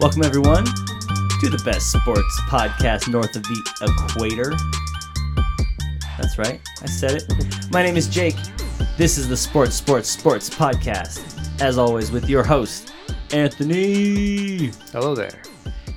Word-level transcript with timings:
Welcome, 0.00 0.22
everyone, 0.22 0.64
to 0.64 1.48
the 1.50 1.60
best 1.64 1.90
sports 1.90 2.40
podcast 2.42 3.08
north 3.08 3.34
of 3.34 3.42
the 3.42 3.70
equator. 3.82 4.52
That's 6.16 6.38
right, 6.38 6.60
I 6.80 6.86
said 6.86 7.16
it. 7.16 7.72
My 7.72 7.82
name 7.82 7.96
is 7.96 8.06
Jake. 8.06 8.36
This 8.96 9.18
is 9.18 9.28
the 9.28 9.36
Sports, 9.36 9.74
Sports, 9.74 10.08
Sports 10.08 10.48
podcast. 10.48 11.60
As 11.60 11.78
always, 11.78 12.12
with 12.12 12.28
your 12.28 12.44
host, 12.44 12.92
Anthony. 13.32 14.70
Hello 14.92 15.16
there. 15.16 15.42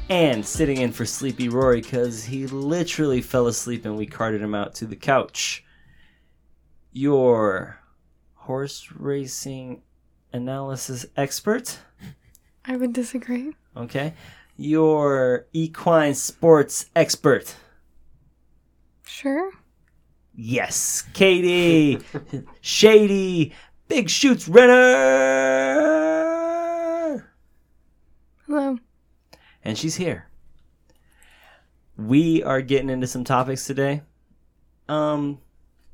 And 0.09 0.43
sitting 0.43 0.77
in 0.77 0.91
for 0.91 1.05
Sleepy 1.05 1.47
Rory 1.47 1.81
because 1.81 2.23
he 2.23 2.47
literally 2.47 3.21
fell 3.21 3.45
asleep 3.45 3.85
and 3.85 3.95
we 3.95 4.07
carted 4.07 4.41
him 4.41 4.55
out 4.55 4.73
to 4.75 4.87
the 4.87 4.95
couch. 4.95 5.63
Your 6.91 7.77
horse 8.33 8.91
racing 8.97 9.83
analysis 10.33 11.05
expert. 11.15 11.77
I 12.65 12.77
would 12.77 12.93
disagree. 12.93 13.53
Okay. 13.75 14.13
Your 14.57 15.47
equine 15.53 16.13
sports 16.13 16.87
expert. 16.95 17.55
Sure. 19.05 19.51
Yes, 20.33 21.03
Katie, 21.13 21.99
Shady, 22.61 23.53
Big 23.87 24.09
Shoots 24.09 24.47
Renner. 24.47 24.71
Hello. 28.47 28.77
And 29.63 29.77
she's 29.77 29.95
here. 29.95 30.27
We 31.97 32.41
are 32.43 32.61
getting 32.61 32.89
into 32.89 33.07
some 33.07 33.23
topics 33.23 33.67
today. 33.67 34.01
Um, 34.87 35.39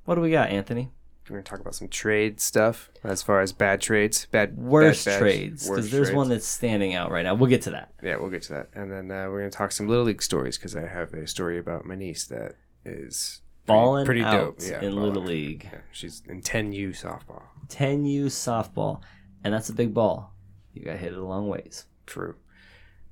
what 0.05 0.15
do 0.15 0.21
we 0.21 0.31
got, 0.31 0.49
Anthony? 0.49 0.91
We're 1.29 1.35
gonna 1.37 1.43
talk 1.43 1.59
about 1.59 1.75
some 1.75 1.87
trade 1.89 2.39
stuff 2.39 2.89
as 3.03 3.21
far 3.21 3.41
as 3.41 3.51
bad 3.51 3.81
trades, 3.81 4.27
bad 4.31 4.57
Worst 4.57 5.05
bad, 5.05 5.13
bad- 5.13 5.19
trades, 5.19 5.67
because 5.69 5.91
there's 5.91 6.07
trades. 6.07 6.15
one 6.15 6.29
that's 6.29 6.47
standing 6.47 6.95
out 6.95 7.11
right 7.11 7.23
now. 7.23 7.35
We'll 7.35 7.49
get 7.49 7.63
to 7.63 7.71
that. 7.71 7.91
Yeah, 8.01 8.17
we'll 8.17 8.29
get 8.29 8.43
to 8.43 8.53
that, 8.53 8.69
and 8.73 8.91
then 8.91 9.11
uh, 9.11 9.29
we're 9.29 9.39
gonna 9.39 9.51
talk 9.51 9.71
some 9.71 9.87
little 9.87 10.05
league 10.05 10.21
stories 10.23 10.57
because 10.57 10.75
I 10.75 10.87
have 10.87 11.13
a 11.13 11.27
story 11.27 11.57
about 11.57 11.85
my 11.85 11.95
niece 11.95 12.25
that 12.27 12.55
is 12.85 13.41
pretty- 13.65 13.77
Balling 13.79 14.05
pretty 14.05 14.21
out 14.21 14.57
dope. 14.57 14.69
Yeah, 14.69 14.81
in. 14.81 14.95
Little 14.95 15.23
League. 15.23 15.67
Yeah, 15.71 15.79
she's 15.91 16.23
in 16.27 16.41
10U 16.41 16.89
softball. 16.91 17.43
10U 17.67 18.27
softball, 18.27 19.01
and 19.43 19.53
that's 19.53 19.67
a 19.69 19.73
big 19.73 19.93
ball. 19.93 20.33
You 20.73 20.85
got 20.85 20.97
hit 20.97 21.11
it 21.11 21.17
a 21.17 21.23
long 21.23 21.49
ways. 21.49 21.85
True. 22.05 22.35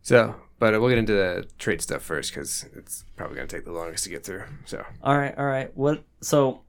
So, 0.02 0.36
but 0.60 0.80
we'll 0.80 0.90
get 0.90 1.00
into 1.00 1.14
the 1.14 1.46
trade 1.58 1.82
stuff 1.82 2.04
first 2.04 2.32
because 2.32 2.66
it's 2.76 3.04
probably 3.18 3.36
gonna 3.36 3.48
take 3.48 3.66
the 3.66 3.72
longest 3.72 4.04
to 4.06 4.10
get 4.10 4.24
through. 4.24 4.44
So, 4.66 4.86
All 5.04 5.18
right, 5.18 5.38
all 5.38 5.46
right. 5.46 5.76
What? 5.76 6.04
So, 6.22 6.62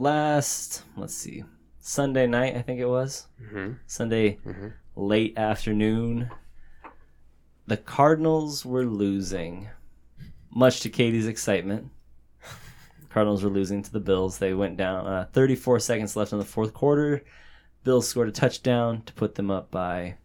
last 0.00 0.84
let's 0.96 1.14
see, 1.14 1.44
Sunday 1.80 2.26
night 2.26 2.56
I 2.56 2.62
think 2.62 2.80
it 2.80 2.86
was 2.86 3.26
hmm 3.50 3.72
Sunday 3.86 4.38
Mhm. 4.46 4.72
late 4.96 5.36
afternoon. 5.38 6.30
The 7.66 7.76
Cardinals 7.76 8.64
were 8.66 8.84
losing, 8.84 9.68
much 10.50 10.80
to 10.80 10.88
Katie's 10.90 11.26
excitement. 11.28 11.90
Cardinals 13.10 13.42
were 13.44 13.50
losing 13.50 13.82
to 13.82 13.92
the 13.92 14.00
Bills. 14.00 14.38
They 14.38 14.54
went 14.54 14.76
down. 14.76 15.06
Uh, 15.06 15.26
34 15.32 15.78
seconds 15.80 16.16
left 16.16 16.32
in 16.32 16.38
the 16.38 16.44
fourth 16.44 16.72
quarter. 16.74 17.24
Bills 17.84 18.08
scored 18.08 18.28
a 18.28 18.32
touchdown 18.32 19.02
to 19.02 19.12
put 19.14 19.34
them 19.36 19.50
up 19.50 19.70
by, 19.70 20.16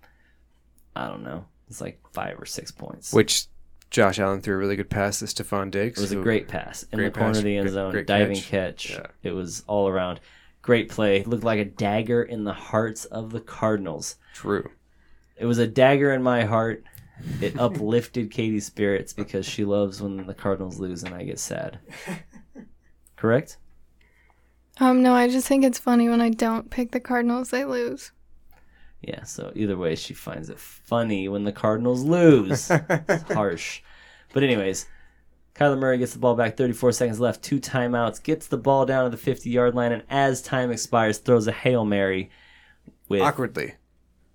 I 0.96 1.08
don't 1.08 1.24
know, 1.24 1.46
it's 1.68 1.82
like 1.82 2.00
five 2.14 2.40
or 2.40 2.46
six 2.46 2.72
points. 2.72 3.12
which 3.14 3.48
Josh 3.96 4.20
Allen 4.20 4.42
threw 4.42 4.56
a 4.56 4.58
really 4.58 4.76
good 4.76 4.90
pass 4.90 5.20
to 5.20 5.26
Stefon 5.26 5.72
Diggs. 5.72 5.98
It 5.98 6.02
was 6.02 6.12
a 6.12 6.18
great 6.18 6.50
pass 6.50 6.84
in 6.92 6.98
Great 7.00 7.14
the 7.14 7.18
corner 7.18 7.30
pass, 7.34 7.38
of 7.38 7.44
the 7.46 7.56
end 7.56 7.64
great- 7.68 7.74
zone, 7.74 7.92
great 7.94 8.06
diving 8.08 8.36
catch. 8.36 8.90
catch. 8.90 8.90
Yeah. 8.92 9.06
It 9.24 9.32
was 9.32 9.64
all 9.68 9.88
around. 9.88 10.20
Great 10.62 10.90
play. 10.90 11.24
Looked 11.24 11.46
like 11.46 11.60
a 11.60 11.64
dagger 11.66 12.22
in 12.22 12.44
the 12.44 12.52
hearts 12.52 13.06
of 13.06 13.32
the 13.32 13.40
Cardinals. 13.40 14.18
True. 14.34 14.70
It 15.38 15.46
was 15.46 15.60
a 15.60 15.66
dagger 15.68 16.12
in 16.12 16.22
my 16.22 16.44
heart. 16.44 16.84
It 17.40 17.58
uplifted 17.60 18.32
Katie's 18.32 18.66
spirits 18.66 19.14
because 19.14 19.46
she 19.46 19.64
loves 19.64 20.02
when 20.02 20.26
the 20.28 20.34
Cardinals 20.34 20.78
lose 20.78 21.04
and 21.04 21.14
I 21.16 21.24
get 21.24 21.40
sad. 21.40 21.80
Correct? 23.16 23.56
Um, 24.78 25.04
no, 25.04 25.14
I 25.14 25.30
just 25.30 25.48
think 25.48 25.64
it's 25.64 25.80
funny 25.80 26.10
when 26.10 26.20
I 26.20 26.32
don't 26.32 26.70
pick 26.70 26.92
the 26.92 27.00
Cardinals, 27.00 27.50
they 27.50 27.64
lose. 27.64 28.12
Yeah, 29.02 29.24
so 29.24 29.52
either 29.56 29.78
way, 29.78 29.96
she 29.96 30.14
finds 30.14 30.50
it 30.50 30.60
funny 30.60 31.28
when 31.28 31.44
the 31.44 31.52
Cardinals 31.52 32.04
lose. 32.04 32.72
It's 32.90 33.32
harsh. 33.32 33.82
But, 34.34 34.44
anyways, 34.44 34.88
Kyler 35.54 35.78
Murray 35.78 35.98
gets 36.00 36.14
the 36.14 36.20
ball 36.20 36.36
back, 36.36 36.58
34 36.58 36.92
seconds 36.92 37.20
left, 37.20 37.44
two 37.44 37.60
timeouts, 37.60 38.22
gets 38.24 38.48
the 38.48 38.58
ball 38.58 38.86
down 38.86 39.04
to 39.06 39.10
the 39.12 39.18
50 39.22 39.50
yard 39.50 39.76
line, 39.76 39.92
and 39.92 40.04
as 40.10 40.42
time 40.42 40.72
expires, 40.72 41.20
throws 41.20 41.48
a 41.48 41.52
Hail 41.52 41.86
Mary 41.86 42.30
with. 43.08 43.22
Awkwardly. 43.22 43.76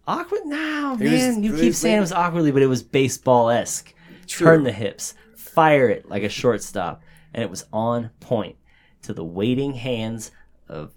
Awkward? 0.06 0.43
No, 0.47 0.97
It 1.00 1.04
was- 1.10 1.12
man. 1.22 1.42
you 1.42 1.56
keep 1.56 1.75
saying 1.75 1.98
it 1.98 2.00
was 2.00 2.12
awkwardly, 2.12 2.53
but 2.53 2.62
it 2.62 2.66
was 2.69 2.82
baseball 2.82 3.50
esque. 3.50 3.92
Turn 4.27 4.62
the 4.62 4.72
hips, 4.72 5.15
fire 5.37 5.88
it 5.88 6.09
like 6.09 6.22
a 6.22 6.28
shortstop, 6.28 7.03
and 7.34 7.42
it 7.42 7.50
was 7.50 7.65
on 7.72 8.10
point 8.21 8.56
to 9.03 9.12
the 9.12 9.25
waiting 9.25 9.75
hands 9.75 10.31
of 10.69 10.94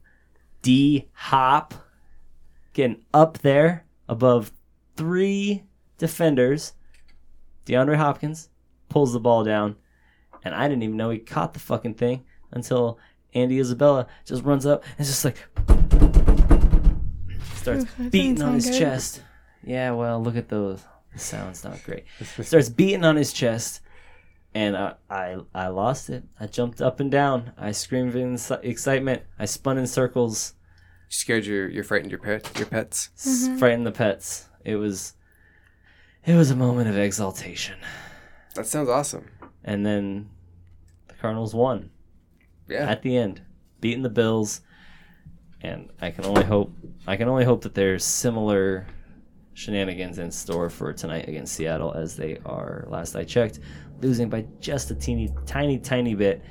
D 0.61 1.09
Hop, 1.13 1.73
getting 2.73 3.03
up 3.13 3.39
there 3.39 3.85
above 4.09 4.51
three 4.95 5.63
defenders. 5.97 6.73
DeAndre 7.65 7.95
Hopkins 7.97 8.49
pulls 8.89 9.13
the 9.13 9.19
ball 9.19 9.43
down, 9.43 9.75
and 10.43 10.53
I 10.53 10.67
didn't 10.67 10.83
even 10.83 10.97
know 10.97 11.09
he 11.09 11.19
caught 11.19 11.53
the 11.53 11.59
fucking 11.59 11.93
thing 11.95 12.25
until 12.51 12.99
Andy 13.33 13.59
Isabella 13.59 14.07
just 14.25 14.43
runs 14.43 14.65
up 14.65 14.83
and 14.97 15.07
just 15.07 15.23
like 15.25 15.37
starts 17.55 17.83
Oof, 17.83 18.11
beating 18.11 18.41
on 18.41 18.55
his 18.55 18.69
good. 18.69 18.79
chest. 18.79 19.21
Yeah, 19.63 19.91
well, 19.91 20.21
look 20.21 20.35
at 20.35 20.49
those. 20.49 20.83
The 21.13 21.19
sound's 21.19 21.63
not 21.63 21.81
great. 21.83 22.05
Starts 22.41 22.69
beating 22.69 23.05
on 23.05 23.15
his 23.15 23.31
chest, 23.31 23.81
and 24.53 24.75
I, 24.75 24.95
I, 25.09 25.37
I 25.53 25.67
lost 25.67 26.09
it. 26.09 26.23
I 26.39 26.47
jumped 26.47 26.81
up 26.81 26.99
and 26.99 27.09
down. 27.11 27.53
I 27.57 27.71
screamed 27.71 28.15
in 28.15 28.37
excitement. 28.63 29.21
I 29.39 29.45
spun 29.45 29.77
in 29.77 29.87
circles, 29.87 30.53
You 30.62 30.62
scared 31.19 31.45
your, 31.45 31.69
you 31.69 31.83
frightened 31.83 32.11
your 32.11 32.19
pet, 32.19 32.49
your 32.57 32.67
pets. 32.67 33.09
Mm-hmm. 33.17 33.53
s- 33.53 33.59
frightened 33.59 33.85
the 33.85 33.91
pets. 33.91 34.47
It 34.65 34.75
was, 34.75 35.13
it 36.25 36.35
was 36.35 36.51
a 36.51 36.55
moment 36.55 36.89
of 36.89 36.97
exaltation. 36.97 37.77
That 38.55 38.65
sounds 38.67 38.89
awesome. 38.89 39.29
And 39.63 39.85
then 39.85 40.29
the 41.07 41.13
Cardinals 41.15 41.53
won 41.55 41.89
Yeah. 42.67 42.89
at 42.89 43.01
the 43.01 43.17
end, 43.17 43.41
beating 43.81 44.03
the 44.03 44.09
Bills. 44.09 44.61
And 45.61 45.89
I 46.01 46.11
can 46.11 46.25
only 46.25 46.43
hope, 46.43 46.73
I 47.07 47.15
can 47.15 47.27
only 47.29 47.45
hope 47.45 47.61
that 47.63 47.73
there's 47.73 48.03
similar 48.03 48.85
shenanigans 49.53 50.17
in 50.19 50.29
store 50.31 50.69
for 50.69 50.91
tonight 50.93 51.29
against 51.29 51.53
Seattle, 51.55 51.93
as 51.93 52.15
they 52.17 52.39
are. 52.45 52.85
Last 52.89 53.15
I 53.15 53.23
checked, 53.23 53.59
losing 54.01 54.27
by 54.29 54.45
just 54.59 54.91
a 54.91 54.95
teeny, 54.95 55.29
tiny, 55.45 55.77
tiny 55.79 56.15
bit. 56.15 56.43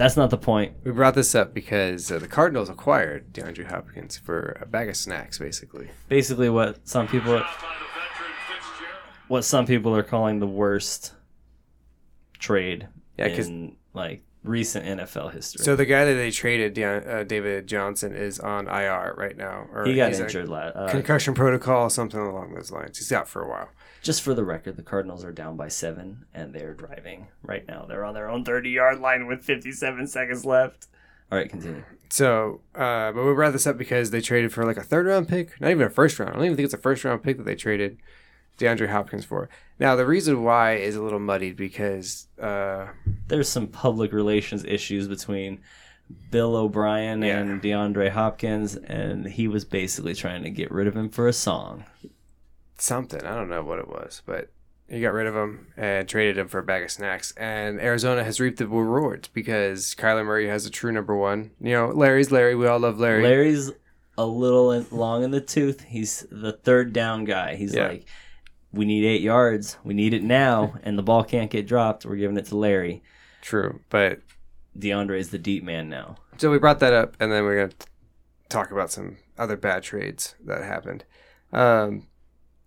That's 0.00 0.16
not 0.16 0.30
the 0.30 0.38
point. 0.38 0.72
we 0.82 0.92
brought 0.92 1.14
this 1.14 1.34
up 1.34 1.52
because 1.52 2.10
uh, 2.10 2.18
the 2.18 2.26
Cardinals 2.26 2.70
acquired 2.70 3.34
DeAndre 3.34 3.66
Hopkins 3.66 4.16
for 4.16 4.56
a 4.58 4.64
bag 4.64 4.88
of 4.88 4.96
snacks, 4.96 5.38
basically. 5.38 5.90
Basically, 6.08 6.48
what 6.48 6.88
some 6.88 7.06
people, 7.06 7.42
what 9.28 9.44
some 9.44 9.66
people 9.66 9.94
are 9.94 10.02
calling 10.02 10.40
the 10.40 10.46
worst 10.46 11.12
trade 12.38 12.88
Yeah, 13.18 13.26
in 13.26 13.76
like 13.92 14.22
recent 14.42 14.86
NFL 14.86 15.34
history. 15.34 15.66
So 15.66 15.76
the 15.76 15.84
guy 15.84 16.06
that 16.06 16.14
they 16.14 16.30
traded, 16.30 16.78
uh, 16.78 17.24
David 17.24 17.66
Johnson, 17.66 18.14
is 18.14 18.40
on 18.40 18.68
IR 18.68 19.14
right 19.18 19.36
now. 19.36 19.66
Or 19.70 19.84
he 19.84 19.96
got 19.96 20.08
he's 20.08 20.20
a 20.20 20.22
injured 20.22 20.48
last. 20.48 20.76
Uh, 20.76 20.88
concussion 20.90 21.34
protocol, 21.34 21.90
something 21.90 22.18
along 22.18 22.54
those 22.54 22.70
lines. 22.70 22.96
He's 22.96 23.12
out 23.12 23.28
for 23.28 23.42
a 23.42 23.48
while. 23.50 23.68
Just 24.02 24.22
for 24.22 24.32
the 24.34 24.44
record, 24.44 24.76
the 24.76 24.82
Cardinals 24.82 25.24
are 25.24 25.32
down 25.32 25.56
by 25.56 25.68
seven, 25.68 26.24
and 26.32 26.54
they're 26.54 26.72
driving 26.74 27.28
right 27.42 27.66
now. 27.68 27.84
They're 27.86 28.04
on 28.04 28.14
their 28.14 28.30
own 28.30 28.44
30 28.44 28.70
yard 28.70 28.98
line 29.00 29.26
with 29.26 29.44
57 29.44 30.06
seconds 30.06 30.44
left. 30.44 30.86
All 31.30 31.38
right, 31.38 31.48
continue. 31.48 31.84
So, 32.08 32.60
uh, 32.74 33.12
but 33.12 33.24
we 33.24 33.34
brought 33.34 33.52
this 33.52 33.66
up 33.66 33.78
because 33.78 34.10
they 34.10 34.20
traded 34.20 34.52
for 34.52 34.64
like 34.64 34.76
a 34.78 34.82
third 34.82 35.06
round 35.06 35.28
pick, 35.28 35.60
not 35.60 35.70
even 35.70 35.86
a 35.86 35.90
first 35.90 36.18
round. 36.18 36.30
I 36.30 36.34
don't 36.36 36.44
even 36.46 36.56
think 36.56 36.64
it's 36.64 36.74
a 36.74 36.78
first 36.78 37.04
round 37.04 37.22
pick 37.22 37.36
that 37.36 37.44
they 37.44 37.54
traded 37.54 37.98
DeAndre 38.58 38.88
Hopkins 38.88 39.24
for. 39.24 39.48
Now, 39.78 39.94
the 39.96 40.06
reason 40.06 40.42
why 40.42 40.74
is 40.76 40.96
a 40.96 41.02
little 41.02 41.20
muddied 41.20 41.56
because 41.56 42.26
uh, 42.40 42.88
There's 43.28 43.48
some 43.48 43.68
public 43.68 44.12
relations 44.12 44.64
issues 44.64 45.06
between 45.08 45.60
Bill 46.32 46.56
O'Brien 46.56 47.22
Yeah. 47.22 47.38
and 47.38 47.62
DeAndre 47.62 48.10
Hopkins, 48.10 48.74
and 48.76 49.26
he 49.26 49.46
was 49.46 49.64
basically 49.64 50.14
trying 50.14 50.42
to 50.42 50.50
get 50.50 50.72
rid 50.72 50.88
of 50.88 50.96
him 50.96 51.10
for 51.10 51.28
a 51.28 51.32
song. 51.32 51.84
Something, 52.80 53.24
I 53.24 53.34
don't 53.34 53.48
know 53.48 53.62
what 53.62 53.78
it 53.78 53.88
was, 53.88 54.22
but 54.26 54.50
he 54.88 55.00
got 55.00 55.12
rid 55.12 55.26
of 55.26 55.34
him 55.36 55.68
and 55.76 56.08
traded 56.08 56.36
him 56.38 56.48
for 56.48 56.58
a 56.58 56.62
bag 56.64 56.82
of 56.82 56.90
snacks. 56.90 57.32
And 57.36 57.80
Arizona 57.80 58.24
has 58.24 58.40
reaped 58.40 58.58
the 58.58 58.66
rewards 58.66 59.28
because 59.28 59.94
Kyler 59.94 60.24
Murray 60.24 60.48
has 60.48 60.66
a 60.66 60.70
true 60.70 60.90
number 60.92 61.16
one. 61.16 61.52
You 61.60 61.72
know, 61.72 61.88
Larry's 61.88 62.30
Larry. 62.32 62.54
We 62.56 62.66
all 62.66 62.80
love 62.80 62.98
Larry. 62.98 63.22
Larry's 63.22 63.70
a 64.18 64.26
little 64.26 64.72
in, 64.72 64.86
long 64.90 65.22
in 65.22 65.30
the 65.30 65.40
tooth. 65.40 65.82
He's 65.82 66.26
the 66.30 66.52
third 66.52 66.92
down 66.92 67.24
guy. 67.24 67.54
He's 67.54 67.74
Yeah. 67.74 67.88
like, 67.88 68.06
we 68.72 68.84
need 68.84 69.04
eight 69.04 69.22
yards. 69.22 69.76
We 69.84 69.94
need 69.94 70.12
it 70.14 70.22
now, 70.22 70.74
and 70.82 70.98
the 70.98 71.02
ball 71.02 71.24
can't 71.24 71.50
get 71.50 71.66
dropped. 71.66 72.04
We're 72.04 72.16
giving 72.16 72.36
it 72.36 72.46
to 72.46 72.56
Larry. 72.56 73.02
True, 73.42 73.80
but 73.90 74.20
DeAndre 74.78 75.18
is 75.18 75.30
the 75.30 75.38
deep 75.38 75.64
man 75.64 75.88
now. 75.88 76.16
So 76.36 76.50
we 76.50 76.58
brought 76.58 76.80
that 76.80 76.92
up, 76.92 77.16
and 77.20 77.30
then 77.32 77.44
we're 77.44 77.56
going 77.56 77.70
to 77.70 77.86
talk 78.48 78.70
about 78.70 78.90
some 78.90 79.16
other 79.38 79.56
bad 79.56 79.82
trades 79.82 80.34
that 80.44 80.62
happened. 80.62 81.04
Um, 81.52 82.06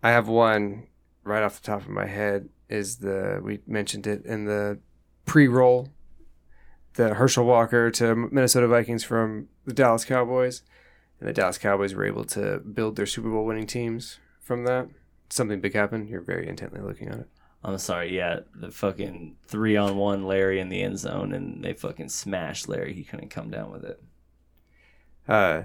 I 0.03 0.11
have 0.11 0.27
one 0.27 0.87
right 1.23 1.41
off 1.41 1.61
the 1.61 1.65
top 1.65 1.81
of 1.81 1.89
my 1.89 2.05
head 2.05 2.49
is 2.69 2.97
the 2.97 3.39
we 3.41 3.59
mentioned 3.65 4.05
it 4.05 4.25
in 4.25 4.45
the 4.45 4.79
pre-roll, 5.25 5.89
the 6.95 7.13
Herschel 7.13 7.45
Walker 7.45 7.89
to 7.91 8.13
Minnesota 8.13 8.67
Vikings 8.67 9.05
from 9.05 9.47
the 9.65 9.73
Dallas 9.73 10.03
Cowboys, 10.03 10.61
and 11.19 11.29
the 11.29 11.33
Dallas 11.33 11.57
Cowboys 11.57 11.93
were 11.93 12.05
able 12.05 12.25
to 12.25 12.59
build 12.59 12.97
their 12.97 13.05
Super 13.05 13.29
Bowl 13.29 13.45
winning 13.45 13.65
teams 13.65 14.19
from 14.41 14.65
that. 14.65 14.89
Something 15.29 15.61
big 15.61 15.73
happened. 15.73 16.09
You're 16.09 16.21
very 16.21 16.47
intently 16.49 16.81
looking 16.81 17.07
at 17.07 17.19
it. 17.19 17.29
I'm 17.63 17.77
sorry, 17.77 18.13
yeah, 18.13 18.41
the 18.53 18.71
fucking 18.71 19.37
three 19.47 19.77
on 19.77 19.95
one 19.95 20.25
Larry 20.25 20.59
in 20.59 20.67
the 20.67 20.81
end 20.81 20.99
zone, 20.99 21.31
and 21.31 21.63
they 21.63 21.71
fucking 21.71 22.09
smashed 22.09 22.67
Larry. 22.67 22.93
He 22.93 23.05
couldn't 23.05 23.29
come 23.29 23.49
down 23.49 23.71
with 23.71 23.85
it. 23.85 24.03
Uh, 25.29 25.63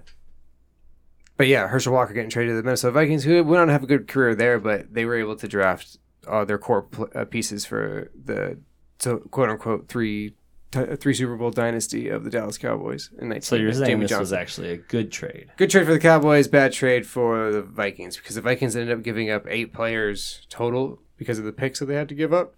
but 1.39 1.47
yeah, 1.47 1.69
Herschel 1.69 1.95
Walker 1.95 2.13
getting 2.13 2.29
traded 2.29 2.53
to 2.53 2.57
the 2.57 2.63
Minnesota 2.65 2.93
Vikings, 2.93 3.25
who 3.25 3.43
went 3.45 3.61
on 3.61 3.69
to 3.69 3.73
have 3.73 3.85
a 3.85 3.87
good 3.87 4.09
career 4.09 4.35
there, 4.35 4.59
but 4.59 4.93
they 4.93 5.05
were 5.07 5.15
able 5.15 5.37
to 5.37 5.49
draft 5.49 5.97
uh, 6.27 6.45
their 6.45 6.59
core 6.59 6.83
pl- 6.83 7.09
uh, 7.15 7.25
pieces 7.25 7.65
for 7.65 8.11
the 8.25 8.59
so 8.99 9.19
quote 9.19 9.49
unquote 9.49 9.89
three 9.89 10.35
t- 10.73 10.97
three 10.97 11.15
Super 11.15 11.37
Bowl 11.37 11.51
dynasty 11.53 12.09
of 12.09 12.25
the 12.25 12.31
Dallas 12.31 12.59
Cowboys 12.59 13.11
in 13.19 13.29
19. 13.29 13.43
So 13.43 13.57
you're 13.57 13.73
saying 13.73 13.87
Jamie 13.87 14.07
this 14.07 14.19
was 14.19 14.33
actually 14.33 14.71
a 14.73 14.77
good 14.77 15.13
trade? 15.13 15.47
Good 15.57 15.71
trade 15.71 15.87
for 15.87 15.93
the 15.93 16.01
Cowboys, 16.01 16.49
bad 16.49 16.73
trade 16.73 17.07
for 17.07 17.53
the 17.53 17.63
Vikings 17.63 18.17
because 18.17 18.35
the 18.35 18.43
Vikings 18.43 18.75
ended 18.75 18.97
up 18.99 19.05
giving 19.05 19.31
up 19.31 19.47
eight 19.49 19.73
players 19.73 20.45
total 20.51 21.01
because 21.17 21.39
of 21.39 21.45
the 21.45 21.53
picks 21.53 21.79
that 21.79 21.87
they 21.87 21.95
had 21.95 22.09
to 22.09 22.15
give 22.17 22.33
up, 22.33 22.55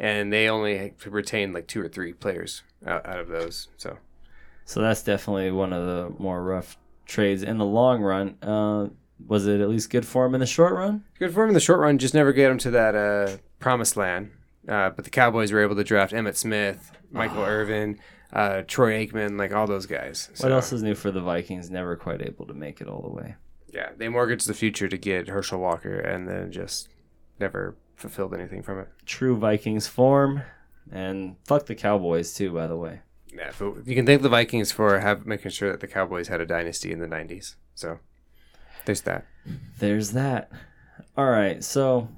and 0.00 0.32
they 0.32 0.48
only 0.48 0.94
retained 1.06 1.54
like 1.54 1.68
two 1.68 1.80
or 1.80 1.88
three 1.88 2.12
players 2.12 2.64
out, 2.84 3.06
out 3.06 3.20
of 3.20 3.28
those. 3.28 3.68
So 3.76 3.98
So 4.64 4.80
that's 4.80 5.02
definitely 5.04 5.52
one 5.52 5.72
of 5.72 5.86
the 5.86 6.12
more 6.20 6.42
rough 6.42 6.76
trades 7.08 7.42
in 7.42 7.58
the 7.58 7.64
long 7.64 8.00
run. 8.02 8.36
Uh, 8.40 8.88
was 9.26 9.48
it 9.48 9.60
at 9.60 9.68
least 9.68 9.90
good 9.90 10.06
for 10.06 10.24
him 10.26 10.34
in 10.34 10.40
the 10.40 10.46
short 10.46 10.74
run? 10.74 11.02
good 11.18 11.34
for 11.34 11.42
him 11.42 11.50
in 11.50 11.54
the 11.54 11.60
short 11.60 11.80
run, 11.80 11.98
just 11.98 12.14
never 12.14 12.32
get 12.32 12.50
him 12.52 12.58
to 12.58 12.70
that 12.70 12.94
uh, 12.94 13.36
promised 13.58 13.96
land. 13.96 14.30
Uh, 14.68 14.90
but 14.90 15.04
the 15.04 15.10
Cowboys 15.10 15.50
were 15.50 15.62
able 15.62 15.74
to 15.74 15.82
draft 15.82 16.12
Emmitt 16.12 16.36
Smith, 16.36 16.92
Michael 17.10 17.42
Irvin, 17.42 17.98
uh, 18.32 18.62
Troy 18.66 19.04
Aikman, 19.04 19.38
like 19.38 19.52
all 19.52 19.66
those 19.66 19.86
guys. 19.86 20.28
What 20.38 20.52
else 20.52 20.72
is 20.72 20.82
new 20.82 20.94
for 20.94 21.10
the 21.10 21.22
Vikings? 21.22 21.70
Never 21.70 21.96
quite 21.96 22.20
able 22.22 22.46
to 22.46 22.54
make 22.54 22.80
it 22.80 22.86
all 22.88 23.00
the 23.00 23.08
way. 23.10 23.34
Yeah, 23.72 23.90
they 23.96 24.08
mortgaged 24.08 24.46
the 24.46 24.54
future 24.54 24.88
to 24.88 24.96
get 24.98 25.28
Herschel 25.28 25.58
Walker, 25.58 25.98
and 25.98 26.28
then 26.28 26.52
just 26.52 26.88
never 27.40 27.76
fulfilled 27.96 28.34
anything 28.34 28.62
from 28.62 28.78
it. 28.80 28.88
True 29.06 29.36
Vikings 29.36 29.86
form, 29.86 30.42
and 30.92 31.36
fuck 31.44 31.66
the 31.66 31.74
Cowboys 31.74 32.34
too. 32.34 32.52
By 32.52 32.66
the 32.66 32.76
way, 32.76 33.00
Yeah, 33.32 33.52
but 33.58 33.86
you 33.86 33.94
can 33.94 34.06
thank 34.06 34.22
the 34.22 34.28
Vikings 34.28 34.72
for 34.72 34.98
have 35.00 35.26
making 35.26 35.50
sure 35.50 35.70
that 35.70 35.80
the 35.80 35.86
Cowboys 35.86 36.28
had 36.28 36.40
a 36.40 36.46
dynasty 36.46 36.92
in 36.92 36.98
the 36.98 37.06
'90s. 37.06 37.56
So 37.74 37.98
there's 38.84 39.02
that. 39.02 39.26
there's 39.78 40.12
that. 40.12 40.50
All 41.16 41.30
right, 41.30 41.62
so 41.62 42.08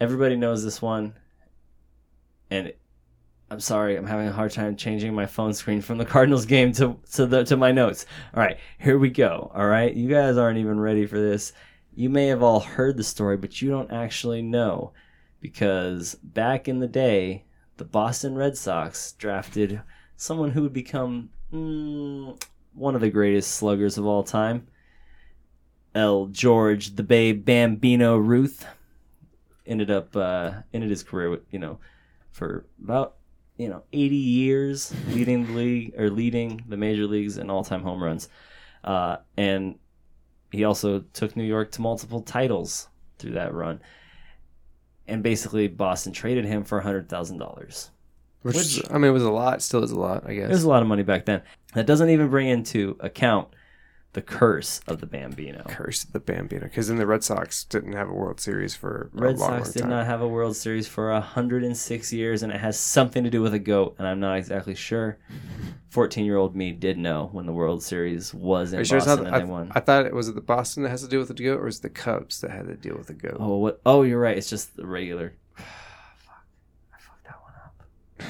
everybody 0.00 0.36
knows 0.36 0.62
this 0.64 0.82
one, 0.82 1.14
and 2.50 2.72
I'm 3.50 3.60
sorry, 3.60 3.96
I'm 3.96 4.06
having 4.06 4.26
a 4.26 4.32
hard 4.32 4.50
time 4.50 4.76
changing 4.76 5.14
my 5.14 5.26
phone 5.26 5.54
screen 5.54 5.80
from 5.80 5.98
the 5.98 6.04
Cardinals 6.04 6.46
game 6.46 6.72
to 6.72 6.98
to 7.12 7.26
the 7.26 7.44
to 7.44 7.56
my 7.56 7.72
notes. 7.72 8.06
All 8.34 8.42
right, 8.42 8.58
here 8.78 8.98
we 8.98 9.10
go. 9.10 9.50
All 9.54 9.66
right, 9.66 9.94
you 9.94 10.08
guys 10.08 10.36
aren't 10.36 10.58
even 10.58 10.80
ready 10.80 11.06
for 11.06 11.20
this. 11.20 11.52
You 11.94 12.10
may 12.10 12.26
have 12.26 12.42
all 12.42 12.60
heard 12.60 12.96
the 12.96 13.04
story, 13.04 13.36
but 13.36 13.62
you 13.62 13.70
don't 13.70 13.90
actually 13.90 14.42
know 14.42 14.92
because 15.40 16.16
back 16.16 16.68
in 16.68 16.80
the 16.80 16.88
day, 16.88 17.44
the 17.76 17.84
Boston 17.84 18.34
Red 18.34 18.56
Sox 18.56 19.12
drafted 19.12 19.80
someone 20.16 20.50
who 20.50 20.62
would 20.62 20.72
become 20.72 21.30
mm, 21.52 22.40
one 22.74 22.94
of 22.94 23.00
the 23.00 23.10
greatest 23.10 23.52
sluggers 23.52 23.98
of 23.98 24.06
all 24.06 24.22
time. 24.22 24.66
L. 25.94 26.26
George 26.26 26.94
the 26.94 27.02
Babe 27.02 27.44
Bambino 27.44 28.18
Ruth 28.18 28.66
ended 29.66 29.90
up 29.90 30.14
uh, 30.14 30.52
ended 30.72 30.90
his 30.90 31.02
career 31.02 31.30
with 31.30 31.42
you 31.50 31.58
know 31.58 31.78
for 32.32 32.66
about 32.82 33.16
you 33.56 33.68
know 33.68 33.82
80 33.92 34.16
years 34.16 34.94
leading 35.08 35.46
the 35.46 35.52
league 35.52 35.94
or 35.98 36.10
leading 36.10 36.64
the 36.68 36.76
major 36.76 37.06
leagues 37.06 37.38
in 37.38 37.48
all 37.48 37.64
time 37.64 37.82
home 37.82 38.02
runs, 38.02 38.28
uh, 38.84 39.16
and 39.36 39.78
he 40.52 40.64
also 40.64 41.00
took 41.12 41.34
New 41.36 41.44
York 41.44 41.72
to 41.72 41.80
multiple 41.80 42.20
titles 42.20 42.88
through 43.18 43.32
that 43.32 43.54
run. 43.54 43.80
And 45.08 45.22
basically, 45.22 45.68
Boston 45.68 46.12
traded 46.12 46.44
him 46.44 46.64
for 46.64 46.80
hundred 46.80 47.08
thousand 47.08 47.38
dollars. 47.38 47.90
Which, 48.46 48.56
Which- 48.56 48.82
I 48.90 48.94
mean, 48.94 49.10
it 49.10 49.12
was 49.14 49.22
a 49.24 49.30
lot. 49.30 49.62
Still 49.62 49.82
is 49.84 49.90
a 49.92 49.98
lot, 49.98 50.24
I 50.26 50.34
guess. 50.34 50.46
It 50.50 50.52
was 50.52 50.64
a 50.64 50.68
lot 50.68 50.82
of 50.82 50.88
money 50.88 51.02
back 51.02 51.24
then. 51.26 51.42
That 51.74 51.86
doesn't 51.86 52.08
even 52.10 52.28
bring 52.28 52.48
into 52.48 52.96
account 53.00 53.48
the 54.12 54.22
curse 54.22 54.80
of 54.88 55.00
the 55.00 55.06
Bambino. 55.06 55.62
curse 55.68 56.02
of 56.04 56.12
the 56.14 56.20
Bambino 56.20 56.62
because 56.62 56.88
then 56.88 56.96
the 56.96 57.06
Red 57.06 57.22
Sox 57.22 57.64
didn't 57.64 57.92
have 57.92 58.08
a 58.08 58.14
World 58.14 58.40
Series 58.40 58.74
for 58.74 59.10
a 59.14 59.20
Red 59.20 59.36
long, 59.38 59.50
Sox 59.58 59.66
long 59.66 59.72
did 59.74 59.80
time. 59.80 59.90
not 59.90 60.06
have 60.06 60.22
a 60.22 60.28
World 60.28 60.56
Series 60.56 60.88
for 60.88 61.10
106 61.12 62.12
years, 62.14 62.42
and 62.42 62.50
it 62.50 62.58
has 62.58 62.78
something 62.80 63.24
to 63.24 63.30
do 63.30 63.42
with 63.42 63.52
a 63.52 63.58
goat, 63.58 63.94
and 63.98 64.08
I'm 64.08 64.18
not 64.18 64.38
exactly 64.38 64.74
sure. 64.74 65.18
14 65.90 66.24
year 66.24 66.36
old 66.38 66.56
me 66.56 66.72
did 66.72 66.96
know 66.96 67.28
when 67.32 67.44
the 67.44 67.52
World 67.52 67.82
Series 67.82 68.32
was 68.32 68.72
in 68.72 68.80
Are 68.80 68.84
sure 68.86 68.96
it's 68.98 69.06
not 69.06 69.18
Boston 69.18 69.32
they 69.34 69.40
I, 69.40 69.44
won. 69.44 69.70
I 69.74 69.80
thought 69.80 70.06
it 70.06 70.14
was 70.14 70.28
it 70.28 70.34
the 70.34 70.40
Boston 70.40 70.82
that 70.84 70.88
has 70.90 71.02
to 71.02 71.08
deal 71.08 71.18
with 71.18 71.28
the 71.28 71.34
goat, 71.34 71.60
or 71.60 71.66
is 71.68 71.78
it 71.80 71.82
the 71.82 71.90
Cubs 71.90 72.40
that 72.40 72.50
had 72.52 72.68
to 72.68 72.74
deal 72.74 72.96
with 72.96 73.08
the 73.08 73.14
goat? 73.14 73.36
oh, 73.38 73.56
what? 73.58 73.80
Oh, 73.84 74.00
you're 74.02 74.20
right. 74.20 74.38
It's 74.38 74.48
just 74.48 74.76
the 74.76 74.86
regular. 74.86 75.34
Fuck. 75.56 75.66
I 76.94 76.98
fucked 76.98 77.24
that 77.24 77.38
one 77.42 77.52
up. 77.62 77.82
It 78.20 78.24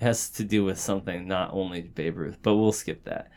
has 0.00 0.28
to 0.30 0.44
do 0.44 0.64
with 0.64 0.78
something, 0.78 1.26
not 1.26 1.50
only 1.52 1.82
Babe 1.82 2.18
Ruth, 2.18 2.38
but 2.42 2.56
we'll 2.56 2.72
skip 2.72 3.04
that. 3.04 3.30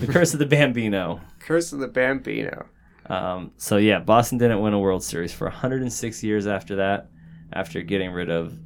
The 0.00 0.06
curse 0.06 0.32
of 0.32 0.40
the 0.40 0.46
Bambino. 0.46 1.20
Curse 1.38 1.72
of 1.72 1.78
the 1.78 1.88
Bambino. 1.88 2.66
Um, 3.06 3.52
so 3.56 3.76
yeah, 3.76 3.98
Boston 3.98 4.38
didn't 4.38 4.60
win 4.60 4.72
a 4.72 4.78
World 4.78 5.02
Series 5.02 5.32
for 5.32 5.46
106 5.46 6.22
years 6.22 6.46
after 6.46 6.76
that, 6.76 7.08
after 7.52 7.82
getting 7.82 8.10
rid 8.10 8.30
of 8.30 8.58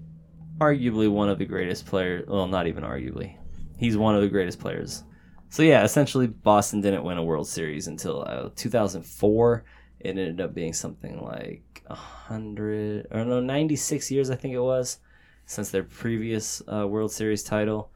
arguably 0.58 1.10
one 1.10 1.28
of 1.28 1.38
the 1.38 1.44
greatest 1.44 1.86
players. 1.86 2.26
Well, 2.26 2.46
not 2.46 2.66
even 2.66 2.84
arguably, 2.84 3.36
he's 3.78 3.96
one 3.96 4.14
of 4.14 4.22
the 4.22 4.28
greatest 4.28 4.58
players. 4.58 5.04
So 5.50 5.62
yeah, 5.62 5.84
essentially 5.84 6.26
Boston 6.26 6.80
didn't 6.80 7.04
win 7.04 7.18
a 7.18 7.22
World 7.22 7.46
Series 7.46 7.86
until 7.86 8.24
uh, 8.26 8.50
2004. 8.56 9.64
It 10.00 10.08
ended 10.08 10.40
up 10.40 10.54
being 10.54 10.72
something 10.72 11.22
like 11.22 11.82
100 11.86 13.08
or 13.10 13.24
no 13.24 13.40
96 13.40 14.10
years 14.10 14.30
I 14.30 14.36
think 14.36 14.54
it 14.54 14.60
was 14.60 14.98
since 15.46 15.70
their 15.70 15.84
previous 15.84 16.62
uh, 16.72 16.86
World 16.86 17.12
Series 17.12 17.42
title, 17.42 17.90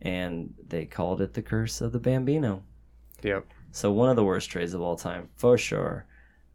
and 0.00 0.54
they 0.68 0.84
called 0.84 1.20
it 1.20 1.34
the 1.34 1.42
curse 1.42 1.80
of 1.80 1.92
the 1.92 1.98
Bambino. 1.98 2.62
Yep. 3.22 3.46
So 3.72 3.92
one 3.92 4.08
of 4.08 4.16
the 4.16 4.24
worst 4.24 4.50
trades 4.50 4.74
of 4.74 4.80
all 4.80 4.96
time, 4.96 5.28
for 5.36 5.58
sure. 5.58 6.06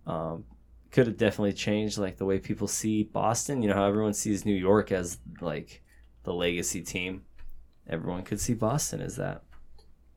Um, 0.07 0.45
could 0.91 1.07
have 1.07 1.17
definitely 1.17 1.53
changed 1.53 1.97
like 1.97 2.17
the 2.17 2.25
way 2.25 2.37
people 2.37 2.67
see 2.67 3.03
Boston. 3.03 3.61
You 3.61 3.69
know 3.69 3.75
how 3.75 3.87
everyone 3.87 4.13
sees 4.13 4.45
New 4.45 4.55
York 4.55 4.91
as 4.91 5.17
like 5.39 5.81
the 6.23 6.33
legacy 6.33 6.81
team. 6.81 7.23
Everyone 7.87 8.23
could 8.23 8.39
see 8.39 8.53
Boston 8.53 9.01
as 9.01 9.15
that. 9.15 9.43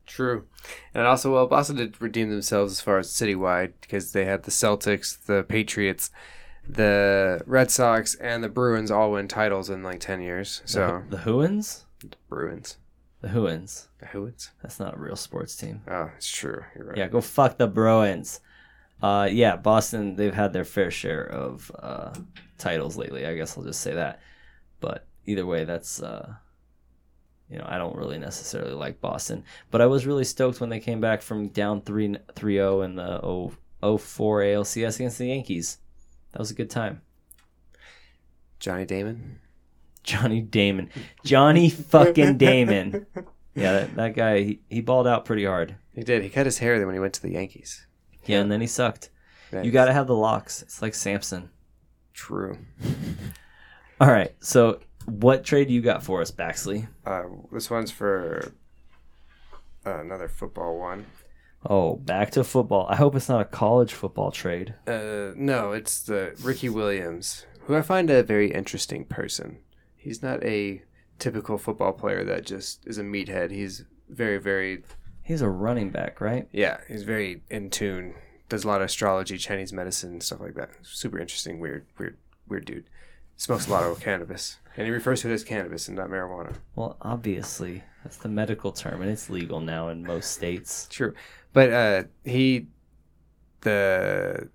True. 0.05 0.45
And 0.93 1.07
also, 1.07 1.33
well, 1.33 1.47
Boston 1.47 1.77
did 1.77 1.99
redeem 2.01 2.29
themselves 2.29 2.73
as 2.73 2.81
far 2.81 2.99
as 2.99 3.09
citywide 3.09 3.73
because 3.81 4.11
they 4.11 4.25
had 4.25 4.43
the 4.43 4.51
Celtics, 4.51 5.25
the 5.25 5.43
Patriots, 5.43 6.11
the 6.67 7.41
Red 7.45 7.71
Sox, 7.71 8.15
and 8.15 8.43
the 8.43 8.49
Bruins 8.49 8.91
all 8.91 9.11
win 9.11 9.27
titles 9.27 9.69
in 9.69 9.83
like 9.83 9.99
10 9.99 10.21
years. 10.21 10.61
So, 10.65 11.03
the, 11.09 11.17
the 11.17 11.23
Whoans, 11.23 11.83
Bruins. 12.29 12.77
the 13.21 13.29
Whoans. 13.29 13.87
The 13.99 14.07
Who's? 14.07 14.51
That's 14.61 14.79
not 14.79 14.95
a 14.95 14.99
real 14.99 15.15
sports 15.15 15.55
team. 15.55 15.81
Oh, 15.89 16.11
it's 16.15 16.29
true. 16.29 16.63
You're 16.75 16.85
right. 16.85 16.97
Yeah, 16.97 17.07
go 17.07 17.21
fuck 17.21 17.57
the 17.57 17.67
Bruins. 17.67 18.39
Uh, 19.01 19.27
yeah, 19.31 19.55
Boston. 19.55 20.15
They've 20.15 20.33
had 20.33 20.53
their 20.53 20.65
fair 20.65 20.91
share 20.91 21.23
of 21.23 21.71
uh, 21.77 22.13
titles 22.57 22.97
lately. 22.97 23.25
I 23.25 23.35
guess 23.35 23.57
I'll 23.57 23.63
just 23.63 23.81
say 23.81 23.93
that. 23.93 24.19
But 24.79 25.07
either 25.25 25.45
way, 25.45 25.65
that's 25.65 26.01
uh, 26.01 26.33
you 27.49 27.57
know 27.57 27.65
I 27.67 27.77
don't 27.77 27.95
really 27.95 28.17
necessarily 28.17 28.73
like 28.73 29.01
Boston, 29.01 29.43
but 29.71 29.81
I 29.81 29.85
was 29.85 30.05
really 30.05 30.23
stoked 30.23 30.61
when 30.61 30.69
they 30.69 30.79
came 30.79 31.01
back 31.01 31.21
from 31.21 31.49
down 31.49 31.81
3 31.81 32.17
0 32.37 32.81
in 32.81 32.95
the 32.95 33.19
0 33.21 33.51
04 33.97 34.41
ALCS 34.41 34.95
against 34.95 35.17
the 35.17 35.27
Yankees. 35.27 35.77
That 36.35 36.39
was 36.39 36.51
a 36.51 36.55
good 36.55 36.69
time. 36.69 37.01
Johnny 38.59 38.83
Damon. 38.83 39.39
Johnny 40.03 40.41
Damon, 40.41 40.89
Johnny 41.23 41.69
fucking 41.69 42.37
Damon. 42.37 43.07
Yeah, 43.57 43.71
that, 43.71 43.95
that 43.95 44.15
guy 44.17 44.41
he, 44.41 44.59
he 44.69 44.81
balled 44.81 45.07
out 45.07 45.23
pretty 45.23 45.45
hard. 45.45 45.77
He 45.93 46.03
did. 46.03 46.21
He 46.23 46.27
cut 46.27 46.45
his 46.45 46.57
hair 46.57 46.77
then 46.77 46.87
when 46.87 46.93
he 46.93 46.99
went 46.99 47.13
to 47.13 47.21
the 47.21 47.31
Yankees. 47.31 47.87
Yeah, 48.25 48.41
and 48.41 48.51
then 48.51 48.59
he 48.59 48.67
sucked. 48.67 49.11
You 49.53 49.71
got 49.71 49.85
to 49.85 49.93
have 49.93 50.07
the 50.07 50.13
locks. 50.13 50.61
It's 50.61 50.81
like 50.81 50.93
Samson. 50.93 51.51
True. 52.11 52.57
All 54.01 54.11
right. 54.11 54.35
So, 54.41 54.81
what 55.05 55.45
trade 55.45 55.69
you 55.69 55.81
got 55.81 56.03
for 56.03 56.19
us, 56.19 56.31
Baxley? 56.31 56.89
Uh, 57.05 57.23
this 57.53 57.69
one's 57.69 57.91
for 57.91 58.51
uh, 59.85 59.99
another 59.99 60.27
football 60.27 60.77
one. 60.77 61.05
Oh, 61.67 61.95
back 61.95 62.31
to 62.31 62.43
football. 62.43 62.85
I 62.89 62.95
hope 62.95 63.15
it's 63.15 63.29
not 63.29 63.41
a 63.41 63.45
college 63.45 63.93
football 63.93 64.31
trade. 64.31 64.75
Uh, 64.87 65.31
no, 65.35 65.71
it's 65.71 66.01
the 66.01 66.35
Ricky 66.41 66.69
Williams, 66.69 67.45
who 67.61 67.75
I 67.75 67.81
find 67.81 68.09
a 68.09 68.23
very 68.23 68.51
interesting 68.51 69.05
person. 69.05 69.59
He's 69.95 70.21
not 70.21 70.43
a 70.43 70.83
typical 71.17 71.57
football 71.57 71.93
player 71.93 72.23
that 72.23 72.45
just 72.45 72.85
is 72.85 72.97
a 72.97 73.03
meathead. 73.03 73.51
He's 73.51 73.83
very, 74.09 74.37
very, 74.37 74.83
He's 75.23 75.41
a 75.41 75.49
running 75.49 75.89
back, 75.89 76.21
right? 76.21 76.47
yeah, 76.51 76.77
he's 76.87 77.03
very 77.03 77.41
in 77.49 77.71
tune 77.71 78.13
does 78.49 78.63
a 78.63 78.67
lot 78.67 78.81
of 78.81 78.85
astrology, 78.85 79.37
Chinese 79.37 79.73
medicine, 79.73 80.21
stuff 80.21 80.39
like 80.39 80.53
that. 80.55 80.69
Super 80.83 81.19
interesting, 81.19 81.59
weird, 81.59 81.85
weird, 81.97 82.17
weird 82.47 82.65
dude. 82.65 82.85
Smokes 83.37 83.67
a 83.67 83.71
lot 83.71 83.83
of 83.83 83.99
cannabis, 83.99 84.57
and 84.77 84.85
he 84.85 84.91
refers 84.91 85.21
to 85.21 85.29
it 85.29 85.33
as 85.33 85.43
cannabis 85.43 85.87
and 85.87 85.97
not 85.97 86.09
marijuana. 86.09 86.55
Well, 86.75 86.95
obviously, 87.01 87.83
that's 88.05 88.17
the 88.17 88.29
medical 88.29 88.71
term, 88.71 89.01
and 89.01 89.09
it's 89.09 89.31
legal 89.31 89.59
now 89.59 89.89
in 89.89 90.03
most 90.03 90.31
states. 90.31 90.87
True, 90.91 91.15
but 91.53 91.73
uh, 91.73 92.03
he, 92.23 92.67
the 93.61 94.47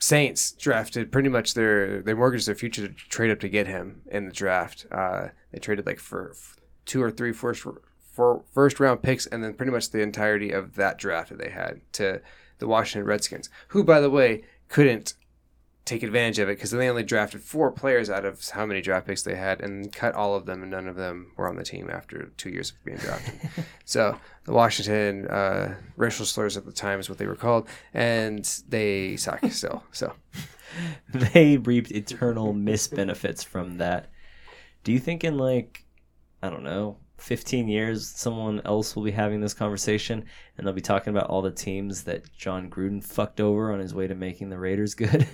Saints 0.00 0.50
drafted 0.50 1.12
pretty 1.12 1.28
much 1.28 1.54
their 1.54 2.02
they 2.02 2.14
mortgaged 2.14 2.48
their 2.48 2.56
future 2.56 2.88
to 2.88 2.92
trade 2.92 3.30
up 3.30 3.38
to 3.40 3.48
get 3.48 3.68
him 3.68 4.02
in 4.10 4.26
the 4.26 4.32
draft. 4.32 4.86
Uh, 4.90 5.28
they 5.52 5.60
traded 5.60 5.86
like 5.86 6.00
for 6.00 6.34
two 6.84 7.00
or 7.00 7.12
three 7.12 7.32
first 7.32 7.64
for 8.12 8.42
first 8.52 8.80
round 8.80 9.02
picks, 9.02 9.24
and 9.26 9.44
then 9.44 9.54
pretty 9.54 9.70
much 9.70 9.92
the 9.92 10.02
entirety 10.02 10.50
of 10.50 10.74
that 10.74 10.98
draft 10.98 11.28
that 11.28 11.38
they 11.38 11.50
had 11.50 11.80
to 11.92 12.20
the 12.58 12.66
Washington 12.66 13.06
Redskins, 13.06 13.48
who 13.68 13.84
by 13.84 14.00
the 14.00 14.10
way 14.10 14.42
couldn't 14.68 15.14
take 15.86 16.02
advantage 16.02 16.38
of 16.38 16.48
it 16.50 16.58
because 16.58 16.70
they 16.70 16.90
only 16.90 17.02
drafted 17.02 17.40
four 17.40 17.72
players 17.72 18.10
out 18.10 18.26
of 18.26 18.46
how 18.50 18.66
many 18.66 18.82
draft 18.82 19.06
picks 19.06 19.22
they 19.22 19.36
had 19.36 19.62
and 19.62 19.92
cut 19.92 20.14
all 20.14 20.34
of 20.34 20.44
them 20.44 20.60
and 20.60 20.70
none 20.70 20.86
of 20.86 20.96
them 20.96 21.32
were 21.36 21.48
on 21.48 21.56
the 21.56 21.64
team 21.64 21.88
after 21.90 22.30
two 22.36 22.50
years 22.50 22.72
of 22.72 22.84
being 22.84 22.98
drafted 22.98 23.34
so 23.86 24.18
the 24.44 24.52
washington 24.52 25.26
uh, 25.28 25.74
racial 25.96 26.26
slurs 26.26 26.56
at 26.56 26.66
the 26.66 26.72
time 26.72 27.00
is 27.00 27.08
what 27.08 27.16
they 27.16 27.26
were 27.26 27.34
called 27.36 27.66
and 27.94 28.62
they 28.68 29.16
suck 29.16 29.42
still 29.50 29.82
so 29.92 30.12
they 31.08 31.56
reaped 31.58 31.90
eternal 31.90 32.54
misbenefits 32.54 33.44
from 33.44 33.78
that. 33.78 34.10
Do 34.84 34.92
you 34.92 34.98
think 34.98 35.24
in 35.24 35.36
like, 35.36 35.84
I 36.42 36.50
don't 36.50 36.62
know, 36.62 36.98
15 37.18 37.68
years, 37.68 38.08
someone 38.08 38.60
else 38.64 38.94
will 38.94 39.02
be 39.02 39.10
having 39.10 39.40
this 39.40 39.54
conversation 39.54 40.24
and 40.56 40.66
they'll 40.66 40.74
be 40.74 40.80
talking 40.80 41.16
about 41.16 41.28
all 41.28 41.42
the 41.42 41.50
teams 41.50 42.04
that 42.04 42.32
Jon 42.36 42.70
Gruden 42.70 43.02
fucked 43.02 43.40
over 43.40 43.72
on 43.72 43.80
his 43.80 43.94
way 43.94 44.06
to 44.06 44.14
making 44.14 44.50
the 44.50 44.58
Raiders 44.58 44.94
good? 44.94 45.26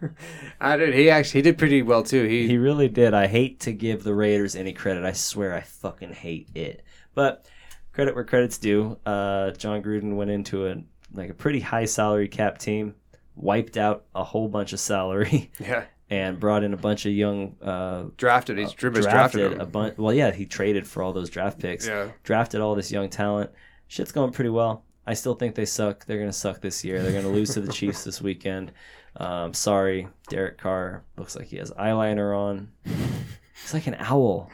i 0.60 0.76
did 0.76 0.94
he 0.94 1.10
actually 1.10 1.38
he 1.38 1.42
did 1.42 1.58
pretty 1.58 1.82
well 1.82 2.02
too 2.02 2.24
he, 2.24 2.46
he 2.46 2.58
really 2.58 2.88
did. 2.88 3.14
I 3.14 3.26
hate 3.26 3.60
to 3.60 3.72
give 3.72 4.04
the 4.04 4.14
Raiders 4.14 4.54
any 4.54 4.72
credit. 4.72 5.04
I 5.04 5.12
swear 5.12 5.54
I 5.54 5.60
fucking 5.60 6.12
hate 6.12 6.48
it. 6.54 6.82
But 7.14 7.46
credit 7.92 8.14
where 8.14 8.24
credit's 8.24 8.58
due. 8.58 8.98
Uh, 9.04 9.50
Jon 9.52 9.82
Gruden 9.82 10.16
went 10.16 10.30
into 10.30 10.66
a 10.66 10.76
like 11.12 11.30
a 11.30 11.34
pretty 11.34 11.60
high 11.60 11.86
salary 11.86 12.28
cap 12.28 12.58
team, 12.58 12.94
wiped 13.34 13.76
out 13.76 14.04
a 14.14 14.22
whole 14.22 14.48
bunch 14.48 14.72
of 14.72 14.80
salary, 14.80 15.50
yeah 15.58 15.84
and 16.08 16.38
brought 16.38 16.62
in 16.62 16.72
a 16.72 16.76
bunch 16.76 17.04
of 17.06 17.12
young 17.12 17.56
uh, 17.60 18.04
drafted 18.16 18.58
he's 18.58 18.72
drafted, 18.72 19.02
drafted 19.02 19.60
a 19.60 19.66
bunch. 19.66 19.98
Well, 19.98 20.12
yeah, 20.12 20.30
he 20.30 20.46
traded 20.46 20.86
for 20.86 21.02
all 21.02 21.12
those 21.12 21.30
draft 21.30 21.58
picks. 21.58 21.86
Yeah. 21.86 22.08
drafted 22.22 22.60
all 22.60 22.74
this 22.74 22.92
young 22.92 23.08
talent. 23.08 23.50
Shit's 23.88 24.12
going 24.12 24.32
pretty 24.32 24.50
well. 24.50 24.84
I 25.06 25.14
still 25.14 25.34
think 25.34 25.54
they 25.54 25.64
suck. 25.66 26.04
They're 26.04 26.18
gonna 26.18 26.32
suck 26.32 26.60
this 26.60 26.84
year. 26.84 27.02
They're 27.02 27.12
gonna 27.12 27.32
lose 27.32 27.54
to 27.54 27.60
the 27.60 27.72
Chiefs 27.72 28.04
this 28.04 28.20
weekend. 28.20 28.72
Um, 29.16 29.54
sorry, 29.54 30.08
Derek 30.28 30.58
Carr 30.58 31.02
looks 31.16 31.36
like 31.36 31.46
he 31.46 31.56
has 31.56 31.70
eyeliner 31.72 32.36
on. 32.36 32.70
He's 32.84 33.74
like 33.74 33.86
an 33.86 33.96
owl 33.98 34.50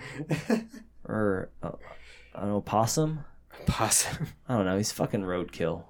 or 1.05 1.51
uh, 1.63 1.73
an 2.35 2.51
opossum. 2.51 3.25
Possum. 3.67 4.29
I 4.49 4.57
don't 4.57 4.65
know. 4.65 4.77
He's 4.77 4.93
fucking 4.93 5.23
roadkill. 5.23 5.85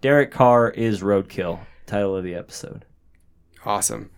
Derek 0.00 0.30
Carr 0.30 0.70
is 0.70 1.02
roadkill. 1.02 1.60
Title 1.86 2.16
of 2.16 2.24
the 2.24 2.34
episode. 2.34 2.84
awesome 3.64 4.10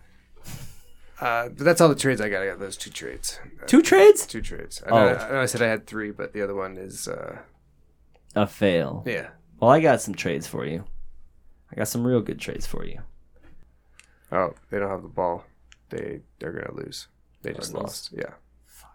uh, 1.19 1.49
but 1.49 1.59
that's 1.63 1.81
all 1.81 1.89
the 1.89 1.95
trades 1.95 2.21
I 2.21 2.29
got. 2.29 2.41
I 2.43 2.47
got 2.47 2.59
those 2.59 2.77
two 2.77 2.89
trades. 2.91 3.39
Uh, 3.61 3.65
Two 3.65 3.81
trades. 3.81 4.25
two 4.25 4.41
trades. 4.41 4.81
I 4.85 4.89
Oh. 4.91 4.95
I 5.15 5.31
know 5.31 5.41
I 5.41 5.45
said 5.45 5.61
I 5.61 5.67
had 5.67 5.87
three, 5.87 6.11
but 6.11 6.33
the 6.33 6.41
other 6.41 6.55
one 6.55 6.77
is 6.77 7.07
uh, 7.07 7.39
A 8.35 8.45
fail. 8.47 9.03
yeah. 9.05 9.29
Well, 9.59 9.71
I 9.71 9.79
got 9.79 10.01
some 10.01 10.13
trades 10.13 10.45
for 10.47 10.65
you. 10.65 10.83
I 11.71 11.75
got 11.75 11.87
some 11.87 12.05
real 12.05 12.21
good 12.21 12.39
trades 12.39 12.65
for 12.67 12.85
you. 12.85 13.01
Oh, 14.31 14.53
they 14.69 14.77
don't 14.79 14.89
have 14.89 15.01
the 15.01 15.07
ball. 15.07 15.43
They 15.89 16.21
they're 16.39 16.51
gonna 16.51 16.73
lose. 16.75 17.07
They 17.41 17.53
just 17.53 17.73
lost. 17.73 18.11
Yeah, 18.15 18.33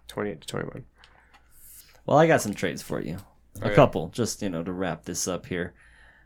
twenty-eight 0.08 0.42
to 0.42 0.46
twenty-one. 0.46 0.84
Well, 2.06 2.18
I 2.18 2.26
got 2.26 2.42
some 2.42 2.54
trades 2.54 2.82
for 2.82 3.00
you. 3.00 3.16
A 3.60 3.70
couple, 3.70 4.08
just 4.08 4.40
you 4.42 4.48
know, 4.50 4.62
to 4.62 4.72
wrap 4.72 5.04
this 5.04 5.26
up 5.28 5.46
here. 5.46 5.74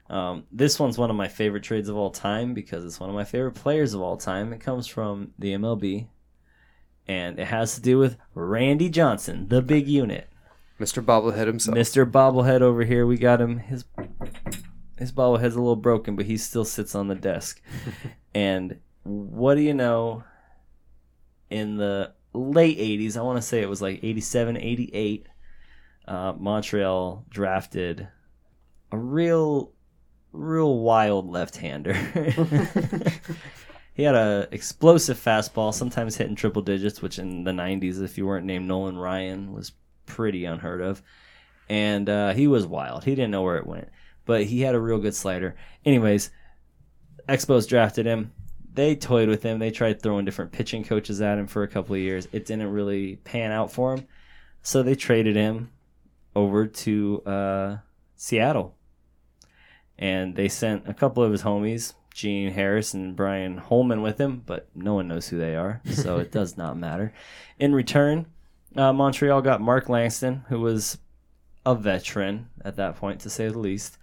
Um, 0.08 0.44
this 0.52 0.78
one's 0.78 0.98
one 0.98 1.10
of 1.10 1.16
my 1.16 1.28
favorite 1.28 1.64
trades 1.64 1.88
of 1.88 1.96
all 1.96 2.10
time 2.10 2.54
because 2.54 2.84
it's 2.84 3.00
one 3.00 3.08
of 3.08 3.14
my 3.14 3.24
favorite 3.24 3.54
players 3.54 3.94
of 3.94 4.00
all 4.00 4.16
time. 4.16 4.52
It 4.52 4.60
comes 4.60 4.86
from 4.86 5.32
the 5.38 5.52
MLB, 5.54 6.06
and 7.08 7.38
it 7.38 7.46
has 7.46 7.74
to 7.74 7.80
do 7.80 7.98
with 7.98 8.16
Randy 8.34 8.88
Johnson, 8.88 9.48
the 9.48 9.62
big 9.62 9.88
unit, 9.88 10.28
Mr. 10.80 11.04
Bobblehead 11.04 11.46
himself. 11.46 11.74
Mister 11.74 12.06
Bobblehead 12.06 12.60
over 12.60 12.84
here. 12.84 13.06
We 13.06 13.16
got 13.16 13.40
him. 13.40 13.58
His 13.58 13.84
his 14.98 15.12
bobblehead's 15.12 15.54
a 15.54 15.60
little 15.60 15.76
broken, 15.76 16.16
but 16.16 16.26
he 16.26 16.36
still 16.36 16.64
sits 16.64 16.94
on 16.94 17.08
the 17.08 17.14
desk. 17.14 17.60
and 18.34 18.78
what 19.02 19.54
do 19.54 19.60
you 19.60 19.74
know? 19.74 20.24
In 21.48 21.76
the 21.76 22.12
late 22.32 22.78
80s, 22.78 23.16
I 23.16 23.22
want 23.22 23.38
to 23.38 23.42
say 23.42 23.62
it 23.62 23.68
was 23.68 23.80
like 23.80 24.02
87, 24.02 24.56
88, 24.56 25.28
uh, 26.08 26.32
Montreal 26.36 27.24
drafted 27.28 28.08
a 28.90 28.98
real, 28.98 29.72
real 30.32 30.78
wild 30.78 31.30
left-hander. 31.30 31.94
he 33.94 34.02
had 34.02 34.14
a 34.14 34.48
explosive 34.50 35.18
fastball, 35.18 35.72
sometimes 35.72 36.16
hitting 36.16 36.36
triple 36.36 36.62
digits, 36.62 37.00
which 37.00 37.18
in 37.18 37.44
the 37.44 37.52
90s, 37.52 38.02
if 38.02 38.18
you 38.18 38.26
weren't 38.26 38.46
named 38.46 38.66
Nolan 38.66 38.98
Ryan, 38.98 39.52
was 39.52 39.72
pretty 40.06 40.44
unheard 40.44 40.80
of. 40.80 41.02
And 41.68 42.08
uh, 42.08 42.32
he 42.32 42.46
was 42.46 42.66
wild. 42.66 43.04
He 43.04 43.14
didn't 43.14 43.30
know 43.30 43.42
where 43.42 43.56
it 43.56 43.66
went, 43.66 43.88
but 44.24 44.44
he 44.44 44.60
had 44.60 44.74
a 44.74 44.80
real 44.80 44.98
good 44.98 45.14
slider. 45.14 45.56
Anyways, 45.84 46.30
Expos 47.28 47.68
drafted 47.68 48.06
him. 48.06 48.32
They 48.72 48.94
toyed 48.94 49.28
with 49.28 49.42
him. 49.42 49.58
They 49.58 49.70
tried 49.70 50.02
throwing 50.02 50.24
different 50.24 50.52
pitching 50.52 50.84
coaches 50.84 51.20
at 51.22 51.38
him 51.38 51.46
for 51.46 51.62
a 51.62 51.68
couple 51.68 51.94
of 51.94 52.00
years. 52.00 52.28
It 52.32 52.46
didn't 52.46 52.70
really 52.70 53.16
pan 53.16 53.50
out 53.50 53.72
for 53.72 53.94
him. 53.94 54.06
So 54.62 54.82
they 54.82 54.94
traded 54.94 55.34
him 55.34 55.70
over 56.34 56.66
to 56.66 57.22
uh, 57.24 57.76
Seattle. 58.16 58.75
And 59.98 60.34
they 60.34 60.48
sent 60.48 60.88
a 60.88 60.94
couple 60.94 61.22
of 61.22 61.32
his 61.32 61.42
homies, 61.42 61.94
Gene 62.12 62.52
Harris 62.52 62.94
and 62.94 63.16
Brian 63.16 63.58
Holman, 63.58 64.02
with 64.02 64.20
him, 64.20 64.42
but 64.44 64.68
no 64.74 64.94
one 64.94 65.08
knows 65.08 65.28
who 65.28 65.38
they 65.38 65.56
are. 65.56 65.80
So 65.90 66.18
it 66.18 66.30
does 66.32 66.56
not 66.56 66.76
matter. 66.76 67.12
In 67.58 67.74
return, 67.74 68.26
uh, 68.76 68.92
Montreal 68.92 69.42
got 69.42 69.60
Mark 69.60 69.88
Langston, 69.88 70.44
who 70.48 70.60
was 70.60 70.98
a 71.64 71.74
veteran 71.74 72.48
at 72.64 72.76
that 72.76 72.96
point, 72.96 73.20
to 73.20 73.30
say 73.30 73.48
the 73.48 73.58
least, 73.58 73.98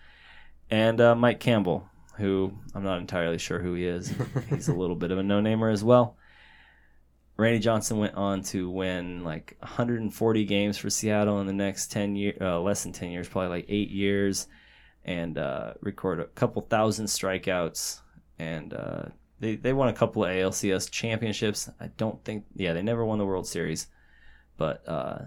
and 0.70 1.00
uh, 1.00 1.16
Mike 1.16 1.40
Campbell, 1.40 1.88
who 2.18 2.54
I'm 2.74 2.84
not 2.84 3.00
entirely 3.00 3.38
sure 3.38 3.60
who 3.60 3.74
he 3.76 3.86
is. 3.86 4.14
He's 4.50 4.68
a 4.68 4.74
little 4.74 4.96
bit 4.96 5.12
of 5.12 5.18
a 5.18 5.24
no-namer 5.24 5.70
as 5.70 5.84
well. 5.84 6.18
Randy 7.38 7.60
Johnson 7.60 7.98
went 7.98 8.16
on 8.16 8.44
to 8.44 8.70
win 8.70 9.24
like 9.24 9.58
140 9.60 10.46
games 10.46 10.78
for 10.78 10.90
Seattle 10.90 11.40
in 11.42 11.48
the 11.48 11.54
next 11.54 11.92
10 11.92 12.16
years, 12.16 12.38
uh, 12.40 12.60
less 12.62 12.84
than 12.84 12.92
10 12.92 13.10
years, 13.10 13.28
probably 13.28 13.50
like 13.50 13.66
eight 13.70 13.90
years, 13.90 14.48
and 15.06 15.38
uh, 15.38 15.74
record 15.82 16.20
a 16.20 16.26
couple 16.26 16.62
thousand 16.62 17.06
strikeouts. 17.06 18.00
And 18.40 18.74
uh, 18.74 19.06
they 19.40 19.56
they 19.56 19.74
won 19.74 19.90
a 19.90 19.94
couple 19.94 20.24
of 20.24 20.32
ALCS 20.32 20.90
championships. 20.90 21.70
I 21.80 21.88
don't 21.98 22.24
think, 22.24 22.46
yeah, 22.56 22.74
they 22.74 22.82
never 22.82 23.06
won 23.06 23.20
the 23.20 23.26
World 23.26 23.48
Series, 23.48 23.88
but 24.58 24.88
uh, 24.88 25.20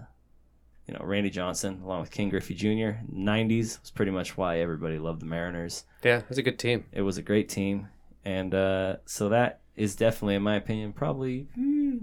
you 0.87 0.93
know, 0.93 1.01
Randy 1.03 1.29
Johnson 1.29 1.81
along 1.83 2.01
with 2.01 2.11
Ken 2.11 2.29
Griffey 2.29 2.53
Jr. 2.53 2.99
90s 3.13 3.81
was 3.81 3.91
pretty 3.93 4.11
much 4.11 4.37
why 4.37 4.59
everybody 4.59 4.97
loved 4.97 5.21
the 5.21 5.25
Mariners 5.25 5.83
yeah, 6.03 6.19
it 6.19 6.29
was 6.29 6.37
a 6.37 6.43
good 6.43 6.57
team. 6.57 6.85
it 6.91 7.01
was 7.01 7.17
a 7.17 7.21
great 7.21 7.49
team 7.49 7.89
and 8.23 8.53
uh, 8.55 8.95
so 9.05 9.29
that 9.29 9.59
is 9.75 9.95
definitely 9.95 10.35
in 10.35 10.43
my 10.43 10.55
opinion 10.55 10.93
probably 10.93 11.47
mm, 11.57 11.99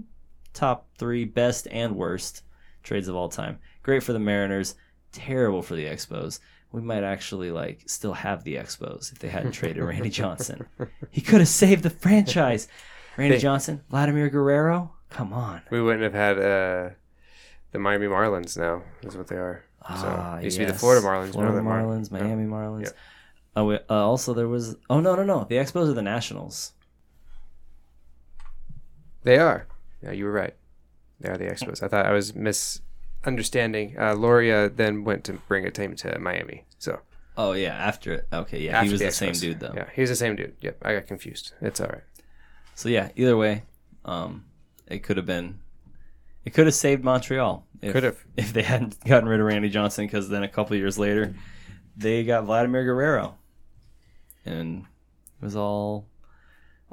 top 0.53 0.87
three 0.97 1.25
best 1.25 1.67
and 1.71 1.95
worst 1.95 2.43
trades 2.83 3.07
of 3.07 3.15
all 3.15 3.29
time 3.29 3.57
great 3.81 4.03
for 4.03 4.13
the 4.13 4.19
mariners 4.19 4.75
terrible 5.11 5.61
for 5.63 5.75
the 5.75 5.85
expos 5.85 6.39
we 6.75 6.81
might 6.81 7.03
actually 7.03 7.51
like 7.51 7.81
still 7.87 8.13
have 8.13 8.43
the 8.43 8.55
expos 8.55 9.11
if 9.11 9.19
they 9.19 9.29
hadn't 9.29 9.51
traded 9.53 9.81
randy 9.83 10.09
johnson 10.21 10.65
he 11.11 11.21
could 11.21 11.39
have 11.39 11.47
saved 11.47 11.83
the 11.83 11.89
franchise 11.89 12.67
randy 13.17 13.35
They- 13.35 13.41
johnson 13.41 13.81
vladimir 13.89 14.29
guerrero 14.29 14.91
come 15.09 15.31
on 15.33 15.61
We 15.71 15.81
wouldn't 15.81 16.03
have 16.03 16.13
had 16.13 16.37
uh, 16.37 16.89
the 17.71 17.79
Miami 17.79 18.07
Marlins 18.07 18.57
now. 18.57 18.83
Is 19.03 19.15
what 19.17 19.27
they 19.27 19.35
are. 19.37 19.63
So 19.87 20.07
Ah, 20.07 20.39
used 20.39 20.57
to 20.57 20.65
be 20.65 20.71
the. 20.71 20.77
Florida 20.77 21.05
Marlins. 21.05 21.27
now 21.27 21.31
Florida 21.33 21.53
they're 21.53 21.61
Mar- 21.63 21.83
Marlins, 21.83 22.11
Yeah. 22.11 22.23
Miami 22.23 22.45
Marlins. 22.45 22.83
Yeah. 22.85 22.91
Oh, 23.57 23.65
wait, 23.65 23.81
uh, 23.89 23.93
also 24.07 24.33
there 24.33 24.47
was. 24.47 24.75
Oh 24.89 24.99
no, 24.99 25.15
no, 25.15 25.23
no! 25.23 25.45
The 25.47 25.55
Expos 25.55 25.89
are 25.89 25.93
the 25.93 26.01
Nationals. 26.01 26.73
They 29.23 29.37
are. 29.37 29.67
Yeah, 30.01 30.11
you 30.11 30.25
were 30.25 30.31
right. 30.31 30.55
They 31.19 31.29
are 31.29 31.37
the 31.37 31.45
Expos. 31.45 31.81
I 31.83 31.87
thought 31.87 32.05
I 32.05 32.11
was 32.13 32.33
misunderstanding. 33.25 33.95
Uh, 33.99 34.13
Loria 34.15 34.69
then 34.69 35.03
went 35.03 35.23
to 35.25 35.33
bring 35.47 35.65
a 35.65 35.71
team 35.71 35.95
to 35.97 36.19
Miami. 36.19 36.65
So 36.77 36.99
Oh 37.37 37.51
yeah, 37.53 37.73
after 37.73 38.13
it. 38.13 38.27
Okay, 38.31 38.61
yeah, 38.61 38.77
after 38.77 38.85
he 38.85 38.91
was 38.93 39.01
the, 39.01 39.11
same 39.11 39.33
dude 39.33 39.59
though. 39.59 39.73
Yeah, 39.75 39.89
he 39.93 40.01
was 40.01 40.09
the 40.09 40.15
same 40.15 40.35
dude. 40.35 40.55
Yep, 40.61 40.77
I 40.83 40.93
got 40.93 41.07
confused. 41.07 41.53
It's 41.61 41.81
all 41.81 41.87
right. 41.87 42.03
So 42.75 42.87
yeah, 42.89 43.09
either 43.15 43.35
way, 43.35 43.63
um, 44.05 44.45
it 44.87 44.99
could 45.03 45.17
have 45.17 45.25
been. 45.25 45.59
It 46.45 46.53
could 46.53 46.67
have 46.67 46.75
saved 46.75 47.03
Montreal. 47.03 47.65
If, 47.81 47.91
Could 47.93 48.03
have. 48.03 48.23
if 48.37 48.53
they 48.53 48.61
hadn't 48.61 49.03
gotten 49.05 49.27
rid 49.27 49.39
of 49.39 49.45
Randy 49.47 49.69
Johnson, 49.69 50.05
because 50.05 50.29
then 50.29 50.43
a 50.43 50.47
couple 50.47 50.75
years 50.77 50.97
later, 50.97 51.35
they 51.97 52.23
got 52.23 52.45
Vladimir 52.45 52.83
Guerrero, 52.85 53.35
and 54.45 54.85
it 55.41 55.45
was 55.45 55.55
all 55.55 56.05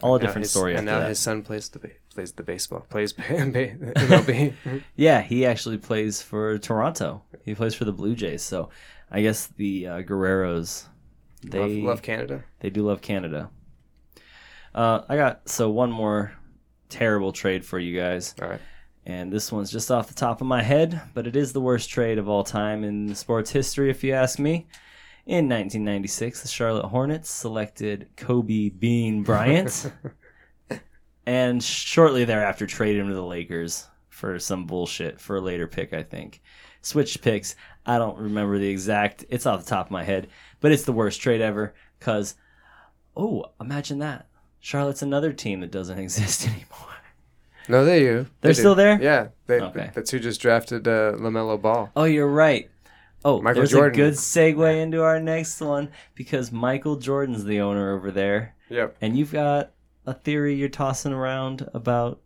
all 0.03 0.17
a 0.17 0.19
different 0.21 0.45
his- 0.45 0.51
story 0.51 0.75
And 0.75 0.87
now 0.87 1.01
that. 1.01 1.09
his 1.11 1.19
son 1.19 1.43
plays 1.43 1.69
the 1.69 1.79
ba- 1.79 1.91
plays 2.13 2.33
the 2.33 2.43
baseball. 2.43 2.87
Plays 2.89 3.13
MLB. 3.15 4.55
Yeah, 4.97 5.21
he 5.23 5.47
actually 5.47 5.79
plays 5.79 6.23
for 6.23 6.59
Toronto. 6.59 7.23
He 7.45 7.55
plays 7.55 7.75
for 7.75 7.85
the 7.85 7.93
Blue 7.93 8.15
Jays. 8.15 8.43
So 8.43 8.69
I 9.11 9.23
guess 9.23 9.47
the 9.47 9.87
uh, 9.87 10.03
Guerreros 10.03 10.87
they 11.45 11.59
love, 11.59 11.71
love 11.71 12.03
Canada. 12.03 12.45
they 12.61 12.71
do 12.71 12.83
love 12.87 13.01
Canada. 13.01 13.51
Uh, 14.75 15.03
I 15.09 15.17
got 15.17 15.49
so 15.49 15.71
one 15.71 15.91
more 15.91 16.33
terrible 16.89 17.33
trade 17.33 17.65
for 17.65 17.79
you 17.79 17.99
guys. 17.99 18.35
All 18.41 18.49
right. 18.49 18.61
And 19.05 19.33
this 19.33 19.51
one's 19.51 19.71
just 19.73 19.91
off 19.91 20.07
the 20.09 20.15
top 20.15 20.41
of 20.41 20.47
my 20.47 20.63
head, 20.63 21.01
but 21.13 21.27
it 21.27 21.35
is 21.35 21.53
the 21.53 21.61
worst 21.61 21.91
trade 21.91 22.19
of 22.19 22.29
all 22.29 22.45
time 22.45 22.85
in 22.85 23.15
sports 23.17 23.51
history, 23.51 23.91
if 23.91 24.05
you 24.05 24.13
ask 24.13 24.39
me. 24.39 24.69
In 25.27 25.49
1996, 25.49 26.43
the 26.43 26.49
Charlotte 26.49 26.87
Hornets 26.87 27.31
selected 27.31 28.09
Kobe 28.17 28.69
Bean 28.71 29.23
Bryant, 29.23 29.93
and 31.27 31.63
shortly 31.63 32.25
thereafter 32.25 32.67
traded 32.67 33.01
him 33.03 33.09
to 33.09 33.15
the 33.15 33.23
Lakers 33.25 33.87
for 34.09 34.39
some 34.39 34.67
bullshit 34.67 35.21
for 35.21 35.37
a 35.37 35.41
later 35.41 35.67
pick, 35.67 35.93
I 35.93 36.03
think. 36.03 36.41
Switched 36.83 37.23
picks. 37.23 37.55
I 37.87 37.99
don't 37.99 38.19
remember 38.19 38.59
the 38.59 38.69
exact. 38.69 39.25
It's 39.29 39.47
off 39.47 39.65
the 39.65 39.71
top 39.71 39.87
of 39.87 39.91
my 39.93 40.05
head, 40.05 40.29
but 40.61 40.73
it's 40.73 40.85
the 40.85 40.93
worst 40.93 41.21
trade 41.21 41.41
ever. 41.41 41.75
Cause, 42.01 42.35
oh, 43.17 43.47
imagine 43.61 43.99
that. 44.01 44.27
Charlotte's 44.61 45.03
another 45.03 45.33
team 45.33 45.61
that 45.61 45.71
doesn't 45.71 45.99
exist 46.07 46.45
anymore. 46.47 46.67
No, 47.69 47.85
they 47.85 48.03
you. 48.03 48.27
They're 48.41 48.51
They 48.51 48.55
still 48.55 48.75
did. 48.75 48.83
there? 48.83 49.03
Yeah. 49.03 49.29
They, 49.47 49.61
Okay. 49.61 49.91
That's 49.95 50.11
who 50.11 50.19
just 50.19 50.41
drafted 50.41 50.87
uh, 50.89 51.13
LaMelo 51.13 51.61
Ball. 51.61 51.91
Oh, 51.95 52.05
you're 52.05 52.27
right. 52.29 52.69
Oh, 53.25 53.41
Michael 53.41 53.61
there's 53.61 53.71
Jordan. 53.71 53.93
a 54.01 54.05
good 54.05 54.15
segue 54.15 54.83
into 54.83 55.01
our 55.05 55.21
next 55.21 55.61
one 55.61 55.91
because 56.17 56.51
Michael 56.51 56.97
Jordan's 56.97 57.45
the 57.45 57.61
owner 57.61 57.95
over 57.95 58.11
there, 58.11 58.57
Yep. 58.69 58.97
and 59.01 59.17
you've 59.17 59.31
got 59.31 59.71
a 60.07 60.15
theory 60.15 60.55
you're 60.55 60.69
tossing 60.69 61.13
around 61.13 61.69
about 61.75 62.21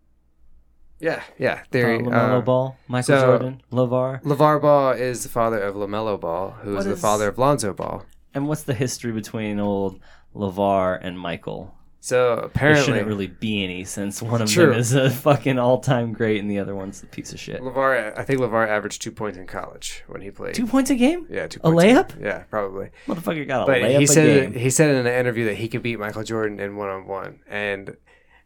Yeah. 0.98 1.22
Yeah. 1.38 1.52
uh, 1.54 1.64
Theory. 1.70 1.98
LaMelo 2.00 2.38
uh, 2.38 2.40
Ball, 2.40 2.76
Michael 2.88 3.18
so- 3.18 3.26
Jordan, 3.26 3.62
LaVar, 3.70 4.22
LaVar 4.22 4.60
Ball 4.62 4.92
is 4.92 5.22
the 5.22 5.28
father 5.28 5.60
of 5.62 5.74
LaMelo 5.74 6.18
Ball, 6.20 6.52
who 6.62 6.70
is, 6.70 6.76
What 6.76 6.86
is 6.86 6.94
the 6.94 6.96
father 7.00 7.28
of 7.28 7.38
Lonzo 7.38 7.72
Ball. 7.74 8.04
and 8.34 8.48
what's 8.48 8.62
the 8.62 8.74
history 8.74 9.12
between 9.12 9.60
old 9.60 10.00
LaVar 10.34 10.98
and 11.02 11.18
Michael? 11.18 11.75
So 12.06 12.36
There 12.36 12.44
apparently, 12.44 12.84
shouldn't 12.84 13.08
really 13.08 13.26
be 13.26 13.64
any 13.64 13.82
since 13.82 14.22
one 14.22 14.40
of 14.40 14.48
True. 14.48 14.66
them 14.70 14.78
is 14.78 14.94
a 14.94 15.10
fucking 15.26 15.58
all-time 15.58 16.12
great 16.12 16.40
and 16.40 16.48
the 16.48 16.60
other 16.60 16.72
one's 16.72 17.02
a 17.02 17.06
piece 17.06 17.32
of 17.32 17.40
shit. 17.40 17.60
LaVar, 17.60 18.16
I 18.16 18.22
think 18.22 18.38
LaVar 18.38 18.68
averaged 18.68 19.02
two 19.02 19.10
points 19.10 19.36
in 19.36 19.44
college 19.48 20.04
when 20.06 20.20
he 20.20 20.30
played. 20.30 20.54
Two 20.54 20.68
points 20.68 20.88
a 20.90 20.94
game? 20.94 21.26
yeah, 21.28 21.48
two 21.48 21.58
A 21.64 21.70
layup? 21.70 22.12
Yeah, 22.22 22.44
probably. 22.48 22.90
Motherfucker 23.08 23.44
got 23.48 23.64
a 23.64 23.66
But 23.66 23.82
layup 23.82 23.98
he 23.98 24.04
a 24.04 24.06
said 24.06 24.54
he 24.54 24.70
said 24.70 24.90
in 24.94 25.04
an 25.04 25.12
interview 25.18 25.46
that 25.46 25.56
he 25.56 25.66
could 25.66 25.82
beat 25.82 25.98
Michael 25.98 26.22
Jordan 26.22 26.60
in 26.60 26.76
one 26.76 26.90
on 26.90 27.08
one, 27.08 27.40
and 27.48 27.96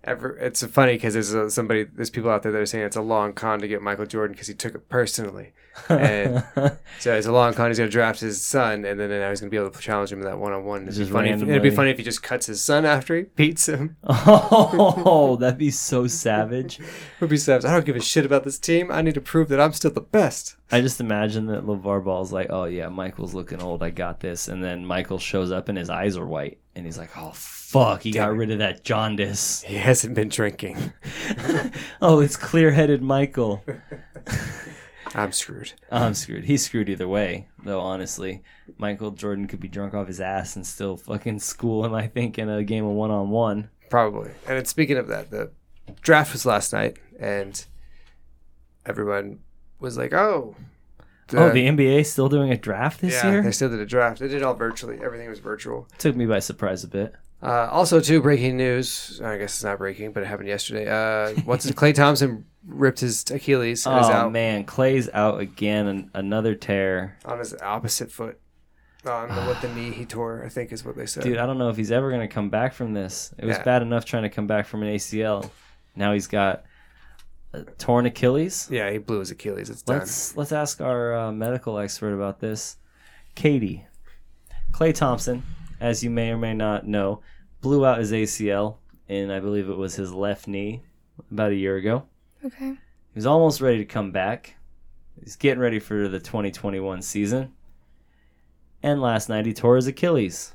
ever 0.05 0.37
it's 0.39 0.65
funny 0.67 0.95
because 0.95 1.13
there's 1.15 1.35
uh 1.35 1.51
somebody 1.51 1.85
there's 1.85 2.11
people 2.11 2.31
out 2.31 2.43
there 2.43 2.53
that 2.53 2.61
are 2.61 2.67
saying 2.67 2.85
it's 2.85 2.97
a 2.97 3.03
long 3.03 3.33
con 3.33 3.61
to 3.61 3.69
get 3.69 3.83
Michael 3.83 4.07
Jordan 4.07 4.33
because 4.33 4.47
he 4.47 4.55
took 4.55 4.75
it 4.75 4.89
personally, 4.89 5.53
and 5.89 6.43
so 6.99 7.15
it's 7.15 7.27
a 7.27 7.33
long 7.33 7.53
con. 7.53 7.69
He's 7.69 7.79
gonna 7.79 7.91
draft 7.91 8.21
his 8.21 8.45
son, 8.45 8.85
and 8.85 8.99
then 8.99 9.11
now 9.11 9.29
he's 9.29 9.41
gonna 9.41 9.51
be 9.51 9.57
able 9.57 9.71
to 9.71 9.79
challenge 9.81 10.13
him 10.13 10.21
in 10.21 10.25
that 10.25 10.39
one 10.39 10.53
on 10.53 10.65
one. 10.65 10.89
It'd 10.89 10.99
be 10.99 11.05
funny. 11.05 11.31
If, 11.31 11.43
it'd 11.43 11.63
be 11.63 11.71
funny 11.71 11.91
if 11.91 11.99
he 11.99 12.05
just 12.05 12.23
cuts 12.23 12.47
his 12.47 12.63
son 12.63 12.85
after 12.87 13.17
he 13.17 13.23
beats 13.23 13.69
him. 13.69 13.97
oh, 14.05 15.37
that'd 15.39 15.59
be 15.59 15.71
so 15.71 16.07
savage. 16.07 16.81
Would 17.21 17.31
be 17.31 17.37
savage. 17.37 17.67
I 17.67 17.73
don't 17.73 17.85
give 17.85 17.97
a 17.97 18.01
shit 18.01 18.25
about 18.25 18.45
this 18.45 18.59
team. 18.59 18.91
I 18.91 19.03
need 19.03 19.15
to 19.15 19.21
prove 19.21 19.49
that 19.49 19.61
I'm 19.61 19.73
still 19.73 19.91
the 19.91 20.01
best. 20.01 20.57
I 20.73 20.81
just 20.81 21.01
imagine 21.01 21.47
that 21.47 21.65
LaVar 21.67 22.05
Ball's 22.05 22.33
like, 22.33 22.47
oh 22.51 22.65
yeah, 22.65 22.89
Michael's 22.89 23.35
looking 23.35 23.61
old. 23.61 23.83
I 23.83 23.91
got 23.91 24.21
this. 24.21 24.49
And 24.49 24.63
then 24.63 24.87
Michael 24.87 25.19
shows 25.19 25.51
up 25.51 25.69
and 25.69 25.77
his 25.77 25.91
eyes 25.91 26.17
are 26.17 26.27
white. 26.27 26.59
And 26.75 26.87
he's 26.87 26.97
like, 26.97 27.11
oh 27.17 27.33
fuck, 27.71 28.03
he 28.03 28.11
got 28.11 28.31
it. 28.31 28.35
rid 28.35 28.51
of 28.51 28.59
that 28.59 28.85
jaundice. 28.85 29.63
He 29.63 29.77
hasn't 29.77 30.15
been 30.15 30.29
drinking. 30.29 30.93
oh, 32.03 32.21
it's 32.21 32.37
clear 32.37 32.73
headed 32.73 33.03
Michael. 33.03 33.65
I'm 35.15 35.33
screwed. 35.33 35.73
I'm 35.91 36.15
screwed. 36.15 36.45
He's 36.45 36.65
screwed 36.65 36.89
either 36.89 37.09
way, 37.09 37.49
though, 37.65 37.81
honestly. 37.81 38.43
Michael 38.79 39.11
Jordan 39.11 39.49
could 39.49 39.61
be 39.61 39.69
drunk 39.69 39.95
off 39.95 40.07
his 40.07 40.21
ass 40.21 40.57
and 40.57 40.67
still 40.67 40.97
fucking 40.97 41.41
school 41.41 41.85
him, 41.85 41.95
I 41.95 42.07
think, 42.07 42.39
in 42.39 42.49
a 42.49 42.63
game 42.63 42.85
of 42.85 42.93
one 42.93 43.11
on 43.11 43.31
one. 43.31 43.71
Probably. 43.89 44.31
And 44.47 44.67
speaking 44.69 44.97
of 44.97 45.09
that, 45.09 45.31
the 45.31 45.51
draft 46.01 46.33
was 46.33 46.47
last 46.47 46.73
night, 46.73 46.99
and 47.19 47.65
everyone 48.87 49.41
was 49.81 49.99
like, 49.99 50.13
"Oh, 50.13 50.55
Oh, 51.33 51.51
the 51.51 51.69
NBA 51.69 52.07
still 52.07 52.29
doing 52.29 52.51
a 52.51 52.57
draft 52.57 53.01
this 53.01 53.15
yeah, 53.15 53.31
year? 53.31 53.43
they 53.43 53.53
still 53.53 53.69
did 53.69 53.79
a 53.79 53.87
draft. 53.87 54.19
They 54.19 54.27
did 54.27 54.39
it 54.39 54.43
all 54.43 54.55
virtually. 54.55 54.99
Everything 55.01 55.29
was 55.29 55.39
virtual. 55.39 55.87
Took 55.99 56.17
me 56.17 56.27
by 56.27 56.41
surprise 56.41 56.83
a 56.83 56.89
bit. 56.89 57.15
Uh, 57.43 57.69
also, 57.71 58.01
too, 58.01 58.21
breaking 58.21 58.57
news. 58.57 59.21
I 59.25 59.39
guess 59.39 59.55
it's 59.55 59.65
not 59.65 59.79
breaking, 59.79 60.13
but 60.13 60.23
it 60.23 60.27
happened 60.27 60.49
yesterday. 60.49 60.87
Uh, 60.89 61.41
what's 61.45 61.71
Klay 61.71 61.95
Thompson 61.95 62.45
ripped 62.67 63.01
his 63.01 63.25
Achilles 63.31 63.87
and 63.87 63.99
is 63.99 64.07
Oh 64.09 64.13
out 64.13 64.33
man, 64.33 64.65
Klay's 64.67 65.09
out 65.15 65.41
again, 65.41 65.87
an- 65.87 66.11
another 66.13 66.55
tear. 66.55 67.17
on 67.25 67.39
his 67.39 67.55
opposite 67.63 68.13
foot. 68.13 68.39
On 69.07 69.29
the, 69.29 69.35
what 69.43 69.63
the 69.63 69.69
knee 69.75 69.91
he 69.93 70.05
tore, 70.05 70.43
I 70.45 70.51
think 70.51 70.71
is 70.73 70.85
what 70.85 70.95
they 70.97 71.07
said. 71.07 71.23
Dude, 71.23 71.39
I 71.39 71.47
don't 71.47 71.57
know 71.57 71.71
if 71.71 71.77
he's 71.79 71.91
ever 71.91 72.11
going 72.11 72.21
to 72.21 72.29
come 72.33 72.51
back 72.51 72.75
from 72.75 72.93
this. 72.93 73.33
It 73.39 73.47
was 73.47 73.57
Yeah. 73.57 73.63
bad 73.65 73.81
enough 73.81 74.05
trying 74.05 74.25
to 74.25 74.29
come 74.29 74.47
back 74.47 74.67
from 74.67 74.83
an 74.83 74.89
ACL. 74.95 75.51
Now 75.97 76.13
he's 76.13 76.27
got 76.27 76.65
a 77.55 77.63
torn 77.63 78.05
Achilles. 78.05 78.69
yeah, 78.71 78.91
he 78.91 78.99
blew 78.99 79.19
his 79.21 79.31
Achilles. 79.31 79.71
It's 79.71 79.81
done. 79.81 80.01
Let's 80.01 80.37
let's 80.37 80.53
ask 80.53 80.83
our 80.83 81.15
uh, 81.15 81.33
medical 81.33 81.79
expert 81.79 82.13
about 82.13 82.41
this. 82.41 82.77
Katie, 83.35 83.87
Klay 84.73 84.95
Thompson, 84.95 85.43
as 85.81 86.05
you 86.05 86.11
may 86.11 86.31
or 86.31 86.39
may 86.39 86.55
not 86.55 86.87
know, 86.87 87.23
blew 87.61 87.85
out 87.85 87.99
his 87.99 88.13
ACL 88.13 88.77
in 89.09 89.31
I 89.31 89.41
believe 89.41 89.69
it 89.69 89.77
was 89.77 89.95
his 89.97 90.13
left 90.13 90.47
knee 90.47 90.83
about 91.31 91.53
a 91.53 91.57
year 91.57 91.77
ago. 91.77 92.05
Okay. 92.45 92.71
He 92.71 93.17
was 93.17 93.27
almost 93.27 93.61
ready 93.61 93.79
to 93.79 93.85
come 93.85 94.13
back. 94.13 94.57
He's 95.23 95.37
getting 95.37 95.61
ready 95.61 95.81
for 95.81 96.09
the 96.09 96.21
2021 96.21 97.03
season. 97.03 97.53
And 98.83 99.03
last 99.03 99.29
night 99.29 99.47
he 99.47 99.53
tore 99.53 99.77
his 99.77 99.87
Achilles. 99.87 100.55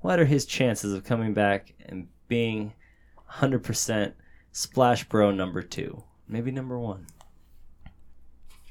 What 0.00 0.18
are 0.18 0.24
his 0.24 0.46
chances 0.46 0.92
of 0.92 1.04
coming 1.04 1.34
back 1.34 1.74
and 1.86 2.08
being 2.28 2.72
100% 3.30 4.12
Splash 4.52 5.04
Bro 5.04 5.32
number 5.32 5.62
two? 5.62 6.02
Maybe 6.26 6.50
number 6.50 6.78
one. 6.78 7.06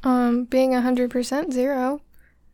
Um, 0.04 0.46
being 0.46 0.74
hundred 0.74 1.10
percent 1.10 1.52
zero. 1.52 2.02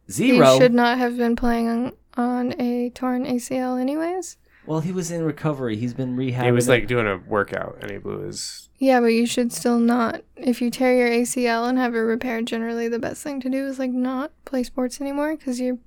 Zero. 0.09 0.53
He 0.53 0.59
should 0.59 0.73
not 0.73 0.97
have 0.97 1.17
been 1.17 1.35
playing 1.35 1.93
on, 2.15 2.53
on 2.53 2.61
a 2.61 2.89
torn 2.89 3.25
ACL, 3.25 3.79
anyways. 3.79 4.37
Well, 4.65 4.79
he 4.79 4.91
was 4.91 5.11
in 5.11 5.23
recovery. 5.23 5.75
He's 5.75 5.93
been 5.93 6.15
rehabbing. 6.15 6.45
he 6.45 6.51
was 6.51 6.67
it. 6.67 6.71
like 6.71 6.87
doing 6.87 7.07
a 7.07 7.17
workout 7.17 7.77
and 7.81 7.91
he 7.91 7.97
blew 7.97 8.19
his. 8.19 8.69
Yeah, 8.77 9.01
but 9.01 9.07
you 9.07 9.25
should 9.25 9.51
still 9.51 9.79
not. 9.79 10.23
If 10.37 10.61
you 10.61 10.71
tear 10.71 10.95
your 10.95 11.09
ACL 11.09 11.67
and 11.67 11.77
have 11.77 11.93
it 11.95 11.99
repaired, 11.99 12.47
generally 12.47 12.87
the 12.87 12.99
best 12.99 13.23
thing 13.23 13.41
to 13.41 13.49
do 13.49 13.67
is 13.67 13.79
like 13.79 13.91
not 13.91 14.31
play 14.45 14.63
sports 14.63 15.01
anymore 15.01 15.35
because 15.35 15.59
you're 15.59 15.79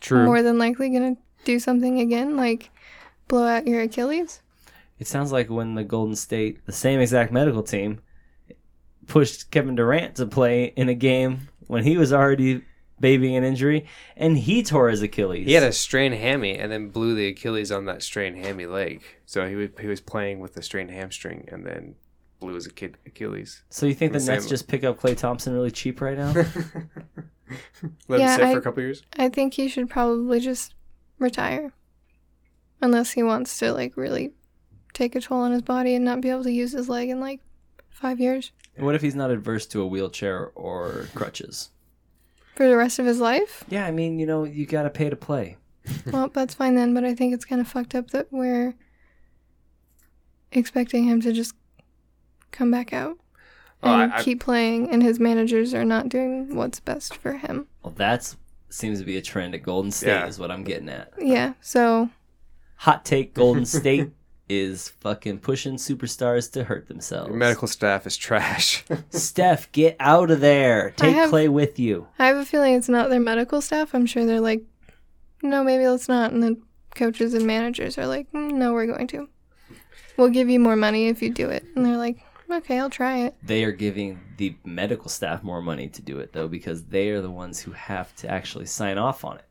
True. 0.00 0.24
more 0.24 0.42
than 0.42 0.58
likely 0.58 0.90
gonna 0.90 1.16
do 1.44 1.58
something 1.60 2.00
again, 2.00 2.36
like 2.36 2.70
blow 3.28 3.46
out 3.46 3.66
your 3.66 3.80
Achilles. 3.82 4.42
It 4.98 5.06
sounds 5.06 5.30
like 5.30 5.50
when 5.50 5.74
the 5.74 5.84
Golden 5.84 6.16
State, 6.16 6.64
the 6.66 6.72
same 6.72 7.00
exact 7.00 7.30
medical 7.30 7.62
team, 7.62 8.00
pushed 9.06 9.50
Kevin 9.50 9.74
Durant 9.74 10.16
to 10.16 10.26
play 10.26 10.72
in 10.76 10.88
a 10.88 10.94
game 10.94 11.48
when 11.66 11.84
he 11.84 11.96
was 11.96 12.12
already 12.12 12.62
babying 13.00 13.36
an 13.36 13.44
injury, 13.44 13.86
and 14.16 14.38
he 14.38 14.62
tore 14.62 14.88
his 14.88 15.02
Achilles. 15.02 15.46
He 15.46 15.52
had 15.52 15.62
a 15.62 15.72
strained 15.72 16.14
hammy 16.14 16.56
and 16.58 16.70
then 16.72 16.88
blew 16.88 17.14
the 17.14 17.28
Achilles 17.28 17.70
on 17.72 17.84
that 17.86 18.02
strained 18.02 18.36
hammy 18.38 18.66
leg. 18.66 19.02
So 19.26 19.48
he 19.48 19.54
was, 19.54 19.70
he 19.80 19.86
was 19.86 20.00
playing 20.00 20.40
with 20.40 20.54
the 20.54 20.62
strained 20.62 20.90
hamstring 20.90 21.48
and 21.52 21.66
then 21.66 21.96
blew 22.40 22.54
his 22.54 22.66
Ach- 22.66 22.94
Achilles. 23.06 23.62
so 23.70 23.86
you 23.86 23.94
think 23.94 24.12
the 24.12 24.18
the 24.18 24.26
Nets 24.32 24.44
same- 24.44 24.50
just 24.50 24.68
pick 24.68 24.84
up 24.84 24.98
Klay 25.00 25.16
Thompson 25.16 25.52
really 25.54 25.70
cheap 25.70 26.00
right 26.00 26.16
now? 26.18 26.32
Let 28.08 28.20
Yeah, 28.20 28.34
him 28.34 28.36
sit 28.40 28.44
I- 28.46 28.52
for 28.52 28.58
a 28.58 28.62
couple 28.62 28.82
years. 28.82 29.02
I 29.16 29.28
think 29.28 29.54
he 29.54 29.68
should 29.68 29.88
probably 29.88 30.40
just 30.40 30.74
retire. 31.18 31.72
Unless 32.82 33.12
he 33.12 33.22
wants 33.22 33.58
to 33.60 33.72
like 33.72 33.96
really 33.96 34.32
take 34.92 35.14
a 35.14 35.20
toll 35.20 35.40
on 35.40 35.52
his 35.52 35.62
body 35.62 35.94
and 35.94 36.04
not 36.04 36.20
be 36.20 36.28
able 36.30 36.42
to 36.44 36.52
use 36.52 36.72
his 36.72 36.88
leg 36.88 37.08
in 37.08 37.20
like 37.20 37.40
five 37.90 38.20
years. 38.20 38.52
what 38.76 38.94
if 38.94 39.00
he's 39.02 39.14
not 39.14 39.30
adverse 39.30 39.64
to 39.66 39.80
a 39.80 39.86
wheelchair 39.86 40.50
or 40.54 41.06
crutches? 41.14 41.70
For 42.56 42.66
the 42.68 42.76
rest 42.76 42.98
of 42.98 43.06
his 43.06 43.20
life? 43.20 43.64
Yeah, 43.68 43.86
I 43.86 43.90
mean, 43.90 44.18
you 44.18 44.26
know, 44.26 44.44
you 44.44 44.66
got 44.66 44.82
to 44.84 44.90
pay 44.90 45.08
to 45.10 45.16
play. 45.16 45.56
Well, 46.12 46.28
that's 46.28 46.54
fine 46.54 46.74
then, 46.74 46.94
but 46.94 47.04
I 47.04 47.14
think 47.14 47.32
it's 47.32 47.44
kind 47.44 47.60
of 47.60 47.68
fucked 47.68 47.94
up 47.94 48.10
that 48.10 48.26
we're 48.32 48.74
expecting 50.52 51.04
him 51.04 51.20
to 51.20 51.32
just 51.32 51.54
come 52.50 52.70
back 52.70 52.92
out 52.92 53.18
Oh, 53.82 53.92
and 53.92 54.12
I- 54.12 54.18
I- 54.18 54.22
keep 54.22 54.40
playing, 54.40 54.90
and 54.90 55.02
his 55.02 55.20
managers 55.20 55.74
are 55.74 55.84
not 55.84 56.08
doing 56.08 56.56
what's 56.56 56.80
best 56.80 57.14
for 57.16 57.34
him. 57.34 57.66
Well, 57.82 57.92
that 57.98 58.34
seems 58.70 58.98
to 59.00 59.04
be 59.04 59.16
a 59.18 59.22
trend 59.22 59.54
at 59.54 59.62
Golden 59.62 59.90
State, 59.92 60.08
Yeah. 60.08 60.26
is 60.26 60.38
what 60.38 60.50
I'm 60.50 60.64
getting 60.64 60.88
at. 60.88 61.12
Yeah, 61.20 61.52
so 61.60 62.08
Hot 62.80 63.04
take: 63.04 63.34
Golden 63.34 63.64
State 63.66 64.10
is 64.48 64.88
fucking 65.00 65.38
pushing 65.38 65.74
superstars 65.76 66.50
to 66.52 66.64
hurt 66.64 66.88
themselves. 66.88 67.28
Your 67.28 67.36
medical 67.36 67.68
staff 67.68 68.06
is 68.06 68.16
trash. 68.16 68.84
Steph, 69.10 69.70
get 69.72 69.96
out 69.98 70.30
of 70.30 70.40
there. 70.40 70.92
Take 70.96 71.14
have- 71.14 71.30
Klay 71.30 71.48
with 71.48 71.78
you. 71.78 72.06
I 72.18 72.26
have 72.26 72.36
a 72.36 72.44
feeling 72.44 72.74
it's 72.74 72.88
not 72.88 73.10
their 73.10 73.20
medical 73.20 73.60
staff. 73.60 73.94
I'm 73.94 74.06
sure 74.06 74.24
they're 74.24 74.40
like, 74.40 74.62
no, 75.42 75.64
maybe 75.64 75.86
let's 75.88 76.08
not, 76.08 76.32
and 76.32 76.42
the 76.42 76.60
coaches 76.94 77.34
and 77.34 77.46
managers 77.46 77.98
are 77.98 78.06
like, 78.06 78.30
"Mm, 78.32 78.52
no, 78.54 78.72
we're 78.72 78.86
going 78.86 79.06
to. 79.08 79.28
We'll 80.16 80.30
give 80.30 80.48
you 80.48 80.58
more 80.58 80.76
money 80.76 81.08
if 81.08 81.20
you 81.20 81.30
do 81.30 81.50
it. 81.50 81.64
And 81.74 81.84
they're 81.84 81.98
like, 81.98 82.16
okay, 82.50 82.78
I'll 82.78 82.88
try 82.88 83.18
it. 83.18 83.34
They 83.42 83.64
are 83.64 83.72
giving 83.72 84.18
the 84.38 84.56
medical 84.64 85.10
staff 85.10 85.42
more 85.42 85.60
money 85.60 85.88
to 85.90 86.00
do 86.02 86.18
it 86.20 86.32
though, 86.32 86.48
because 86.48 86.84
they 86.84 87.10
are 87.10 87.20
the 87.20 87.30
ones 87.30 87.60
who 87.60 87.72
have 87.72 88.14
to 88.16 88.30
actually 88.30 88.66
sign 88.66 88.96
off 88.96 89.24
on 89.24 89.36
it. 89.38 89.44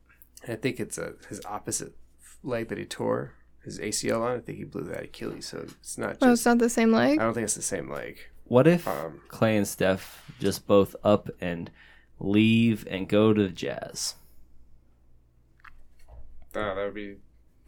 I 0.47 0.55
think 0.55 0.79
it's 0.79 0.97
a, 0.97 1.13
his 1.29 1.39
opposite 1.45 1.93
leg 2.43 2.69
that 2.69 2.77
he 2.79 2.85
tore 2.85 3.33
his 3.65 3.79
ACL 3.79 4.21
on. 4.21 4.37
I 4.37 4.39
think 4.39 4.57
he 4.57 4.63
blew 4.63 4.83
that 4.85 5.03
Achilles, 5.03 5.47
so 5.47 5.59
it's 5.79 5.97
not 5.97 6.17
Oh, 6.21 6.31
it's 6.31 6.45
not 6.45 6.59
the 6.59 6.69
same 6.69 6.91
leg? 6.91 7.19
I 7.19 7.23
don't 7.23 7.33
think 7.33 7.45
it's 7.45 7.55
the 7.55 7.61
same 7.61 7.89
leg. 7.91 8.17
What 8.45 8.67
if 8.67 8.87
Um, 8.87 9.21
Klay 9.27 9.57
and 9.57 9.67
Steph 9.67 10.31
just 10.39 10.67
both 10.67 10.95
up 11.03 11.29
and 11.41 11.71
leave 12.19 12.87
and 12.89 13.09
go 13.09 13.33
to 13.33 13.43
the 13.43 13.49
Jazz? 13.49 14.15
Oh, 16.55 16.75
that 16.75 16.85
would 16.85 16.93
be. 16.93 17.17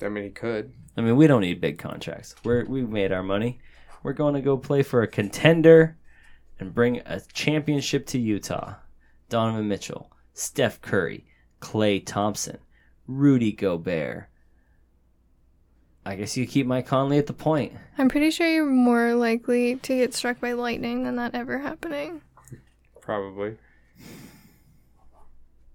I 0.02 0.10
mean, 0.10 0.26
he 0.26 0.30
could. 0.30 0.74
I 0.96 1.02
mean, 1.02 1.16
we 1.16 1.28
don't 1.28 1.42
need 1.42 1.60
big 1.60 1.78
contracts. 1.78 2.36
We're 2.44 2.66
we've 2.66 2.90
made 2.90 3.12
our 3.12 3.24
money. 3.24 3.60
We're 4.04 4.14
going 4.14 4.36
to 4.36 4.42
go 4.42 4.58
play 4.58 4.84
for 4.84 5.02
a 5.02 5.08
contender 5.08 5.98
and 6.60 6.74
bring 6.74 7.00
a 7.06 7.20
championship 7.34 8.06
to 8.08 8.20
Utah. 8.20 8.76
Donovan 9.30 9.68
Mitchell, 9.68 10.10
Steph 10.34 10.80
Curry, 10.82 11.26
Klay 11.60 12.06
Thompson, 12.06 12.60
Rudy 13.08 13.52
Gobert. 13.52 14.30
I 16.08 16.16
guess 16.16 16.38
you 16.38 16.48
keep 16.48 16.66
Mike 16.66 16.88
Conley 16.88 17.18
at 17.18 17.28
the 17.28 17.34
point. 17.34 17.74
I'm 17.98 18.08
pretty 18.08 18.32
sure 18.32 18.48
you're 18.48 18.66
more 18.66 19.14
likely 19.14 19.76
to 19.76 19.94
get 19.98 20.14
struck 20.14 20.40
by 20.40 20.54
lightning 20.54 21.04
than 21.04 21.18
that 21.18 21.36
ever 21.36 21.58
happening. 21.58 22.22
Probably. 23.02 23.58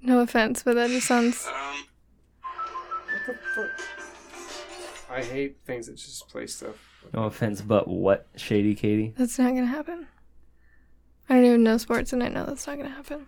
No 0.00 0.20
offense, 0.20 0.62
but 0.62 0.74
that 0.76 0.88
just 0.88 1.06
sounds. 1.06 1.46
Um, 1.46 1.84
what 3.26 3.26
the 3.26 3.34
fuck? 3.54 5.10
I 5.10 5.22
hate 5.22 5.58
things 5.66 5.88
that 5.88 5.96
just 5.96 6.26
play 6.30 6.46
stuff. 6.46 6.76
No 7.12 7.24
offense, 7.24 7.60
but 7.60 7.86
what, 7.86 8.26
Shady 8.36 8.74
Katie? 8.74 9.12
That's 9.18 9.38
not 9.38 9.50
gonna 9.54 9.66
happen. 9.66 10.06
I 11.28 11.34
don't 11.34 11.44
even 11.44 11.62
know 11.62 11.76
sports, 11.76 12.14
and 12.14 12.22
I 12.22 12.28
know 12.28 12.46
that's 12.46 12.66
not 12.66 12.78
gonna 12.78 12.88
happen. 12.88 13.26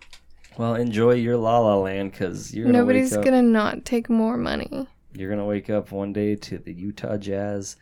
Well, 0.57 0.73
enjoy 0.73 1.13
your 1.13 1.37
La 1.37 1.59
La 1.59 1.75
Land 1.75 2.13
because 2.13 2.51
you're 2.51 2.65
gonna 2.65 2.79
Nobody's 2.79 3.11
wake 3.11 3.19
up. 3.19 3.25
gonna 3.25 3.43
not 3.43 3.85
take 3.85 4.09
more 4.09 4.37
money. 4.37 4.87
You're 5.15 5.29
gonna 5.29 5.45
wake 5.45 5.69
up 5.69 5.91
one 5.91 6.13
day 6.13 6.35
to 6.35 6.57
the 6.57 6.73
Utah 6.73 7.17
Jazz 7.17 7.77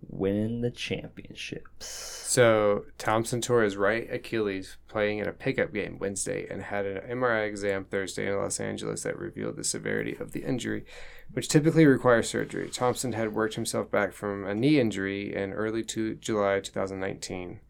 winning 0.00 0.60
the 0.60 0.70
championships. 0.70 1.86
So 1.86 2.84
Thompson 2.98 3.40
tore 3.40 3.62
his 3.62 3.76
right 3.76 4.08
Achilles 4.12 4.76
playing 4.86 5.18
in 5.18 5.26
a 5.26 5.32
pickup 5.32 5.72
game 5.72 5.98
Wednesday 5.98 6.46
and 6.48 6.62
had 6.62 6.86
an 6.86 7.18
MRI 7.18 7.46
exam 7.46 7.84
Thursday 7.84 8.28
in 8.28 8.36
Los 8.36 8.60
Angeles 8.60 9.02
that 9.02 9.18
revealed 9.18 9.56
the 9.56 9.64
severity 9.64 10.16
of 10.20 10.32
the 10.32 10.44
injury, 10.44 10.84
which 11.32 11.48
typically 11.48 11.86
requires 11.86 12.28
surgery. 12.28 12.68
Thompson 12.68 13.12
had 13.12 13.34
worked 13.34 13.54
himself 13.54 13.90
back 13.90 14.12
from 14.12 14.46
a 14.46 14.54
knee 14.54 14.78
injury 14.78 15.34
in 15.34 15.52
early 15.52 15.82
to 15.84 16.14
July 16.16 16.60
2019. 16.60 17.60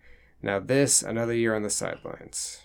Now 0.43 0.61
this 0.61 1.03
another 1.03 1.35
year 1.35 1.55
on 1.55 1.63
the 1.63 1.71
sidelines. 1.71 2.61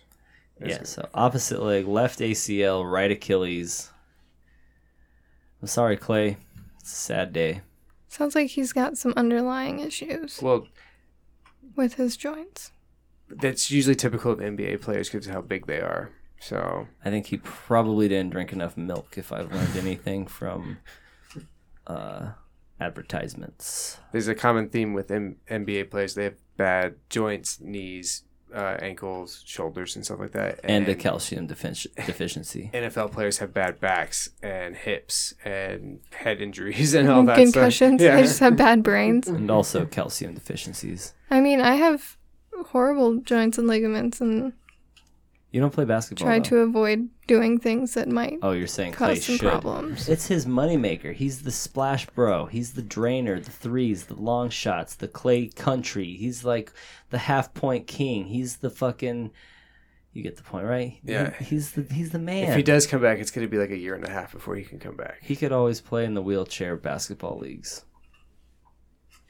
Yeah, 0.64 0.84
so 0.84 1.10
opposite 1.14 1.62
leg, 1.62 1.88
left 1.88 2.20
ACL, 2.20 2.90
right 2.90 3.12
Achilles. 3.12 3.93
I'm 5.64 5.68
sorry, 5.68 5.96
Klay. 5.96 6.36
It's 6.82 6.92
a 6.92 6.96
sad 6.98 7.32
day. 7.32 7.62
Sounds 8.10 8.36
like 8.36 8.50
he's 8.50 8.74
got 8.74 8.98
some 8.98 9.14
underlying 9.16 9.80
issues 9.80 10.42
Well, 10.42 10.68
with 11.78 11.94
his 11.94 12.18
joints. 12.18 12.74
that's 13.30 13.72
usually 13.72 13.96
typical 13.96 14.34
of 14.34 14.40
NBA 14.40 14.82
players 14.82 15.10
because 15.10 15.26
of 15.26 15.32
how 15.34 15.40
big 15.40 15.66
they 15.66 15.80
are. 15.80 16.10
So 16.42 16.90
I 17.06 17.10
think 17.10 17.28
he 17.28 17.38
probably 17.38 18.10
didn't 18.10 18.32
drink 18.32 18.52
enough 18.52 18.76
milk, 18.76 19.18
if 19.18 19.32
I've 19.32 19.54
learned 19.54 19.78
anything 19.78 20.28
from 20.28 20.80
uh, 21.88 22.32
advertisements. 22.82 24.00
there's 24.12 24.28
a 24.28 24.36
common 24.36 24.68
theme 24.68 24.94
with 24.94 25.10
M- 25.12 25.38
NBA 25.50 25.90
players. 25.90 26.16
They 26.16 26.26
have 26.26 26.36
bad 26.58 26.96
joints, 27.10 27.62
knees, 27.62 28.24
uh, 28.54 28.78
ankles, 28.80 29.42
shoulders, 29.46 29.96
and 29.96 30.06
stuff 30.06 30.20
like 30.20 30.32
that. 30.32 30.60
And 30.64 30.88
a 30.88 30.96
calcium 30.96 31.48
defici- 31.48 31.94
deficiency. 32.06 32.70
NFL 32.74 33.12
players 33.12 33.40
have 33.40 33.54
bad 33.54 33.80
backs 33.80 34.30
and 34.42 34.76
hips 34.76 35.34
and 35.44 36.00
head 36.12 36.42
injuries 36.42 36.94
and 36.94 37.10
all 37.10 37.24
that 37.24 37.38
Concussions. 37.38 38.02
stuff. 38.02 38.16
They 38.16 38.22
just 38.22 38.40
have 38.40 38.56
bad 38.56 38.84
brains. 38.84 39.28
And 39.28 39.50
also 39.50 39.86
calcium 39.86 40.34
deficiencies. 40.34 41.14
I 41.32 41.40
mean, 41.42 41.62
I 41.62 41.76
have 41.76 42.18
horrible 42.68 43.18
joints 43.18 43.58
and 43.58 43.68
ligaments 43.68 44.22
and 44.22 44.54
You 45.54 45.62
don't 45.62 45.72
play 45.72 45.86
basketball. 45.86 46.26
try 46.26 46.40
though. 46.40 46.44
to 46.46 46.58
avoid 46.58 47.08
doing 47.28 47.60
things 47.60 47.94
that 47.94 48.10
might 48.10 48.40
Oh, 48.42 48.52
you're 48.54 48.66
saying 48.68 48.94
Klay 48.94 48.98
cause 48.98 49.24
some 49.26 49.38
should. 49.38 49.50
problems. 49.50 50.10
It's 50.10 50.26
his 50.26 50.48
moneymaker. 50.48 51.14
He's 51.14 51.44
the 51.44 51.52
splash 51.52 52.08
bro. 52.08 52.48
He's 52.48 52.74
the 52.74 52.82
drainer, 52.82 53.40
the 53.40 53.52
threes, 53.52 54.06
the 54.08 54.16
long 54.16 54.50
shots, 54.50 54.96
the 54.96 55.08
clay 55.08 55.48
country. 55.50 56.16
He's 56.16 56.44
like 56.44 56.74
the 57.12 57.20
half 57.20 57.54
point 57.54 57.86
king. 57.86 58.26
He's 58.26 58.58
the 58.58 58.72
fucking. 58.72 59.30
You 60.12 60.22
get 60.24 60.38
the 60.38 60.44
point, 60.44 60.66
right? 60.66 60.98
Yeah. 61.04 61.34
He- 61.38 61.46
he's 61.46 61.72
the 61.74 61.84
he's 61.94 62.10
the 62.10 62.20
man. 62.20 62.50
If 62.50 62.56
he 62.56 62.64
does 62.64 62.88
come 62.88 63.02
back, 63.02 63.20
it's 63.20 63.30
going 63.32 63.46
to 63.48 63.52
be 63.52 63.58
like 63.60 63.70
a 63.72 63.78
year 63.78 63.94
and 63.94 64.04
a 64.08 64.10
half 64.12 64.32
before 64.32 64.56
he 64.56 64.64
can 64.64 64.80
come 64.80 64.96
back. 64.98 65.20
He 65.22 65.36
could 65.36 65.52
always 65.52 65.82
play 65.82 66.04
in 66.04 66.16
the 66.16 66.22
wheelchair 66.24 66.78
basketball 66.78 67.38
leagues. 67.38 67.86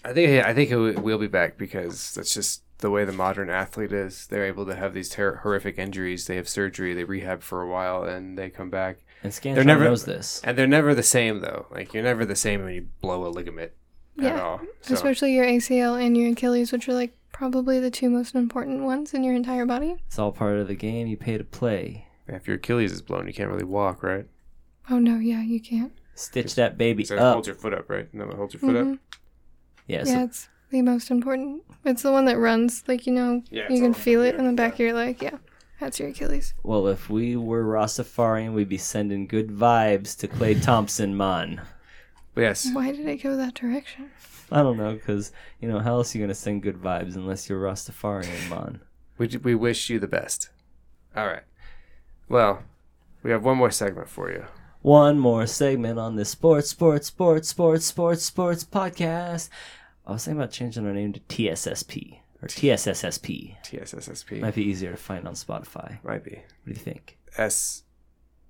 I 0.05 0.13
think 0.13 0.45
I 0.45 0.53
think 0.53 0.69
he 0.69 0.75
will 0.75 0.93
will 1.01 1.17
be 1.17 1.27
back 1.27 1.57
because 1.57 2.13
that's 2.13 2.33
just 2.33 2.63
the 2.83 2.91
way 2.91 3.03
the 3.05 3.11
modern 3.11 3.49
athlete 3.49 3.91
is. 3.91 4.27
They're 4.27 4.45
able 4.45 4.65
to 4.67 4.75
have 4.75 4.93
these 4.93 5.09
ter- 5.09 5.37
horrific 5.37 5.79
injuries. 5.79 6.27
They 6.27 6.35
have 6.35 6.47
surgery, 6.47 6.93
they 6.93 7.03
rehab 7.05 7.41
for 7.41 7.61
a 7.63 7.67
while, 7.67 8.03
and 8.03 8.37
they 8.37 8.49
come 8.51 8.69
back. 8.69 8.97
And 9.23 9.31
Scantron 9.33 9.55
They're 9.55 9.63
never- 9.63 9.85
knows 9.85 10.05
this. 10.05 10.41
And 10.43 10.57
they're 10.57 10.67
never 10.67 10.93
the 10.93 11.01
same 11.01 11.39
though. 11.39 11.65
Like 11.71 11.93
you're 11.93 12.03
never 12.03 12.25
the 12.25 12.35
same 12.35 12.63
when 12.63 12.73
you 12.75 12.87
blow 13.01 13.25
a 13.25 13.29
ligament 13.29 13.71
at 14.19 14.23
Yeah, 14.25 14.41
all. 14.41 14.61
So 14.81 14.93
Especially 14.93 15.33
your 15.33 15.45
ACL 15.45 15.99
and 15.99 16.15
your 16.15 16.31
Achilles, 16.33 16.71
which 16.71 16.87
are 16.89 16.93
like 16.93 17.17
probably 17.31 17.79
the 17.79 17.89
two 17.89 18.09
most 18.11 18.35
important 18.35 18.83
ones 18.83 19.13
in 19.13 19.23
your 19.23 19.33
entire 19.33 19.65
body. 19.65 19.95
It's 20.05 20.19
all 20.19 20.31
part 20.31 20.57
of 20.57 20.67
the 20.67 20.75
game. 20.75 21.07
You 21.07 21.17
pay 21.17 21.37
to 21.37 21.43
play. 21.43 22.07
if 22.27 22.47
your 22.47 22.57
Achilles 22.57 22.91
is 22.91 23.01
blown, 23.01 23.25
you 23.27 23.33
can't 23.33 23.49
really 23.49 23.63
walk, 23.65 24.03
right? 24.03 24.25
Oh 24.89 24.99
no, 24.99 25.17
yeah, 25.19 25.41
you 25.41 25.59
can't. 25.61 25.93
Stitch 26.15 26.53
that 26.55 26.77
baby 26.77 27.03
So 27.05 27.15
it 27.15 27.19
up. 27.21 27.33
holds 27.33 27.47
your 27.47 27.55
foot 27.55 27.73
up, 27.73 27.89
right? 27.89 28.07
And 28.11 28.19
then 28.21 28.29
it 28.29 28.35
holds 28.35 28.53
your 28.53 28.59
foot 28.61 28.75
Mhm. 28.75 28.93
up. 28.93 28.99
Yeah. 29.87 30.03
So 30.03 30.19
it's 30.25 30.49
the 30.73 30.81
most 30.81 31.09
important. 31.09 31.63
It's 31.85 32.01
the 32.03 32.11
one 32.11 32.25
that 32.25 32.37
runs, 32.37 32.83
like 32.87 33.07
you 33.07 33.13
know, 33.13 33.43
Yeah, 33.49 33.67
you 33.69 33.79
can 33.79 33.93
feel 33.93 34.21
it 34.23 34.35
in 34.35 34.45
the 34.45 34.53
back 34.53 34.71
yeah. 34.71 34.73
of 34.73 34.79
your 34.79 34.93
leg. 34.93 35.21
Yeah, 35.21 35.37
that's 35.79 35.99
your 35.99 36.09
Achilles. 36.09 36.53
well, 36.63 36.87
if 36.87 37.09
we 37.09 37.35
were 37.37 37.63
Rastafarian, 37.63 38.53
we'd 38.53 38.67
be 38.69 38.77
sending 38.77 39.27
good 39.27 39.49
vibes 39.49 40.17
to 40.19 40.27
Klay 40.27 40.61
Thompson, 40.61 41.15
man. 41.15 41.61
Yes, 42.35 42.67
Why 42.73 42.91
did 42.91 43.05
it 43.07 43.17
go 43.23 43.37
that 43.37 43.53
direction? 43.53 44.09
I 44.51 44.61
don't 44.63 44.77
know, 44.77 44.93
because, 44.93 45.31
you 45.61 45.67
know, 45.69 45.79
how 45.79 45.95
else 45.95 46.13
are 46.13 46.17
you 46.17 46.23
going 46.23 46.29
to 46.29 46.35
send 46.35 46.63
good 46.63 46.77
vibes 46.81 47.15
unless 47.15 47.47
you're 47.47 47.61
Rastafarian, 47.61 48.49
man? 48.49 48.79
we 49.17 49.27
we 49.43 49.53
wish 49.55 49.89
you 49.89 49.99
the 49.99 50.07
best. 50.07 50.49
All 51.15 51.27
right. 51.27 51.43
Well, 52.27 52.63
we 53.21 53.29
have 53.31 53.43
one 53.43 53.57
more 53.57 53.71
segment 53.71 54.09
for 54.09 54.31
you. 54.31 54.45
One 54.81 55.17
more 55.19 55.45
segment 55.47 55.97
on 55.99 56.15
this 56.15 56.29
sports, 56.29 56.69
sports, 56.69 57.07
sports, 57.07 57.47
sports, 57.49 57.85
sports, 57.85 58.23
sports 58.25 58.63
podcast. 58.65 59.49
I 60.05 60.11
was 60.11 60.25
thinking 60.25 60.39
about 60.41 60.51
changing 60.51 60.85
our 60.85 60.93
name 60.93 61.13
to 61.13 61.19
TSSP 61.21 62.19
or 62.41 62.47
TSSSP. 62.47 63.55
TSSSP 63.63 64.41
Might 64.41 64.55
be 64.55 64.63
easier 64.63 64.91
to 64.91 64.97
find 64.97 65.27
on 65.27 65.33
Spotify. 65.33 66.03
might 66.03 66.23
be. 66.23 66.31
What 66.31 66.65
do 66.65 66.71
you 66.71 66.75
think? 66.75 67.17
S 67.37 67.83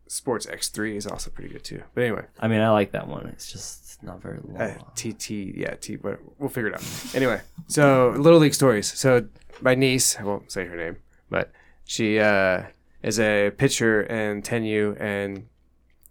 Sports 0.08 0.46
X3 0.46 0.96
is 0.96 1.08
also 1.08 1.32
pretty 1.32 1.50
good 1.50 1.64
too. 1.64 1.82
But 1.96 2.04
anyway, 2.04 2.26
I 2.40 2.48
mean, 2.48 2.60
I 2.62 2.70
like 2.70 2.92
that 2.92 3.08
one. 3.08 3.28
It's 3.28 3.52
just 3.52 4.04
not 4.04 4.22
very 4.22 4.40
long. 4.44 4.62
uh, 4.62 4.78
TT, 4.96 5.30
yeah, 5.56 5.76
T. 5.76 5.96
But 5.96 6.20
we'll 6.38 6.50
figure 6.50 6.70
it 6.70 6.76
out. 6.76 7.16
Anyway, 7.16 7.42
so 7.68 8.14
little 8.18 8.40
league 8.40 8.54
stories. 8.54 8.92
So 8.92 9.26
my 9.62 9.76
niece, 9.76 10.18
I 10.20 10.24
won't 10.24 10.52
say 10.52 10.66
her 10.66 10.76
name, 10.76 10.98
but 11.30 11.52
she 11.86 12.20
uh, 12.20 12.64
is 13.02 13.20
a 13.20 13.52
pitcher 13.52 14.04
in 14.04 14.42
10U 14.42 15.00
and 15.00 15.48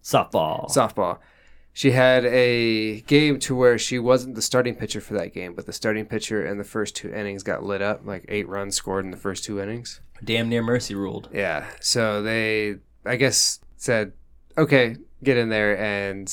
Softball. 0.02 0.68
softball. 0.70 1.18
She 1.74 1.92
had 1.92 2.26
a 2.26 3.00
game 3.02 3.38
to 3.40 3.56
where 3.56 3.78
she 3.78 3.98
wasn't 3.98 4.35
the 4.35 4.42
starting 4.42 4.74
pitcher 4.74 5.00
for 5.00 5.14
that 5.14 5.32
game, 5.32 5.54
but 5.54 5.64
the 5.64 5.72
starting 5.72 6.04
pitcher 6.04 6.44
in 6.44 6.58
the 6.58 6.64
first 6.64 6.94
two 6.94 7.12
innings 7.12 7.42
got 7.42 7.62
lit 7.62 7.80
up, 7.80 8.04
like 8.04 8.26
eight 8.28 8.46
runs 8.46 8.74
scored 8.74 9.06
in 9.06 9.11
the 9.11 9.16
first 9.16 9.42
two 9.44 9.58
innings. 9.58 10.00
Damn 10.22 10.50
near 10.50 10.62
mercy 10.62 10.94
ruled. 10.94 11.30
Yeah. 11.32 11.66
So 11.80 12.22
they, 12.22 12.76
I 13.06 13.16
guess, 13.16 13.61
said, 13.76 14.12
okay, 14.58 14.96
get 15.24 15.38
in 15.38 15.48
there 15.48 15.78
and 15.78 16.32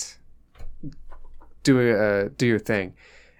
do 1.63 1.97
uh, 1.97 2.29
do 2.37 2.45
your 2.45 2.59
thing. 2.59 2.95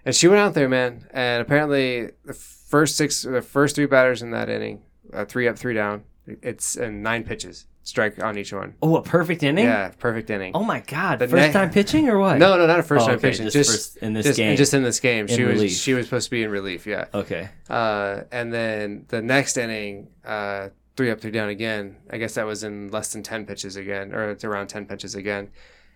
And 0.05 0.15
she 0.15 0.27
went 0.27 0.39
out 0.39 0.53
there, 0.53 0.69
man. 0.69 1.07
And 1.12 1.41
apparently, 1.41 2.12
the 2.25 2.33
first 2.33 2.95
six, 2.95 3.23
the 3.23 3.41
first 3.41 3.75
three 3.75 3.85
batters 3.85 4.21
in 4.21 4.31
that 4.31 4.49
inning, 4.49 4.81
uh, 5.13 5.25
three 5.25 5.47
up, 5.47 5.57
three 5.57 5.73
down. 5.73 6.03
It's 6.25 6.75
and 6.75 7.03
nine 7.03 7.23
pitches, 7.23 7.65
strike 7.89 8.23
on 8.23 8.38
each 8.38 8.54
one. 8.54 8.75
Oh, 8.82 8.95
a 8.97 9.02
perfect 9.02 9.43
inning? 9.43 9.65
Yeah, 9.65 9.89
perfect 9.99 10.30
inning. 10.30 10.52
Oh 10.56 10.63
my 10.63 10.80
God! 10.82 11.19
The 11.19 11.28
First 11.28 11.47
ne- 11.47 11.52
time 11.54 11.69
pitching 11.71 12.08
or 12.08 12.17
what? 12.19 12.38
No, 12.38 12.58
no, 12.58 12.65
not 12.67 12.80
a 12.80 12.84
first 12.84 13.04
Oh, 13.04 13.08
time 13.08 13.15
okay, 13.17 13.30
pitching. 13.32 13.45
just 13.45 13.56
Just, 13.56 13.71
first 13.71 13.97
in 13.97 14.13
this 14.13 14.25
just, 14.25 14.38
game. 14.38 14.56
Just 14.56 14.73
in 14.73 14.84
this 14.84 14.99
game. 14.99 15.28
She 15.28 15.43
was 15.43 15.78
she 15.78 15.93
was 15.93 16.06
supposed 16.06 16.25
to 16.25 16.32
be 16.32 16.43
in 16.43 16.52
relief. 16.52 16.88
Yeah. 16.88 17.06
Okay. 17.13 17.49
Uh, 17.69 18.21
and 18.32 18.54
then 18.54 19.06
the 19.10 19.21
next 19.21 19.58
inning, 19.58 20.08
uh, 20.25 20.69
three 20.95 21.12
up, 21.12 21.19
three 21.19 21.32
down 21.32 21.49
again. 21.49 21.97
I 22.10 22.17
guess 22.17 22.36
that 22.36 22.45
was 22.45 22.63
in 22.63 22.89
less 22.91 23.12
than 23.13 23.23
ten 23.23 23.45
pitches 23.45 23.75
again, 23.75 24.13
or 24.13 24.30
it's 24.32 24.43
around 24.43 24.67
ten 24.67 24.86
pitches 24.86 25.15
again. 25.15 25.49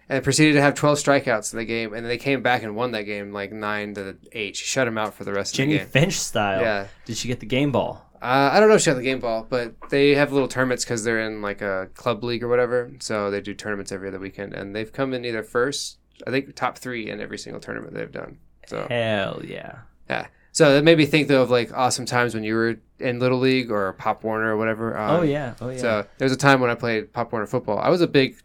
and 0.10 0.22
proceeded 0.22 0.52
to 0.54 0.62
have 0.62 0.74
12 0.76 0.98
strikeouts 0.98 1.54
in 1.54 1.60
the 1.60 1.66
game. 1.66 1.94
And 1.94 2.06
they 2.06 2.18
came 2.18 2.42
back 2.42 2.62
and 2.62 2.76
won 2.76 2.92
that 2.92 3.04
game 3.04 3.32
like 3.32 3.54
nine 3.54 3.94
to 3.94 4.18
eight. 4.34 4.58
She 4.58 4.66
shut 4.66 4.86
him 4.86 4.98
out 4.98 5.14
for 5.14 5.24
the 5.24 5.32
rest 5.32 5.56
Jennie 5.56 5.76
of 5.78 5.80
the 5.80 5.86
game. 5.86 6.04
Finch 6.04 6.20
style. 6.20 6.62
Yeah. 6.62 6.88
Did 7.06 7.16
she 7.16 7.30
get 7.30 7.40
the 7.40 7.46
game 7.46 7.72
ball? 7.72 8.06
Uh, 8.24 8.52
I 8.54 8.60
don't 8.62 8.70
know 8.70 8.76
if 8.76 8.82
she 8.82 8.90
had 8.90 8.98
the 8.98 9.04
game 9.04 9.20
ball, 9.20 9.46
but 9.50 9.76
they 9.90 10.16
have 10.16 10.32
little 10.32 10.48
tournaments 10.48 10.86
because 10.86 11.04
they're 11.04 11.20
in 11.20 11.42
like 11.42 11.62
a 11.62 11.90
club 11.94 12.24
league 12.24 12.42
or 12.42 12.48
whatever. 12.48 12.90
So 13.00 13.30
they 13.30 13.42
do 13.42 13.54
tournaments 13.54 13.92
every 13.92 14.08
other 14.08 14.20
weekend, 14.20 14.54
and 14.54 14.74
they've 14.74 14.92
come 14.92 15.14
in 15.14 15.26
either 15.26 15.44
first, 15.44 15.98
I 16.26 16.32
think 16.32 16.56
top 16.56 16.78
three 16.78 17.10
in 17.10 17.20
every 17.20 17.38
single 17.38 17.60
tournament 17.60 17.94
they've 17.94 18.10
done. 18.10 18.38
So 18.68 18.88
Hell 18.90 19.42
yeah. 19.44 19.80
yeah, 20.10 20.28
so 20.54 20.74
that 20.74 20.84
made 20.84 21.00
me 21.00 21.06
think 21.06 21.28
though 21.28 21.42
of 21.42 21.50
like 21.50 21.74
awesome 21.74 22.06
times 22.06 22.34
when 22.34 22.44
you 22.44 22.54
were 22.56 22.76
in 23.00 23.20
little 23.20 23.40
league 23.40 23.72
or 23.72 23.92
Pop 23.94 24.24
Warner 24.24 24.54
or 24.54 24.58
whatever. 24.58 24.98
Um, 24.98 25.20
oh 25.20 25.24
yeah. 25.24 25.56
Oh 25.60 25.70
yeah. 25.70 25.78
So 25.78 26.06
there 26.18 26.26
was 26.26 26.32
a 26.32 26.38
time 26.38 26.62
when 26.62 26.70
I 26.70 26.76
played 26.76 27.12
Pop 27.12 27.32
Warner 27.34 27.48
football. 27.48 27.80
I 27.80 27.90
was 27.90 28.02
a 28.02 28.08
big 28.08 28.38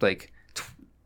like 0.00 0.32
t- 0.54 0.64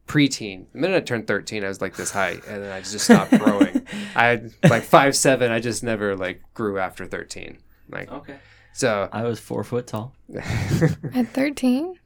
preteen. 0.09 0.65
The 0.73 0.79
minute 0.79 0.97
I 0.97 1.01
turned 1.01 1.27
13, 1.27 1.63
I 1.63 1.69
was 1.69 1.81
like 1.81 1.95
this 1.95 2.11
height, 2.11 2.43
and 2.49 2.65
then 2.65 2.73
I 2.73 2.81
just 2.81 3.01
stopped 3.01 3.39
growing. 3.39 3.87
I 4.17 4.25
had 4.25 4.51
like 4.69 4.83
five 4.83 5.15
seven. 5.15 5.53
I 5.53 5.61
just 5.61 5.85
never 5.85 6.17
like 6.17 6.43
grew 6.55 6.79
after 6.79 7.05
13. 7.05 7.59
Like 7.89 8.11
okay. 8.11 8.37
so. 8.73 9.09
I 9.13 9.25
was 9.25 9.39
four 9.41 9.65
foot 9.65 9.87
tall. 9.87 10.15
At 11.15 11.29
13, 11.29 11.99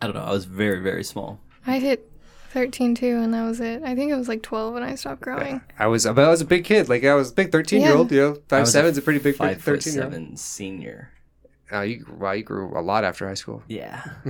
I 0.00 0.06
don't 0.06 0.14
know. 0.14 0.22
I 0.22 0.30
was 0.30 0.44
very 0.44 0.80
very 0.80 1.04
small. 1.04 1.40
I 1.66 1.78
hit 1.78 2.10
13 2.50 2.94
too, 2.94 3.16
and 3.16 3.34
that 3.34 3.42
was 3.42 3.60
it. 3.60 3.82
I 3.82 3.94
think 3.96 4.12
it 4.12 4.16
was 4.16 4.28
like 4.28 4.42
12 4.42 4.74
when 4.74 4.82
I 4.82 4.94
stopped 4.94 5.22
growing. 5.22 5.60
I 5.78 5.88
was, 5.88 6.04
but 6.04 6.18
I 6.18 6.28
was 6.28 6.40
a 6.40 6.44
big 6.44 6.64
kid. 6.64 6.88
Like 6.88 7.04
I 7.04 7.14
was 7.14 7.32
a 7.32 7.34
big 7.34 7.50
13 7.50 7.80
year 7.80 7.96
old. 7.96 8.12
You 8.12 8.20
know, 8.20 8.30
I 8.30 8.48
five 8.48 8.60
was 8.60 8.72
seven's 8.72 8.96
a 8.96 9.02
pretty 9.02 9.18
big 9.18 9.34
five 9.36 9.56
foot 9.56 9.82
13 9.82 9.94
year 9.94 10.04
old. 10.04 10.12
seven 10.12 10.36
senior. 10.36 11.10
Uh, 11.72 11.80
you, 11.80 12.06
wow, 12.16 12.32
you 12.32 12.44
grew 12.44 12.78
a 12.78 12.82
lot 12.82 13.02
after 13.02 13.26
high 13.26 13.34
school. 13.34 13.62
Yeah. 13.66 14.04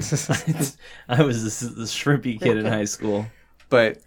I 1.09 1.23
was 1.23 1.45
this, 1.45 1.61
this 1.61 1.95
shrimpy 1.95 2.41
kid 2.41 2.57
in 2.57 2.65
high 2.65 2.87
school. 2.87 3.27
but 3.69 3.99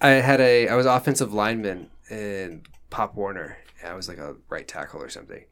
I 0.00 0.10
had 0.10 0.40
a 0.40 0.68
I 0.68 0.74
was 0.74 0.86
offensive 0.86 1.32
lineman 1.32 1.90
in 2.10 2.62
Pop 2.90 3.14
Warner. 3.14 3.56
I 3.84 3.94
was 3.94 4.08
like 4.08 4.18
a 4.18 4.36
right 4.48 4.66
tackle 4.66 5.02
or 5.02 5.08
something. 5.08 5.44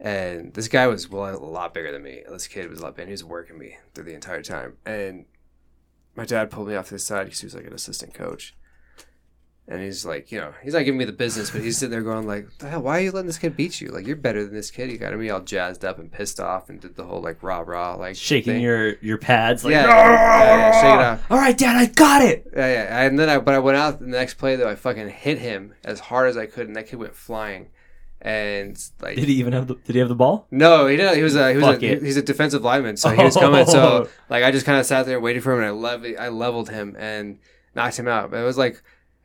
And 0.00 0.52
this 0.54 0.68
guy 0.68 0.86
was 0.88 1.08
well 1.08 1.34
a 1.34 1.38
lot 1.38 1.74
bigger 1.74 1.92
than 1.92 2.02
me. 2.02 2.22
This 2.28 2.48
kid 2.48 2.68
was 2.68 2.80
a 2.80 2.82
lot 2.82 2.96
bigger. 2.96 3.06
He 3.06 3.12
was 3.12 3.24
working 3.24 3.58
me 3.58 3.76
through 3.94 4.04
the 4.04 4.14
entire 4.14 4.42
time. 4.42 4.76
And 4.84 5.26
my 6.16 6.24
dad 6.24 6.50
pulled 6.50 6.68
me 6.68 6.74
off 6.74 6.88
to 6.88 6.94
the 6.94 6.98
side 6.98 7.24
because 7.24 7.40
he 7.40 7.46
was 7.46 7.54
like 7.54 7.66
an 7.66 7.72
assistant 7.72 8.12
coach. 8.12 8.56
And 9.68 9.80
he's 9.80 10.04
like, 10.04 10.32
you 10.32 10.40
know, 10.40 10.52
he's 10.62 10.74
not 10.74 10.80
giving 10.80 10.98
me 10.98 11.04
the 11.04 11.12
business, 11.12 11.50
but 11.50 11.60
he's 11.62 11.78
sitting 11.78 11.92
there 11.92 12.02
going 12.02 12.26
like, 12.26 12.48
the 12.58 12.68
hell, 12.68 12.82
why 12.82 12.98
are 12.98 13.00
you 13.00 13.12
letting 13.12 13.28
this 13.28 13.38
kid 13.38 13.56
beat 13.56 13.80
you? 13.80 13.88
Like, 13.88 14.06
you're 14.06 14.16
better 14.16 14.44
than 14.44 14.52
this 14.52 14.72
kid. 14.72 14.90
He 14.90 14.98
got 14.98 15.16
me 15.16 15.30
all 15.30 15.40
jazzed 15.40 15.84
up 15.84 16.00
and 16.00 16.10
pissed 16.10 16.40
off 16.40 16.68
and 16.68 16.80
did 16.80 16.96
the 16.96 17.04
whole 17.04 17.20
like 17.22 17.42
rah 17.44 17.60
rah 17.64 17.94
like 17.94 18.16
Shaking 18.16 18.54
thing. 18.54 18.62
your 18.62 18.96
your 19.00 19.18
pads 19.18 19.64
like 19.64 19.70
yeah, 19.72 19.86
yeah, 19.86 20.56
yeah, 20.56 20.72
shake 20.80 21.00
it 21.00 21.04
off. 21.04 21.30
All 21.30 21.38
right, 21.38 21.56
dad, 21.56 21.76
I 21.76 21.86
got 21.86 22.22
it. 22.22 22.50
Yeah, 22.54 22.72
yeah. 22.72 23.02
And 23.06 23.16
then 23.18 23.28
I, 23.30 23.38
but 23.38 23.54
I 23.54 23.60
went 23.60 23.78
out 23.78 24.00
the 24.00 24.06
next 24.06 24.34
play 24.34 24.56
though. 24.56 24.68
I 24.68 24.74
fucking 24.74 25.08
hit 25.08 25.38
him 25.38 25.74
as 25.84 26.00
hard 26.00 26.28
as 26.28 26.36
I 26.36 26.46
could, 26.46 26.66
and 26.66 26.74
that 26.76 26.88
kid 26.88 26.96
went 26.98 27.14
flying. 27.14 27.68
And 28.20 28.78
like, 29.00 29.16
Did 29.16 29.28
he 29.28 29.34
even 29.34 29.52
have 29.52 29.66
the 29.68 29.74
did 29.76 29.94
he 29.94 29.98
have 30.00 30.08
the 30.08 30.14
ball? 30.14 30.46
no, 30.50 30.86
he 30.86 30.96
didn't. 30.96 31.16
He 31.16 31.22
was 31.22 31.34
a 31.36 31.50
he 31.50 31.56
was 31.56 31.64
Fuck 31.64 31.82
a, 31.82 31.86
it. 31.92 32.02
he's 32.02 32.16
a 32.16 32.22
defensive 32.22 32.62
lineman, 32.62 32.96
so 32.96 33.10
he 33.10 33.22
was 33.22 33.36
coming. 33.36 33.64
Oh. 33.68 33.72
So 33.72 34.08
like, 34.28 34.44
I 34.44 34.50
just 34.50 34.66
kind 34.66 34.78
of 34.78 34.86
sat 34.86 35.06
there 35.06 35.20
waiting 35.20 35.42
for 35.42 35.52
him, 35.52 35.58
and 35.58 35.66
I 35.68 35.70
lev- 35.70 36.16
I 36.18 36.28
leveled 36.28 36.68
him 36.70 36.94
and 36.98 37.38
knocked 37.74 37.96
him 37.98 38.06
out. 38.08 38.30
But 38.30 38.38
it 38.40 38.44
was 38.44 38.56
like, 38.58 38.80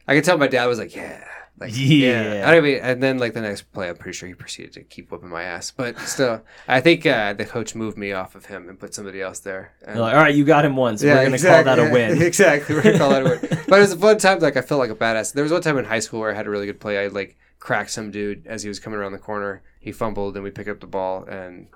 I 0.08 0.16
could 0.16 0.24
tell 0.24 0.38
my 0.38 0.48
dad 0.48 0.66
was 0.66 0.80
like, 0.80 0.96
yeah. 0.96 1.24
Like, 1.60 1.72
Yeah. 1.76 2.44
I 2.48 2.52
don't 2.54 2.64
mean, 2.64 2.78
and 2.84 3.02
then 3.02 3.18
like 3.18 3.34
the 3.34 3.42
next 3.42 3.64
play, 3.74 3.90
I'm 3.90 3.96
pretty 3.98 4.16
sure 4.16 4.30
he 4.30 4.36
proceeded 4.36 4.74
to 4.74 4.84
keep 4.84 5.10
whipping 5.12 5.30
my 5.30 5.42
ass. 5.42 5.72
But 5.72 5.98
still, 6.00 6.44
I 6.68 6.82
think 6.82 7.04
uh, 7.06 7.34
the 7.34 7.46
coach 7.46 7.74
moved 7.74 7.98
me 7.98 8.12
off 8.12 8.36
of 8.36 8.46
him 8.46 8.70
and 8.70 8.80
put 8.80 8.94
somebody 8.94 9.22
else 9.22 9.40
there. 9.40 9.74
And- 9.86 10.00
like, 10.00 10.14
all 10.14 10.22
right, 10.22 10.36
you 10.36 10.46
got 10.46 10.66
him 10.66 10.76
once. 10.76 11.04
We're 11.04 11.16
gonna 11.16 11.40
call 11.40 11.64
that 11.64 11.80
a 11.80 11.84
yeah, 11.86 11.92
win. 11.92 12.22
Exactly, 12.22 12.76
we're 12.76 12.84
gonna 12.84 12.98
call 13.00 13.10
that 13.10 13.22
a 13.24 13.26
win. 13.26 13.40
But 13.68 13.80
it 13.80 13.82
was 13.82 13.92
a 13.94 13.98
fun 13.98 14.18
time. 14.20 14.40
Like 14.40 14.56
I 14.56 14.62
felt 14.62 14.80
like 14.80 14.92
a 14.92 14.96
badass. 14.96 15.34
There 15.34 15.44
was 15.44 15.52
one 15.52 15.62
time 15.62 15.78
in 15.80 15.86
high 15.86 16.00
school 16.00 16.20
where 16.20 16.32
I 16.32 16.36
had 16.36 16.46
a 16.46 16.50
really 16.52 16.68
good 16.68 16.80
play. 16.80 17.00
I 17.04 17.08
like 17.08 17.36
cracked 17.60 17.90
some 17.90 18.12
dude 18.12 18.46
as 18.46 18.62
he 18.62 18.70
was 18.70 18.80
coming 18.80 19.00
around 19.00 19.14
the 19.14 19.18
corner. 19.18 19.64
He 19.80 19.92
fumbled, 19.92 20.36
and 20.36 20.44
we 20.44 20.52
picked 20.52 20.70
up 20.70 20.80
the 20.80 20.86
ball, 20.88 21.24
and 21.26 21.68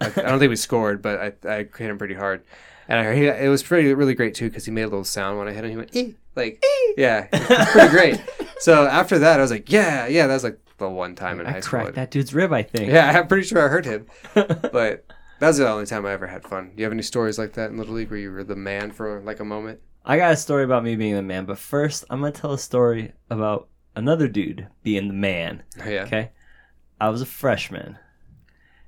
I, 0.00 0.06
I 0.06 0.22
don't 0.22 0.40
think 0.40 0.50
we 0.50 0.56
scored, 0.56 1.00
but 1.00 1.20
I, 1.44 1.48
I 1.48 1.56
hit 1.58 1.78
him 1.90 1.96
pretty 1.96 2.14
hard. 2.14 2.42
And 2.88 2.98
I, 2.98 3.14
he, 3.14 3.26
it 3.26 3.48
was 3.50 3.62
pretty 3.62 3.92
really 3.94 4.14
great 4.14 4.34
too 4.34 4.48
because 4.48 4.64
he 4.64 4.72
made 4.72 4.82
a 4.82 4.88
little 4.88 5.04
sound 5.04 5.38
when 5.38 5.46
I 5.46 5.52
hit 5.52 5.62
him. 5.64 5.70
He 5.70 5.76
went 5.76 5.94
"Eh," 5.94 6.12
like 6.38 6.64
yeah, 6.96 7.26
pretty 7.72 7.88
great. 7.90 8.22
So 8.60 8.86
after 8.86 9.18
that, 9.20 9.38
I 9.38 9.42
was 9.42 9.50
like, 9.50 9.70
yeah, 9.70 10.06
yeah, 10.06 10.26
that 10.26 10.34
was 10.34 10.44
like 10.44 10.58
the 10.78 10.88
one 10.88 11.14
time 11.14 11.40
in 11.40 11.46
I 11.46 11.52
high 11.52 11.60
school. 11.60 11.80
cracked 11.80 11.96
that 11.96 12.10
dude's 12.10 12.32
rib. 12.34 12.52
I 12.52 12.62
think. 12.62 12.90
Yeah, 12.90 13.10
I'm 13.18 13.26
pretty 13.26 13.46
sure 13.46 13.64
I 13.64 13.68
hurt 13.68 13.84
him, 13.84 14.06
but 14.34 15.04
that 15.40 15.46
was 15.46 15.58
the 15.58 15.68
only 15.68 15.86
time 15.86 16.06
I 16.06 16.12
ever 16.12 16.26
had 16.26 16.44
fun. 16.44 16.68
Do 16.70 16.74
you 16.78 16.84
have 16.84 16.92
any 16.92 17.02
stories 17.02 17.38
like 17.38 17.52
that 17.54 17.70
in 17.70 17.76
Little 17.76 17.94
League 17.94 18.10
where 18.10 18.18
you 18.18 18.32
were 18.32 18.44
the 18.44 18.56
man 18.56 18.90
for 18.90 19.20
like 19.20 19.40
a 19.40 19.44
moment? 19.44 19.80
I 20.04 20.16
got 20.16 20.32
a 20.32 20.36
story 20.36 20.64
about 20.64 20.84
me 20.84 20.96
being 20.96 21.14
the 21.14 21.22
man, 21.22 21.44
but 21.44 21.58
first 21.58 22.04
I'm 22.10 22.20
gonna 22.20 22.32
tell 22.32 22.52
a 22.52 22.58
story 22.58 23.12
about 23.30 23.68
another 23.94 24.28
dude 24.28 24.68
being 24.82 25.08
the 25.08 25.14
man. 25.14 25.62
Oh, 25.80 25.88
yeah. 25.88 26.02
Okay. 26.04 26.30
I 27.00 27.10
was 27.10 27.22
a 27.22 27.26
freshman. 27.26 27.98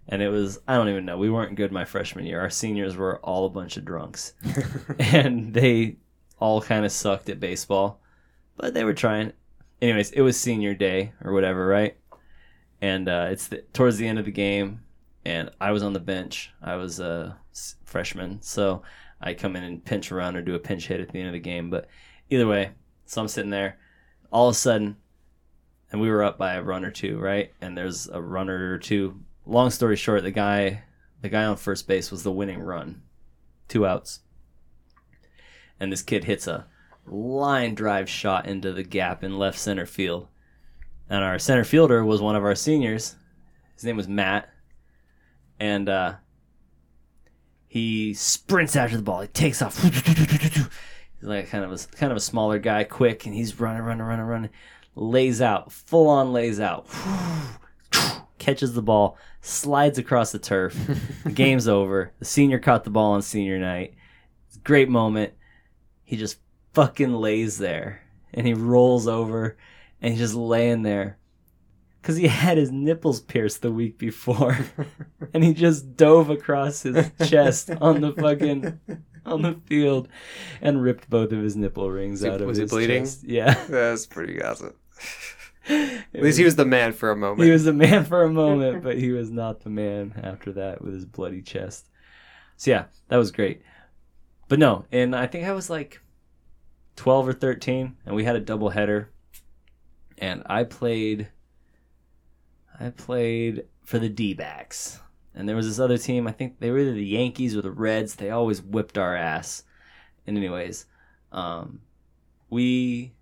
And 0.08 0.22
it 0.22 0.28
was 0.28 0.58
I 0.66 0.74
don't 0.76 0.88
even 0.88 1.04
know. 1.04 1.18
We 1.18 1.30
weren't 1.30 1.54
good 1.54 1.70
my 1.70 1.84
freshman 1.84 2.26
year. 2.26 2.40
Our 2.40 2.50
seniors 2.50 2.96
were 2.96 3.18
all 3.20 3.46
a 3.46 3.50
bunch 3.50 3.76
of 3.76 3.84
drunks. 3.84 4.32
and 4.98 5.54
they 5.54 5.98
all 6.40 6.60
kind 6.60 6.84
of 6.84 6.92
sucked 6.92 7.28
at 7.28 7.38
baseball. 7.38 8.00
But 8.56 8.74
they 8.74 8.84
were 8.84 8.94
trying. 8.94 9.32
Anyways, 9.80 10.10
it 10.10 10.22
was 10.22 10.38
senior 10.38 10.74
day 10.74 11.12
or 11.24 11.32
whatever, 11.32 11.66
right? 11.66 11.96
And 12.82 13.08
uh, 13.08 13.28
it's 13.30 13.48
the, 13.48 13.62
towards 13.72 13.98
the 13.98 14.08
end 14.08 14.18
of 14.18 14.24
the 14.24 14.30
game, 14.32 14.80
and 15.24 15.50
I 15.60 15.70
was 15.70 15.82
on 15.82 15.92
the 15.92 16.00
bench. 16.00 16.50
I 16.62 16.76
was 16.76 16.98
a 16.98 17.36
freshman, 17.84 18.40
so 18.42 18.82
I 19.20 19.34
come 19.34 19.56
in 19.56 19.62
and 19.62 19.84
pinch 19.84 20.10
around 20.10 20.36
or 20.36 20.42
do 20.42 20.54
a 20.54 20.58
pinch 20.58 20.88
hit 20.88 21.00
at 21.00 21.10
the 21.10 21.18
end 21.18 21.28
of 21.28 21.34
the 21.34 21.40
game. 21.40 21.70
But 21.70 21.88
either 22.30 22.46
way, 22.46 22.72
so 23.06 23.20
I'm 23.20 23.28
sitting 23.28 23.50
there. 23.50 23.78
All 24.32 24.48
of 24.48 24.54
a 24.54 24.58
sudden, 24.58 24.96
and 25.92 26.00
we 26.00 26.10
were 26.10 26.22
up 26.22 26.38
by 26.38 26.54
a 26.54 26.62
run 26.62 26.84
or 26.84 26.90
two, 26.90 27.18
right? 27.18 27.52
And 27.60 27.76
there's 27.76 28.08
a 28.08 28.20
runner 28.20 28.72
or 28.72 28.78
two. 28.78 29.20
Long 29.46 29.70
story 29.70 29.96
short, 29.96 30.22
the 30.22 30.30
guy, 30.30 30.84
the 31.20 31.28
guy 31.28 31.44
on 31.44 31.56
first 31.56 31.88
base 31.88 32.10
was 32.10 32.22
the 32.22 32.30
winning 32.30 32.60
run, 32.60 33.02
two 33.68 33.86
outs, 33.86 34.20
and 35.80 35.90
this 35.90 36.02
kid 36.02 36.24
hits 36.24 36.46
a 36.46 36.66
line 37.06 37.74
drive 37.74 38.08
shot 38.08 38.46
into 38.46 38.72
the 38.72 38.82
gap 38.84 39.24
in 39.24 39.38
left 39.38 39.58
center 39.58 39.86
field, 39.86 40.28
and 41.08 41.24
our 41.24 41.38
center 41.38 41.64
fielder 41.64 42.04
was 42.04 42.20
one 42.20 42.36
of 42.36 42.44
our 42.44 42.54
seniors. 42.54 43.16
His 43.74 43.84
name 43.84 43.96
was 43.96 44.06
Matt, 44.06 44.50
and 45.58 45.88
uh, 45.88 46.14
he 47.66 48.12
sprints 48.14 48.76
after 48.76 48.96
the 48.96 49.02
ball. 49.02 49.22
He 49.22 49.28
takes 49.28 49.62
off. 49.62 49.82
He's 49.82 50.68
like 51.22 51.48
kind 51.48 51.64
of 51.64 51.72
a 51.72 51.96
kind 51.96 52.12
of 52.12 52.16
a 52.16 52.20
smaller 52.20 52.58
guy, 52.58 52.84
quick, 52.84 53.26
and 53.26 53.34
he's 53.34 53.58
running, 53.58 53.82
running, 53.82 54.04
running, 54.04 54.26
running. 54.26 54.50
Lays 54.94 55.40
out, 55.40 55.72
full 55.72 56.08
on 56.08 56.32
lays 56.32 56.60
out. 56.60 56.86
Catches 58.38 58.72
the 58.74 58.82
ball, 58.82 59.16
slides 59.40 59.98
across 59.98 60.32
the 60.32 60.38
turf. 60.38 60.76
the 61.24 61.30
game's 61.30 61.68
over. 61.68 62.12
The 62.18 62.24
senior 62.24 62.58
caught 62.58 62.84
the 62.84 62.90
ball 62.90 63.12
on 63.12 63.22
senior 63.22 63.58
night. 63.58 63.94
Great 64.64 64.88
moment. 64.88 65.32
He 66.10 66.16
just 66.16 66.38
fucking 66.74 67.12
lays 67.14 67.58
there, 67.58 68.02
and 68.34 68.44
he 68.44 68.52
rolls 68.52 69.06
over, 69.06 69.56
and 70.02 70.10
he's 70.12 70.20
just 70.20 70.34
laying 70.34 70.82
there 70.82 71.18
because 72.02 72.16
he 72.16 72.26
had 72.26 72.58
his 72.58 72.72
nipples 72.72 73.20
pierced 73.20 73.62
the 73.62 73.70
week 73.70 73.96
before, 73.96 74.58
and 75.32 75.44
he 75.44 75.54
just 75.54 75.96
dove 75.96 76.28
across 76.28 76.82
his 76.82 77.12
chest 77.28 77.70
on 77.80 78.00
the 78.00 78.12
fucking 78.12 78.80
on 79.24 79.42
the 79.42 79.60
field 79.66 80.08
and 80.60 80.82
ripped 80.82 81.08
both 81.08 81.30
of 81.30 81.40
his 81.44 81.54
nipple 81.54 81.88
rings 81.92 82.22
Was 82.22 82.22
he- 82.22 82.30
out 82.30 82.40
of 82.40 82.48
was 82.48 82.56
he 82.56 82.62
his 82.62 82.70
bleeding? 82.72 83.02
chest. 83.04 83.22
Yeah, 83.22 83.54
That's 83.68 84.06
pretty 84.06 84.42
awesome. 84.42 84.74
At 85.68 86.22
least 86.22 86.38
he 86.38 86.44
was 86.44 86.56
the 86.56 86.64
man 86.64 86.92
for 86.92 87.12
a 87.12 87.16
moment. 87.16 87.44
he 87.46 87.52
was 87.52 87.62
the 87.64 87.72
man 87.72 88.04
for 88.04 88.24
a 88.24 88.30
moment, 88.32 88.82
but 88.82 88.98
he 88.98 89.12
was 89.12 89.30
not 89.30 89.60
the 89.60 89.70
man 89.70 90.18
after 90.24 90.52
that 90.54 90.82
with 90.82 90.94
his 90.94 91.04
bloody 91.04 91.42
chest. 91.42 91.86
So 92.56 92.72
yeah, 92.72 92.86
that 93.08 93.16
was 93.18 93.30
great. 93.30 93.62
But 94.50 94.58
no, 94.58 94.84
and 94.90 95.14
I 95.14 95.28
think 95.28 95.46
I 95.46 95.52
was 95.52 95.70
like 95.70 96.00
twelve 96.96 97.28
or 97.28 97.32
thirteen, 97.32 97.96
and 98.04 98.16
we 98.16 98.24
had 98.24 98.34
a 98.34 98.40
double 98.40 98.70
header, 98.70 99.08
and 100.18 100.42
I 100.44 100.64
played. 100.64 101.28
I 102.80 102.90
played 102.90 103.66
for 103.84 104.00
the 104.00 104.08
D 104.08 104.34
backs, 104.34 104.98
and 105.36 105.48
there 105.48 105.54
was 105.54 105.68
this 105.68 105.78
other 105.78 105.96
team. 105.96 106.26
I 106.26 106.32
think 106.32 106.58
they 106.58 106.72
were 106.72 106.80
either 106.80 106.94
the 106.94 107.04
Yankees 107.04 107.56
or 107.56 107.62
the 107.62 107.70
Reds. 107.70 108.16
They 108.16 108.30
always 108.30 108.60
whipped 108.60 108.98
our 108.98 109.14
ass. 109.14 109.62
And 110.26 110.36
anyways, 110.36 110.86
um, 111.30 111.80
we 112.48 113.12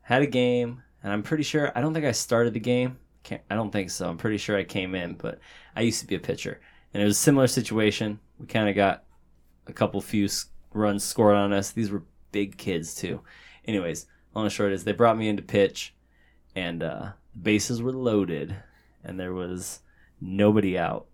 had 0.00 0.22
a 0.22 0.26
game, 0.26 0.82
and 1.02 1.12
I'm 1.12 1.22
pretty 1.22 1.42
sure 1.42 1.70
I 1.76 1.82
don't 1.82 1.92
think 1.92 2.06
I 2.06 2.12
started 2.12 2.54
the 2.54 2.60
game. 2.60 2.96
Can't, 3.24 3.42
I 3.50 3.56
don't 3.56 3.70
think 3.70 3.90
so. 3.90 4.08
I'm 4.08 4.16
pretty 4.16 4.38
sure 4.38 4.56
I 4.56 4.64
came 4.64 4.94
in, 4.94 5.16
but 5.16 5.38
I 5.76 5.82
used 5.82 6.00
to 6.00 6.06
be 6.06 6.14
a 6.14 6.18
pitcher, 6.18 6.62
and 6.94 7.02
it 7.02 7.04
was 7.04 7.18
a 7.18 7.20
similar 7.20 7.46
situation. 7.46 8.20
We 8.40 8.46
kind 8.46 8.70
of 8.70 8.74
got 8.74 9.04
a 9.66 9.72
couple 9.74 10.00
few 10.00 10.28
runs 10.72 11.04
scored 11.04 11.36
on 11.36 11.52
us. 11.52 11.70
These 11.70 11.90
were 11.90 12.02
big 12.32 12.56
kids 12.56 12.94
too. 12.94 13.20
Anyways, 13.64 14.06
long 14.34 14.44
and 14.44 14.52
short 14.52 14.72
is 14.72 14.84
they 14.84 14.92
brought 14.92 15.18
me 15.18 15.28
into 15.28 15.42
pitch, 15.42 15.94
and 16.54 16.82
uh, 16.82 17.10
the 17.34 17.40
bases 17.40 17.82
were 17.82 17.92
loaded, 17.92 18.56
and 19.04 19.18
there 19.18 19.34
was 19.34 19.80
nobody 20.20 20.78
out. 20.78 21.06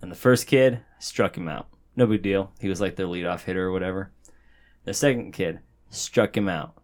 And 0.00 0.10
the 0.10 0.16
first 0.16 0.46
kid 0.46 0.80
struck 0.98 1.36
him 1.36 1.48
out. 1.48 1.68
No 1.96 2.06
big 2.06 2.22
deal. 2.22 2.52
He 2.60 2.68
was 2.68 2.80
like 2.80 2.96
their 2.96 3.06
leadoff 3.06 3.42
hitter 3.42 3.66
or 3.66 3.72
whatever. 3.72 4.12
The 4.84 4.94
second 4.94 5.32
kid 5.32 5.60
struck 5.90 6.36
him 6.36 6.48
out. 6.48 6.74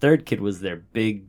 Third 0.00 0.24
kid 0.24 0.40
was 0.40 0.60
their 0.60 0.76
big, 0.76 1.26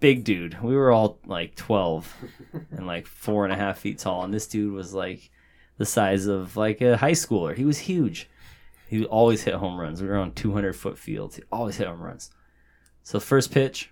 big 0.00 0.24
dude. 0.24 0.62
We 0.62 0.74
were 0.74 0.90
all 0.90 1.18
like 1.26 1.54
12 1.54 2.14
and 2.70 2.86
like 2.86 3.06
four 3.06 3.44
and 3.44 3.52
a 3.52 3.56
half 3.56 3.78
feet 3.78 3.98
tall. 3.98 4.24
And 4.24 4.32
this 4.32 4.46
dude 4.46 4.72
was 4.72 4.94
like 4.94 5.30
the 5.76 5.84
size 5.84 6.26
of 6.26 6.56
like 6.56 6.80
a 6.80 6.96
high 6.96 7.12
schooler. 7.12 7.54
He 7.54 7.64
was 7.64 7.78
huge. 7.78 8.28
He 8.92 9.06
always 9.06 9.42
hit 9.42 9.54
home 9.54 9.80
runs. 9.80 10.02
We 10.02 10.08
were 10.08 10.18
on 10.18 10.32
200 10.32 10.74
foot 10.74 10.98
fields. 10.98 11.36
He 11.36 11.42
always 11.50 11.78
hit 11.78 11.86
home 11.86 12.02
runs. 12.02 12.30
So, 13.02 13.18
first 13.18 13.50
pitch, 13.50 13.90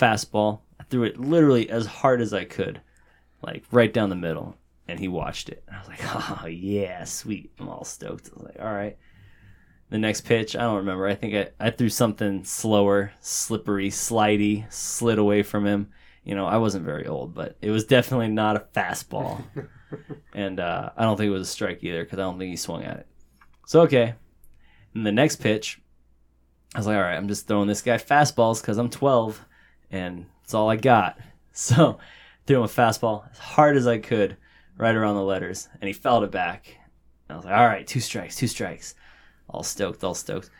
fastball. 0.00 0.60
I 0.80 0.84
threw 0.84 1.02
it 1.02 1.20
literally 1.20 1.68
as 1.68 1.84
hard 1.84 2.22
as 2.22 2.32
I 2.32 2.46
could, 2.46 2.80
like 3.42 3.64
right 3.70 3.92
down 3.92 4.08
the 4.08 4.16
middle. 4.16 4.56
And 4.88 4.98
he 4.98 5.08
watched 5.08 5.50
it. 5.50 5.62
I 5.70 5.78
was 5.78 5.88
like, 5.88 6.00
oh, 6.42 6.46
yeah, 6.46 7.04
sweet. 7.04 7.52
I'm 7.60 7.68
all 7.68 7.84
stoked. 7.84 8.30
I 8.30 8.36
was 8.38 8.44
like, 8.44 8.64
all 8.64 8.72
right. 8.72 8.96
The 9.90 9.98
next 9.98 10.22
pitch, 10.22 10.56
I 10.56 10.62
don't 10.62 10.78
remember. 10.78 11.06
I 11.06 11.16
think 11.16 11.34
I, 11.34 11.66
I 11.66 11.68
threw 11.68 11.90
something 11.90 12.44
slower, 12.44 13.12
slippery, 13.20 13.90
slidey, 13.90 14.72
slid 14.72 15.18
away 15.18 15.42
from 15.42 15.66
him. 15.66 15.90
You 16.24 16.34
know, 16.34 16.46
I 16.46 16.56
wasn't 16.56 16.86
very 16.86 17.06
old, 17.06 17.34
but 17.34 17.58
it 17.60 17.70
was 17.70 17.84
definitely 17.84 18.28
not 18.28 18.56
a 18.56 18.66
fastball. 18.74 19.44
and 20.32 20.60
uh, 20.60 20.92
I 20.96 21.02
don't 21.02 21.18
think 21.18 21.28
it 21.28 21.32
was 21.32 21.46
a 21.46 21.52
strike 21.52 21.84
either 21.84 22.04
because 22.04 22.18
I 22.18 22.22
don't 22.22 22.38
think 22.38 22.48
he 22.48 22.56
swung 22.56 22.84
at 22.84 23.00
it. 23.00 23.06
So, 23.66 23.82
okay. 23.82 24.14
And 24.94 25.06
the 25.06 25.12
next 25.12 25.36
pitch, 25.36 25.80
I 26.74 26.78
was 26.78 26.86
like, 26.86 26.96
all 26.96 27.02
right, 27.02 27.16
I'm 27.16 27.28
just 27.28 27.46
throwing 27.46 27.68
this 27.68 27.82
guy 27.82 27.96
fastballs 27.96 28.60
because 28.60 28.78
I'm 28.78 28.90
12 28.90 29.44
and 29.90 30.26
it's 30.42 30.54
all 30.54 30.70
I 30.70 30.76
got. 30.76 31.18
So, 31.56 31.98
threw 32.48 32.56
him 32.56 32.64
a 32.64 32.66
fastball 32.66 33.30
as 33.30 33.38
hard 33.38 33.76
as 33.76 33.86
I 33.86 33.98
could, 33.98 34.36
right 34.76 34.94
around 34.94 35.14
the 35.14 35.22
letters, 35.22 35.68
and 35.80 35.86
he 35.86 35.92
fouled 35.92 36.24
it 36.24 36.32
back. 36.32 36.76
I 37.30 37.36
was 37.36 37.44
like, 37.44 37.54
all 37.54 37.66
right, 37.66 37.86
two 37.86 38.00
strikes, 38.00 38.36
two 38.36 38.48
strikes. 38.48 38.94
All 39.48 39.62
stoked, 39.62 40.02
all 40.02 40.14
stoked. 40.14 40.50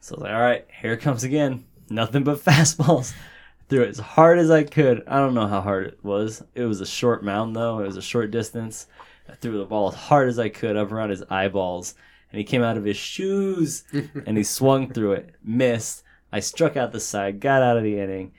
So 0.00 0.14
I 0.14 0.16
was 0.16 0.22
like, 0.22 0.32
all 0.34 0.40
right, 0.40 0.66
here 0.80 0.92
it 0.92 1.00
comes 1.00 1.24
again. 1.24 1.64
Nothing 1.90 2.24
but 2.24 2.38
fastballs. 2.38 3.12
Threw 3.68 3.82
it 3.82 3.88
as 3.88 3.98
hard 3.98 4.38
as 4.38 4.50
I 4.50 4.62
could. 4.62 5.02
I 5.08 5.16
don't 5.18 5.34
know 5.34 5.48
how 5.48 5.60
hard 5.60 5.86
it 5.88 6.04
was. 6.04 6.44
It 6.54 6.64
was 6.64 6.80
a 6.80 6.86
short 6.86 7.24
mound, 7.24 7.56
though. 7.56 7.80
It 7.80 7.86
was 7.86 7.96
a 7.96 8.02
short 8.02 8.30
distance. 8.30 8.86
I 9.28 9.34
threw 9.34 9.58
the 9.58 9.64
ball 9.64 9.88
as 9.88 9.94
hard 9.96 10.28
as 10.28 10.38
I 10.38 10.48
could 10.48 10.76
up 10.76 10.92
around 10.92 11.10
his 11.10 11.24
eyeballs, 11.28 11.94
and 12.36 12.40
he 12.42 12.44
came 12.44 12.62
out 12.62 12.76
of 12.76 12.84
his 12.84 12.98
shoes 12.98 13.84
and 14.26 14.36
he 14.36 14.44
swung 14.44 14.92
through 14.92 15.12
it, 15.12 15.36
missed. 15.42 16.04
I 16.30 16.40
struck 16.40 16.76
out 16.76 16.92
the 16.92 17.00
side, 17.00 17.40
got 17.40 17.62
out 17.62 17.78
of 17.78 17.82
the 17.82 17.98
inning, 17.98 18.34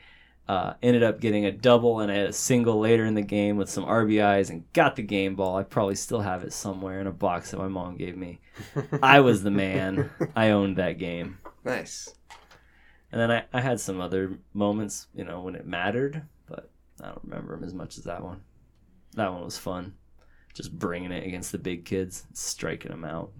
uh, 0.47 0.75
ended 0.83 1.01
up 1.01 1.19
getting 1.19 1.47
a 1.47 1.51
double 1.51 1.99
and 1.99 2.11
I 2.11 2.15
had 2.17 2.27
a 2.27 2.33
single 2.33 2.79
later 2.79 3.05
in 3.05 3.15
the 3.15 3.23
game 3.23 3.57
with 3.57 3.71
some 3.71 3.85
RBIs 3.85 4.51
and 4.51 4.71
got 4.73 4.97
the 4.97 5.01
game 5.01 5.33
ball. 5.33 5.57
I 5.57 5.63
probably 5.63 5.95
still 5.95 6.19
have 6.19 6.43
it 6.43 6.53
somewhere 6.53 7.01
in 7.01 7.07
a 7.07 7.11
box 7.11 7.49
that 7.49 7.57
my 7.57 7.67
mom 7.67 7.97
gave 7.97 8.15
me. 8.15 8.39
I 9.01 9.21
was 9.21 9.41
the 9.41 9.49
man. 9.49 10.11
I 10.35 10.51
owned 10.51 10.75
that 10.75 10.99
game. 10.99 11.39
Nice. 11.65 12.13
And 13.11 13.19
then 13.19 13.31
I, 13.31 13.45
I 13.51 13.61
had 13.61 13.79
some 13.79 13.99
other 13.99 14.37
moments, 14.53 15.07
you 15.15 15.23
know, 15.23 15.41
when 15.41 15.55
it 15.55 15.65
mattered, 15.65 16.21
but 16.45 16.69
I 17.01 17.07
don't 17.07 17.23
remember 17.23 17.55
them 17.55 17.63
as 17.63 17.73
much 17.73 17.97
as 17.97 18.03
that 18.03 18.23
one. 18.23 18.41
That 19.15 19.33
one 19.33 19.43
was 19.43 19.57
fun. 19.57 19.95
Just 20.53 20.77
bringing 20.77 21.11
it 21.11 21.25
against 21.25 21.51
the 21.51 21.57
big 21.57 21.83
kids, 21.83 22.27
striking 22.33 22.91
them 22.91 23.03
out. 23.03 23.31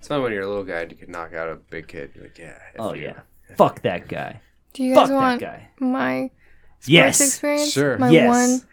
It's 0.00 0.08
fun 0.08 0.22
when 0.22 0.32
you're 0.32 0.42
a 0.42 0.48
little 0.48 0.64
guy 0.64 0.80
and 0.80 0.90
you 0.90 0.96
can 0.96 1.12
knock 1.12 1.34
out 1.34 1.48
a 1.50 1.56
big 1.56 1.86
kid. 1.86 2.12
You're 2.14 2.24
like, 2.24 2.38
yeah. 2.38 2.58
Oh, 2.78 2.94
you. 2.94 3.02
yeah. 3.04 3.20
Fuck 3.56 3.82
that 3.82 4.08
guy. 4.08 4.40
Do 4.72 4.82
you 4.82 4.94
guys 4.94 5.02
Fuck 5.02 5.08
that 5.10 5.14
want 5.14 5.40
guy. 5.42 5.68
my 5.78 6.30
sports 6.78 6.88
Yes. 6.88 7.20
experience? 7.20 7.70
Sure. 7.70 7.98
My 7.98 8.08
Yes. 8.08 8.26
one, 8.26 8.68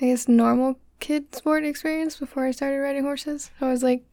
I 0.00 0.06
guess, 0.10 0.28
normal 0.28 0.80
kid 1.00 1.34
sport 1.34 1.64
experience 1.64 2.16
before 2.16 2.46
I 2.46 2.50
started 2.50 2.78
riding 2.78 3.02
horses. 3.02 3.50
I 3.60 3.68
was 3.68 3.82
like 3.82 4.04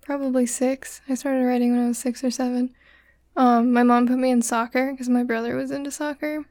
probably 0.00 0.46
six. 0.46 1.00
I 1.08 1.14
started 1.14 1.44
riding 1.44 1.72
when 1.72 1.84
I 1.84 1.88
was 1.88 1.98
six 1.98 2.24
or 2.24 2.30
seven. 2.30 2.74
Um, 3.36 3.72
my 3.72 3.82
mom 3.82 4.06
put 4.06 4.18
me 4.18 4.30
in 4.30 4.42
soccer 4.42 4.92
because 4.92 5.08
my 5.08 5.22
brother 5.24 5.56
was 5.56 5.70
into 5.70 5.90
soccer, 5.90 6.44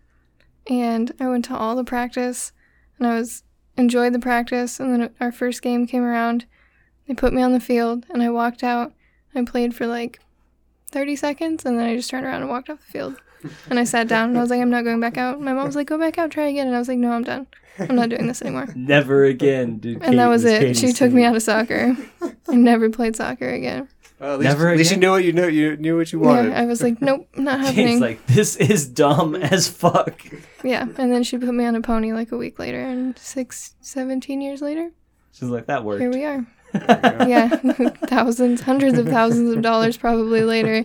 and 0.67 1.12
I 1.19 1.28
went 1.30 1.45
to 1.45 1.56
all 1.58 1.76
the 1.76 1.84
practice, 1.84 2.52
and 2.97 3.08
I 3.08 3.15
was 3.15 3.43
enjoyed 3.78 4.13
the 4.13 4.19
practice. 4.19 4.80
And 4.80 4.93
then 5.02 5.10
our 5.19 5.32
first 5.32 5.62
game 5.62 5.88
came 5.88 6.04
around. 6.04 6.45
They 7.12 7.15
put 7.15 7.34
me 7.34 7.41
on 7.41 7.52
the 7.52 7.60
field, 7.60 8.06
and 8.10 8.24
I 8.24 8.30
walked 8.30 8.63
out. 8.63 8.93
I 9.36 9.43
played 9.43 9.76
for 9.76 9.86
like 9.86 10.21
30 10.91 11.17
seconds, 11.17 11.65
and 11.65 11.78
then 11.78 11.86
I 11.86 11.97
just 11.97 12.10
turned 12.10 12.26
around 12.26 12.39
and 12.39 12.50
walked 12.50 12.69
off 12.69 12.80
the 12.86 12.89
field. 12.89 13.17
And 13.69 13.78
I 13.78 13.84
sat 13.84 14.08
down, 14.08 14.30
and 14.30 14.38
I 14.38 14.41
was 14.41 14.50
like, 14.50 14.62
I'm 14.62 14.69
not 14.69 14.86
going 14.86 15.02
back 15.02 15.17
out. 15.17 15.41
My 15.41 15.52
mom 15.52 15.65
was 15.65 15.76
like, 15.76 15.88
Go 15.88 15.97
back 15.97 16.17
out, 16.17 16.32
try 16.32 16.45
again. 16.45 16.67
And 16.67 16.76
I 16.76 16.80
was 16.80 16.88
like, 16.88 17.00
No, 17.00 17.12
I'm 17.12 17.26
done. 17.26 17.47
I'm 17.80 17.97
not 17.97 18.08
doing 18.08 18.28
this 18.28 18.41
anymore. 18.41 18.69
Never 18.78 19.26
again, 19.26 19.80
dude. 19.80 20.02
And 20.04 20.17
that 20.19 20.28
was 20.28 20.45
it. 20.45 20.78
She 20.78 20.93
took 20.93 21.12
me 21.12 21.26
out 21.26 21.36
of 21.36 21.41
soccer. 21.43 21.97
I 22.47 22.56
never 22.56 22.89
played 22.89 23.17
soccer 23.17 23.50
again. 23.50 23.89
Well, 24.17 24.36
at 24.36 24.39
least, 24.39 24.50
Never 24.50 24.69
at 24.69 24.78
least 24.78 24.91
you 24.91 24.97
knew 24.97 25.12
what 25.12 25.26
you 25.26 25.34
knew. 25.34 25.50
You 25.50 25.76
knew 25.76 25.97
what 25.97 26.13
you 26.13 26.19
wanted. 26.21 26.52
Yeah, 26.52 26.62
I 26.62 26.65
was 26.65 26.82
like, 26.82 27.02
Nope, 27.02 27.28
not 27.36 27.60
happening. 27.60 27.88
Kate's 27.88 28.02
like, 28.02 28.26
this 28.28 28.56
is 28.56 28.88
dumb 28.88 29.36
as 29.36 29.67
fuck. 29.67 30.24
yeah, 30.63 30.84
and 30.97 31.12
then 31.12 31.24
she 31.24 31.38
put 31.38 31.54
me 31.54 31.65
on 31.65 31.76
a 31.76 31.82
pony 31.82 32.13
like 32.13 32.32
a 32.32 32.38
week 32.38 32.58
later, 32.58 32.80
and 32.80 33.19
six, 33.19 33.76
17 33.82 34.39
years 34.39 34.62
later, 34.62 34.91
She's 35.34 35.50
like, 35.50 35.65
that 35.65 35.84
worked. 35.84 36.02
here 36.02 36.12
we 36.12 36.24
are. 36.24 36.45
Yeah, 36.73 37.49
thousands, 38.05 38.62
hundreds 38.62 38.97
of 38.97 39.07
thousands 39.07 39.55
of 39.55 39.62
dollars 39.62 39.97
probably 39.97 40.41
later. 40.41 40.84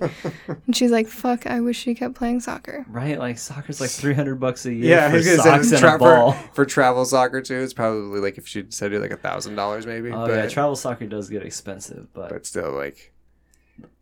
And 0.67 0.77
she's 0.77 0.91
like, 0.91 1.07
fuck, 1.09 1.47
I 1.47 1.61
wish 1.61 1.79
she 1.79 1.95
kept 1.95 2.15
playing 2.15 2.41
soccer. 2.41 2.85
Right? 2.89 3.19
Like 3.19 3.39
soccer's 3.39 3.81
like 3.81 3.91
three 3.91 4.15
hundred 4.15 4.41
bucks 4.41 4.67
a 4.67 4.73
year 4.73 4.97
yeah, 4.97 5.07
I 5.07 5.11
for 5.11 5.17
was 5.17 5.27
gonna 5.27 5.43
socks 5.43 5.69
say 5.69 5.77
and 5.77 5.81
tra- 5.81 5.95
a 5.97 5.99
ball. 5.99 6.33
For, 6.33 6.55
for 6.55 6.67
travel 6.67 7.05
soccer 7.05 7.41
too. 7.41 7.61
It's 7.61 7.75
probably 7.75 8.21
like 8.21 8.39
if 8.39 8.47
she'd 8.47 8.73
said 8.73 8.93
it 8.93 9.01
like 9.01 9.11
a 9.11 9.17
thousand 9.17 9.55
dollars 9.57 9.87
maybe. 9.87 10.11
Oh 10.11 10.27
but, 10.27 10.35
yeah, 10.35 10.49
travel 10.49 10.77
soccer 10.77 11.07
does 11.07 11.29
get 11.29 11.43
expensive, 11.45 12.13
but, 12.13 12.31
but 12.31 12.47
still 12.47 12.73
like 12.73 13.13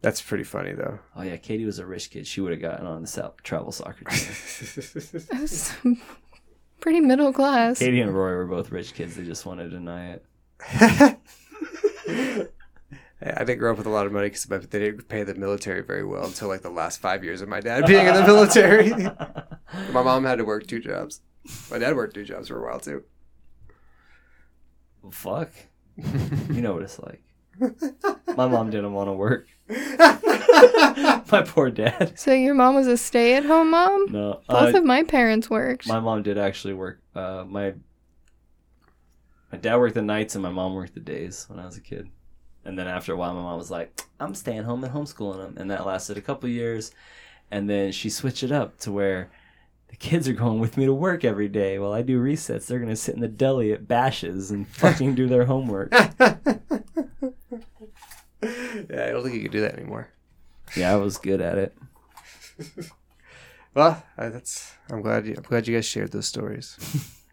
that's 0.01 0.21
pretty 0.23 0.45
funny 0.45 0.73
though. 0.73 0.99
oh 1.17 1.23
yeah, 1.23 1.37
Katie 1.37 1.65
was 1.65 1.79
a 1.79 1.87
rich 1.87 2.11
kid. 2.11 2.27
She 2.27 2.41
would 2.41 2.53
have 2.53 2.61
gotten 2.61 2.87
on 2.87 3.03
the 3.03 3.09
sou- 3.09 3.33
travel 3.43 3.73
soccer 3.73 4.05
team. 4.05 5.25
Was 5.41 5.75
pretty 6.81 7.01
middle 7.01 7.33
class. 7.33 7.79
Katie 7.79 8.03
and 8.03 8.15
Roy 8.15 8.33
were 8.33 8.47
both 8.47 8.71
rich 8.71 8.93
kids. 8.93 9.17
They 9.17 9.25
just 9.25 9.47
wanted 9.47 9.65
to 9.65 9.71
deny 9.71 10.13
it. 10.13 10.25
I 13.27 13.39
didn't 13.45 13.59
grow 13.59 13.73
up 13.73 13.79
with 13.79 13.87
a 13.87 13.91
lot 13.91 14.07
of 14.07 14.13
money 14.13 14.29
because 14.29 14.45
they 14.45 14.79
didn't 14.79 15.09
pay 15.09 15.23
the 15.23 15.35
military 15.35 15.83
very 15.83 16.05
well 16.05 16.25
until 16.27 16.49
like 16.49 16.63
the 16.63 16.71
last 16.71 17.01
five 17.01 17.25
years 17.25 17.41
of 17.41 17.49
my 17.49 17.61
dad 17.61 17.87
being 17.87 18.07
in 18.07 18.15
the 18.15 18.23
military. 18.27 18.91
my 19.93 20.03
mom 20.03 20.25
had 20.25 20.39
to 20.39 20.45
work 20.45 20.67
two 20.67 20.81
jobs. 20.81 21.21
My 21.71 21.79
dad 21.79 21.95
worked 21.97 22.15
two 22.15 22.25
jobs 22.25 22.49
for 22.49 22.59
a 22.63 22.69
while 22.71 22.81
too. 22.81 23.05
Well, 25.03 25.13
fuck. 25.13 25.51
You 25.97 26.61
know 26.61 26.75
what 26.75 26.83
it's 26.83 26.99
like. 26.99 27.23
My 28.37 28.49
mom 28.49 28.71
didn't 28.71 28.93
want 28.93 29.09
to 29.09 29.13
work. 29.13 29.47
My 29.69 31.43
poor 31.47 31.71
dad. 31.71 32.19
So 32.19 32.33
your 32.33 32.55
mom 32.55 32.75
was 32.75 32.87
a 32.87 32.97
stay-at-home 32.97 33.71
mom? 33.71 34.07
No, 34.11 34.41
Both 34.49 34.75
uh, 34.75 34.79
of 34.79 34.85
my 34.85 35.03
parents 35.03 35.49
worked. 35.51 35.87
my 35.87 36.01
mom 36.01 36.23
did 36.23 36.37
actually 36.39 36.75
work. 36.75 37.01
Uh, 37.15 37.45
my 37.47 37.75
my 39.55 39.61
dad 39.61 39.77
worked 39.77 39.95
the 39.95 40.03
nights 40.03 40.35
and 40.35 40.43
my 40.43 40.51
mom 40.51 40.75
worked 40.75 40.95
the 40.95 41.01
days 41.01 41.47
when 41.49 41.61
I 41.61 41.65
was 41.65 41.77
a 41.77 41.81
kid. 41.81 42.09
And 42.65 42.77
then 42.77 42.89
after 42.89 43.13
a 43.13 43.17
while, 43.17 43.35
my 43.35 43.43
mom 43.43 43.57
was 43.57 43.71
like, 43.71 44.01
"I'm 44.19 44.35
staying 44.35 44.65
home 44.65 44.83
and 44.83 44.93
homeschooling 44.93 45.37
them," 45.37 45.55
and 45.57 45.71
that 45.71 45.87
lasted 45.87 46.19
a 46.19 46.21
couple 46.21 46.49
years. 46.49 46.91
And 47.53 47.71
then 47.71 47.93
she 47.93 48.11
switched 48.11 48.43
it 48.43 48.51
up 48.51 48.81
to 48.81 48.91
where 48.91 49.31
the 49.91 49.97
kids 49.97 50.29
are 50.29 50.33
going 50.33 50.59
with 50.59 50.77
me 50.77 50.87
to 50.87 50.93
work 50.93 51.25
every 51.25 51.47
day 51.47 51.79
while 51.79 51.93
I 51.93 52.03
do 52.03 52.21
resets. 52.21 52.67
They're 52.67 52.81
gonna 52.81 52.97
sit 52.97 53.15
in 53.15 53.21
the 53.21 53.29
deli 53.29 53.73
at 53.73 53.87
Bashas' 53.87 54.51
and 54.51 54.67
fucking 54.67 55.15
do 55.15 55.29
their 55.29 55.45
homework. 55.45 55.93
yeah, 55.93 56.09
I 58.43 59.11
don't 59.13 59.23
think 59.23 59.37
you 59.37 59.43
can 59.43 59.53
do 59.53 59.61
that 59.61 59.75
anymore. 59.75 60.09
Yeah, 60.77 60.93
I 60.93 60.97
was 60.97 61.17
good 61.17 61.41
at 61.41 61.59
it. 61.59 61.77
Well, 63.75 64.05
uh, 64.17 64.29
that's. 64.31 64.73
I'm 64.89 65.03
glad. 65.03 65.27
You, 65.27 65.35
I'm 65.37 65.43
glad 65.43 65.67
you 65.67 65.75
guys 65.75 65.85
shared 65.85 66.13
those 66.13 66.29
stories. 66.29 66.79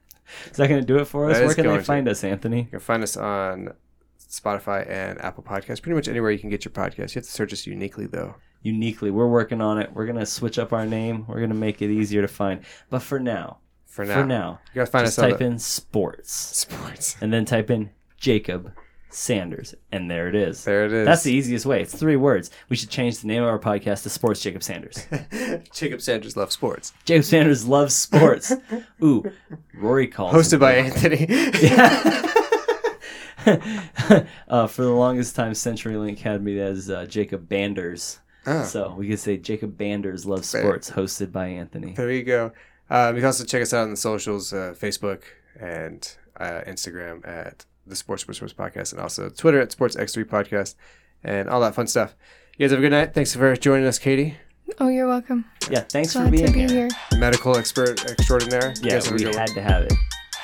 Is 0.49 0.57
that 0.57 0.67
gonna 0.67 0.81
do 0.81 0.97
it 0.97 1.05
for 1.05 1.29
us? 1.29 1.37
That 1.37 1.45
Where 1.45 1.55
can 1.55 1.63
going 1.65 1.75
they 1.77 1.81
to. 1.81 1.85
find 1.85 2.07
us, 2.07 2.23
Anthony? 2.23 2.59
You 2.63 2.67
can 2.71 2.79
find 2.79 3.03
us 3.03 3.17
on 3.17 3.73
Spotify 4.19 4.89
and 4.89 5.19
Apple 5.21 5.43
Podcasts. 5.43 5.81
Pretty 5.81 5.95
much 5.95 6.07
anywhere 6.07 6.31
you 6.31 6.39
can 6.39 6.49
get 6.49 6.63
your 6.65 6.71
podcast. 6.71 7.09
You 7.09 7.15
have 7.19 7.23
to 7.25 7.31
search 7.31 7.53
us 7.53 7.65
uniquely 7.67 8.07
though. 8.07 8.35
Uniquely, 8.63 9.09
we're 9.11 9.27
working 9.27 9.59
on 9.61 9.77
it. 9.79 9.91
We're 9.93 10.05
gonna 10.05 10.25
switch 10.25 10.59
up 10.59 10.71
our 10.73 10.85
name. 10.85 11.25
We're 11.27 11.41
gonna 11.41 11.53
make 11.55 11.81
it 11.81 11.89
easier 11.89 12.21
to 12.21 12.27
find. 12.27 12.61
But 12.89 13.01
for 13.01 13.19
now, 13.19 13.57
For 13.85 14.05
now, 14.05 14.21
for 14.21 14.25
now, 14.25 14.59
you 14.73 14.75
gotta 14.81 14.91
find 14.91 15.05
just 15.05 15.19
us 15.19 15.25
type 15.29 15.39
the- 15.39 15.45
in 15.45 15.59
sports 15.59 16.31
sports. 16.33 17.17
and 17.19 17.33
then 17.33 17.43
type 17.45 17.69
in 17.71 17.89
Jacob 18.17 18.71
Sanders, 19.13 19.75
and 19.91 20.09
there 20.09 20.27
it 20.27 20.35
is. 20.35 20.63
There 20.63 20.85
it 20.85 20.93
is. 20.93 21.05
That's 21.05 21.23
the 21.23 21.33
easiest 21.33 21.65
way. 21.65 21.81
It's 21.81 21.93
three 21.93 22.15
words. 22.15 22.49
We 22.69 22.75
should 22.75 22.89
change 22.89 23.19
the 23.19 23.27
name 23.27 23.43
of 23.43 23.49
our 23.49 23.59
podcast 23.59 24.03
to 24.03 24.09
Sports 24.09 24.41
Jacob 24.41 24.63
Sanders. 24.63 25.05
Jacob 25.73 26.01
Sanders 26.01 26.37
loves 26.37 26.53
sports. 26.53 26.93
Jacob 27.03 27.25
Sanders 27.25 27.67
loves 27.67 27.93
sports. 27.93 28.53
Ooh, 29.03 29.31
Rory 29.73 30.07
calls. 30.07 30.33
Hosted 30.33 30.59
by. 30.59 30.75
Anthony. 30.75 31.27
uh, 34.47 34.67
for 34.67 34.83
the 34.83 34.91
longest 34.91 35.35
time, 35.35 35.51
CenturyLink 35.51 36.19
had 36.19 36.43
me 36.43 36.59
as 36.59 36.89
uh, 36.89 37.05
Jacob 37.05 37.49
Banders. 37.49 38.19
Ah. 38.45 38.63
So 38.63 38.95
we 38.97 39.09
could 39.09 39.19
say 39.19 39.37
Jacob 39.37 39.77
Banders 39.77 40.25
loves 40.25 40.49
sports, 40.49 40.89
hosted 40.89 41.31
by 41.31 41.47
Anthony. 41.47 41.93
There 41.93 42.11
you 42.11 42.23
go. 42.23 42.51
Um, 42.89 43.15
you 43.15 43.21
can 43.21 43.27
also 43.27 43.45
check 43.45 43.61
us 43.61 43.73
out 43.73 43.83
on 43.83 43.91
the 43.91 43.97
socials, 43.97 44.51
uh, 44.51 44.73
Facebook 44.77 45.23
and 45.59 46.15
uh, 46.37 46.61
Instagram 46.67 47.25
at 47.27 47.65
the 47.87 47.95
Sports 47.95 48.23
Sports 48.23 48.37
Sports 48.39 48.53
Podcast, 48.53 48.93
and 48.93 49.01
also 49.01 49.29
Twitter 49.29 49.59
at 49.59 49.71
Sports 49.71 49.95
X3 49.95 50.23
Podcast, 50.25 50.75
and 51.23 51.49
all 51.49 51.59
that 51.61 51.75
fun 51.75 51.87
stuff. 51.87 52.15
You 52.57 52.65
guys 52.65 52.71
have 52.71 52.79
a 52.79 52.81
good 52.81 52.91
night. 52.91 53.13
Thanks 53.13 53.33
for 53.35 53.55
joining 53.55 53.85
us, 53.87 53.97
Katie, 53.99 54.37
Oh, 54.79 54.87
you're 54.87 55.07
welcome. 55.07 55.43
Yeah, 55.69 55.81
thanks 55.81 56.13
for 56.13 56.29
being 56.29 56.45
to 56.47 56.51
be 56.53 56.59
here. 56.59 56.87
here. 56.87 57.19
medical 57.19 57.57
expert 57.57 58.05
extraordinaire. 58.09 58.73
You 58.77 58.81
Yeah, 58.83 58.93
guys 58.95 59.11
we 59.11 59.17
good 59.19 59.27
one. 59.35 59.37
had 59.37 59.49
to 59.49 59.61
have 59.61 59.83
it. 59.83 59.93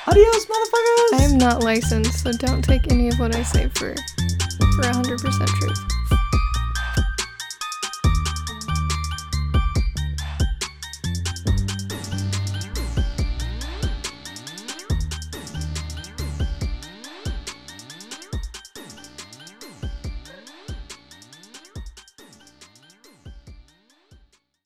Adios, 0.06 0.46
motherfuckers! 0.46 1.20
I 1.20 1.22
am 1.30 1.38
not 1.38 1.62
licensed, 1.62 2.22
so 2.22 2.32
don't 2.32 2.62
take 2.62 2.90
any 2.92 3.08
of 3.08 3.18
what 3.18 3.34
I 3.34 3.42
say 3.42 3.68
for 3.68 3.94
for 3.94 4.82
100% 4.82 5.46
truth. 5.46 5.78